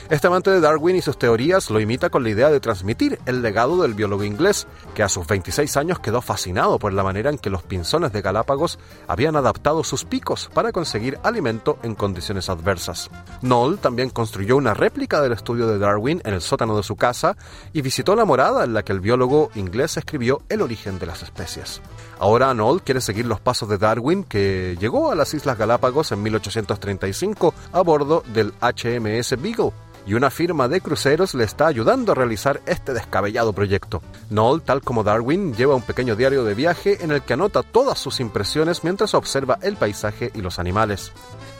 Este 0.10 0.26
amante 0.26 0.50
de 0.50 0.60
Darwin 0.60 0.96
y 0.96 1.04
sus 1.04 1.20
teorías 1.20 1.70
lo 1.70 1.80
imita 1.80 2.10
con 2.10 2.24
la 2.24 2.32
idea 2.32 2.50
de 2.50 2.60
transmitir 2.60 3.20
el 3.28 3.44
legado 3.44 3.84
del 3.84 3.94
biólogo 3.94 4.24
inglés, 4.24 4.66
que 4.96 5.04
a 5.04 5.08
sus 5.08 5.28
26 5.28 5.78
años 5.78 6.00
quedó 6.00 6.24
fascinado 6.24 6.80
por 6.80 6.94
la 6.94 7.04
manera 7.04 7.30
en 7.30 7.38
que 7.38 7.52
los 7.52 7.62
pinzones 7.62 8.12
de 8.12 8.24
Galápagos 8.24 8.80
habían 9.08 9.36
adaptado 9.36 9.84
sus 9.84 10.06
picos 10.06 10.50
para 10.52 10.72
conseguir 10.72 11.20
alimento 11.22 11.78
en 11.84 11.94
condiciones 11.94 12.50
adversas. 12.50 13.12
Knoll 13.42 13.78
también 13.78 14.10
construyó 14.10 14.58
una 14.58 14.74
réplica 14.74 15.22
del 15.22 15.34
estudio 15.34 15.68
de 15.68 15.78
Darwin 15.78 16.24
en 16.26 16.34
el 16.34 16.42
sótano 16.42 16.76
de 16.76 16.82
su 16.82 16.96
casa 16.96 17.38
y 17.72 17.84
visitó 17.84 18.16
la 18.16 18.26
morada 18.26 18.64
en 18.64 18.74
la 18.74 18.82
que 18.82 18.94
el 18.94 19.02
biólogo 19.02 19.52
inglés 19.54 19.96
escribió 19.96 20.42
el 20.50 20.64
origen 20.64 20.98
de 20.98 21.06
las 21.06 21.22
especies. 21.22 21.84
Ahora 22.18 22.52
Knoll 22.56 22.82
quiere 22.82 23.02
seguir 23.02 23.28
los 23.28 23.42
pasos 23.42 23.70
de 23.70 23.78
Darwin, 23.78 24.24
que 24.24 24.76
llegó 24.80 25.12
a 25.12 25.16
las 25.16 25.36
Islas 25.36 25.60
Galápagos 25.60 26.12
en 26.12 26.24
1835 26.24 27.54
a 27.74 27.82
bordo 27.82 28.24
del 28.34 28.54
HMS 28.60 29.40
Beagle, 29.40 29.72
y 30.06 30.14
una 30.14 30.30
firma 30.30 30.68
de 30.68 30.82
cruceros 30.82 31.34
le 31.34 31.44
está 31.44 31.68
ayudando 31.68 32.12
a 32.12 32.16
realizar 32.16 32.62
este 32.66 32.94
descabellado 32.94 33.54
proyecto. 33.54 34.02
Knoll, 34.30 34.62
tal 34.62 34.82
como 34.82 35.04
Darwin, 35.04 35.54
lleva 35.54 35.76
un 35.76 35.82
pequeño 35.82 36.16
diario 36.16 36.44
de 36.44 36.56
viaje 36.56 37.04
en 37.04 37.12
el 37.12 37.22
que 37.22 37.34
anota 37.34 37.64
todas 37.64 38.00
sus 38.00 38.20
impresiones 38.20 38.84
mientras 38.84 39.14
observa 39.14 39.60
el 39.62 39.76
paisaje 39.76 40.32
y 40.34 40.42
los 40.42 40.60
animales. 40.60 41.12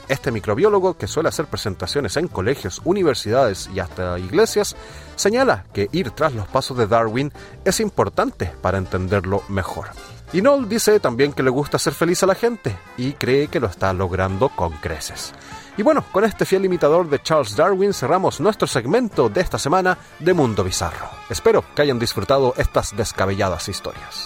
Este 0.10 0.32
microbiólogo, 0.32 0.98
que 0.98 1.08
suele 1.08 1.30
hacer 1.30 1.46
presentaciones 1.46 2.18
en 2.18 2.28
colegios, 2.28 2.82
universidades 2.84 3.70
y 3.74 3.80
hasta 3.80 4.18
iglesias, 4.18 4.76
señala 5.16 5.66
que 5.72 5.88
ir 5.92 6.10
tras 6.12 6.34
los 6.34 6.48
pasos 6.48 6.78
de 6.78 6.88
Darwin 6.88 7.32
es 7.64 7.80
importante 7.80 8.52
para 8.62 8.80
entenderlo 8.80 9.44
mejor. 9.50 9.90
Y 10.34 10.42
Noel 10.42 10.68
dice 10.68 11.00
también 11.00 11.34
que 11.34 11.44
le 11.44 11.52
gusta 11.52 11.78
hacer 11.78 11.94
feliz 11.94 12.24
a 12.24 12.28
la 12.28 12.36
gente 12.36 12.76
y 12.98 13.14
cree 13.14 13.48
que 13.48 13.60
lo 13.60 13.68
está 13.68 13.94
logrando 13.94 14.50
con 14.50 14.74
creces. 14.74 15.34
Y 15.80 15.82
bueno, 15.82 16.04
con 16.12 16.26
este 16.26 16.44
fiel 16.44 16.66
imitador 16.66 17.10
de 17.10 17.24
Charles 17.24 17.56
Darwin 17.56 17.94
cerramos 17.94 18.42
nuestro 18.42 18.68
segmento 18.68 19.30
de 19.30 19.40
esta 19.40 19.58
semana 19.58 19.98
de 20.20 20.34
Mundo 20.34 20.62
Bizarro. 20.62 21.10
Espero 21.30 21.64
que 21.74 21.82
hayan 21.82 21.98
disfrutado 21.98 22.54
estas 22.58 22.98
descabelladas 22.98 23.70
historias. 23.70 24.26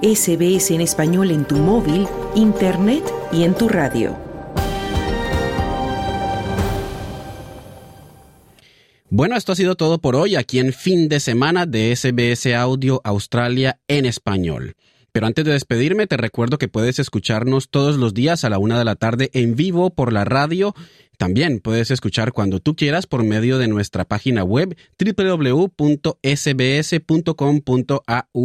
SBS 0.00 0.70
en 0.70 0.80
español 0.80 1.32
en 1.32 1.44
tu 1.44 1.56
móvil, 1.56 2.06
internet 2.36 3.02
y 3.32 3.42
en 3.42 3.54
tu 3.54 3.68
radio. 3.68 4.16
Bueno, 9.10 9.34
esto 9.34 9.50
ha 9.50 9.56
sido 9.56 9.74
todo 9.74 9.98
por 9.98 10.14
hoy 10.14 10.36
aquí 10.36 10.60
en 10.60 10.72
fin 10.72 11.08
de 11.08 11.18
semana 11.18 11.66
de 11.66 11.96
SBS 11.96 12.54
Audio 12.54 13.00
Australia 13.02 13.80
en 13.88 14.06
español. 14.06 14.76
Pero 15.18 15.26
antes 15.26 15.44
de 15.44 15.50
despedirme, 15.50 16.06
te 16.06 16.16
recuerdo 16.16 16.58
que 16.58 16.68
puedes 16.68 17.00
escucharnos 17.00 17.70
todos 17.70 17.96
los 17.96 18.14
días 18.14 18.44
a 18.44 18.50
la 18.50 18.58
una 18.58 18.78
de 18.78 18.84
la 18.84 18.94
tarde 18.94 19.30
en 19.32 19.56
vivo 19.56 19.90
por 19.90 20.12
la 20.12 20.24
radio 20.24 20.76
también 21.18 21.58
puedes 21.58 21.90
escuchar 21.90 22.32
cuando 22.32 22.60
tú 22.60 22.76
quieras 22.76 23.08
por 23.08 23.24
medio 23.24 23.58
de 23.58 23.66
nuestra 23.66 24.04
página 24.04 24.44
web 24.44 24.76
www.sbs.com.au 24.98 25.74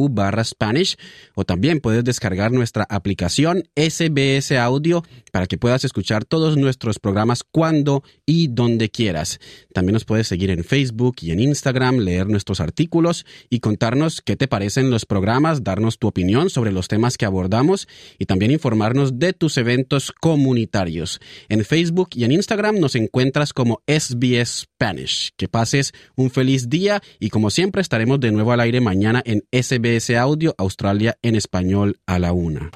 barra 0.09 0.43
Spanish 0.43 0.97
o 1.35 1.45
también 1.45 1.79
puedes 1.81 2.03
descargar 2.03 2.51
nuestra 2.51 2.87
aplicación 2.89 3.69
SBS 3.75 4.53
Audio 4.53 5.03
para 5.31 5.45
que 5.45 5.59
puedas 5.59 5.85
escuchar 5.85 6.25
todos 6.25 6.57
nuestros 6.57 6.97
programas 6.97 7.43
cuando 7.43 8.03
y 8.25 8.47
donde 8.47 8.89
quieras. 8.89 9.39
También 9.71 9.93
nos 9.93 10.05
puedes 10.05 10.27
seguir 10.27 10.49
en 10.49 10.63
Facebook 10.63 11.17
y 11.21 11.29
en 11.29 11.41
Instagram, 11.41 11.99
leer 11.99 12.27
nuestros 12.27 12.59
artículos 12.59 13.27
y 13.51 13.59
contarnos 13.59 14.23
qué 14.23 14.35
te 14.35 14.47
parecen 14.47 14.89
los 14.89 15.05
programas, 15.05 15.63
darnos 15.63 15.99
tu 15.99 16.07
opinión 16.07 16.49
sobre 16.49 16.71
los 16.71 16.87
temas 16.87 17.17
que 17.17 17.25
abordamos 17.25 17.87
y 18.17 18.25
también 18.25 18.49
informarnos 18.49 19.19
de 19.19 19.33
tus 19.33 19.57
eventos 19.57 20.11
comunitarios. 20.11 21.19
En 21.49 21.63
Facebook 21.65 22.09
y 22.15 22.23
en 22.23 22.31
Nos 22.71 22.95
encuentras 22.95 23.51
como 23.51 23.81
SBS 23.87 24.67
Spanish. 24.67 25.31
Que 25.37 25.49
pases 25.49 25.91
un 26.15 26.29
feliz 26.29 26.69
día 26.69 27.01
y 27.19 27.29
como 27.29 27.49
siempre 27.49 27.81
estaremos 27.81 28.19
de 28.19 28.31
nuevo 28.31 28.53
al 28.53 28.61
aire 28.61 28.79
mañana 28.79 29.21
en 29.25 29.43
SBS 29.51 30.11
Audio 30.11 30.55
Australia 30.57 31.17
en 31.21 31.35
español 31.35 31.99
a 32.05 32.19
la 32.19 32.31
una. 32.31 32.71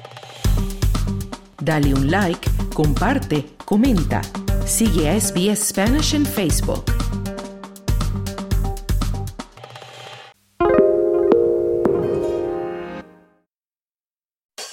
Dale 1.62 1.94
un 1.94 2.10
like, 2.10 2.50
comparte, 2.74 3.46
comenta. 3.64 4.20
Sigue 4.66 5.08
a 5.08 5.18
SBS 5.18 5.68
Spanish 5.68 6.14
en 6.14 6.26
Facebook. 6.26 6.84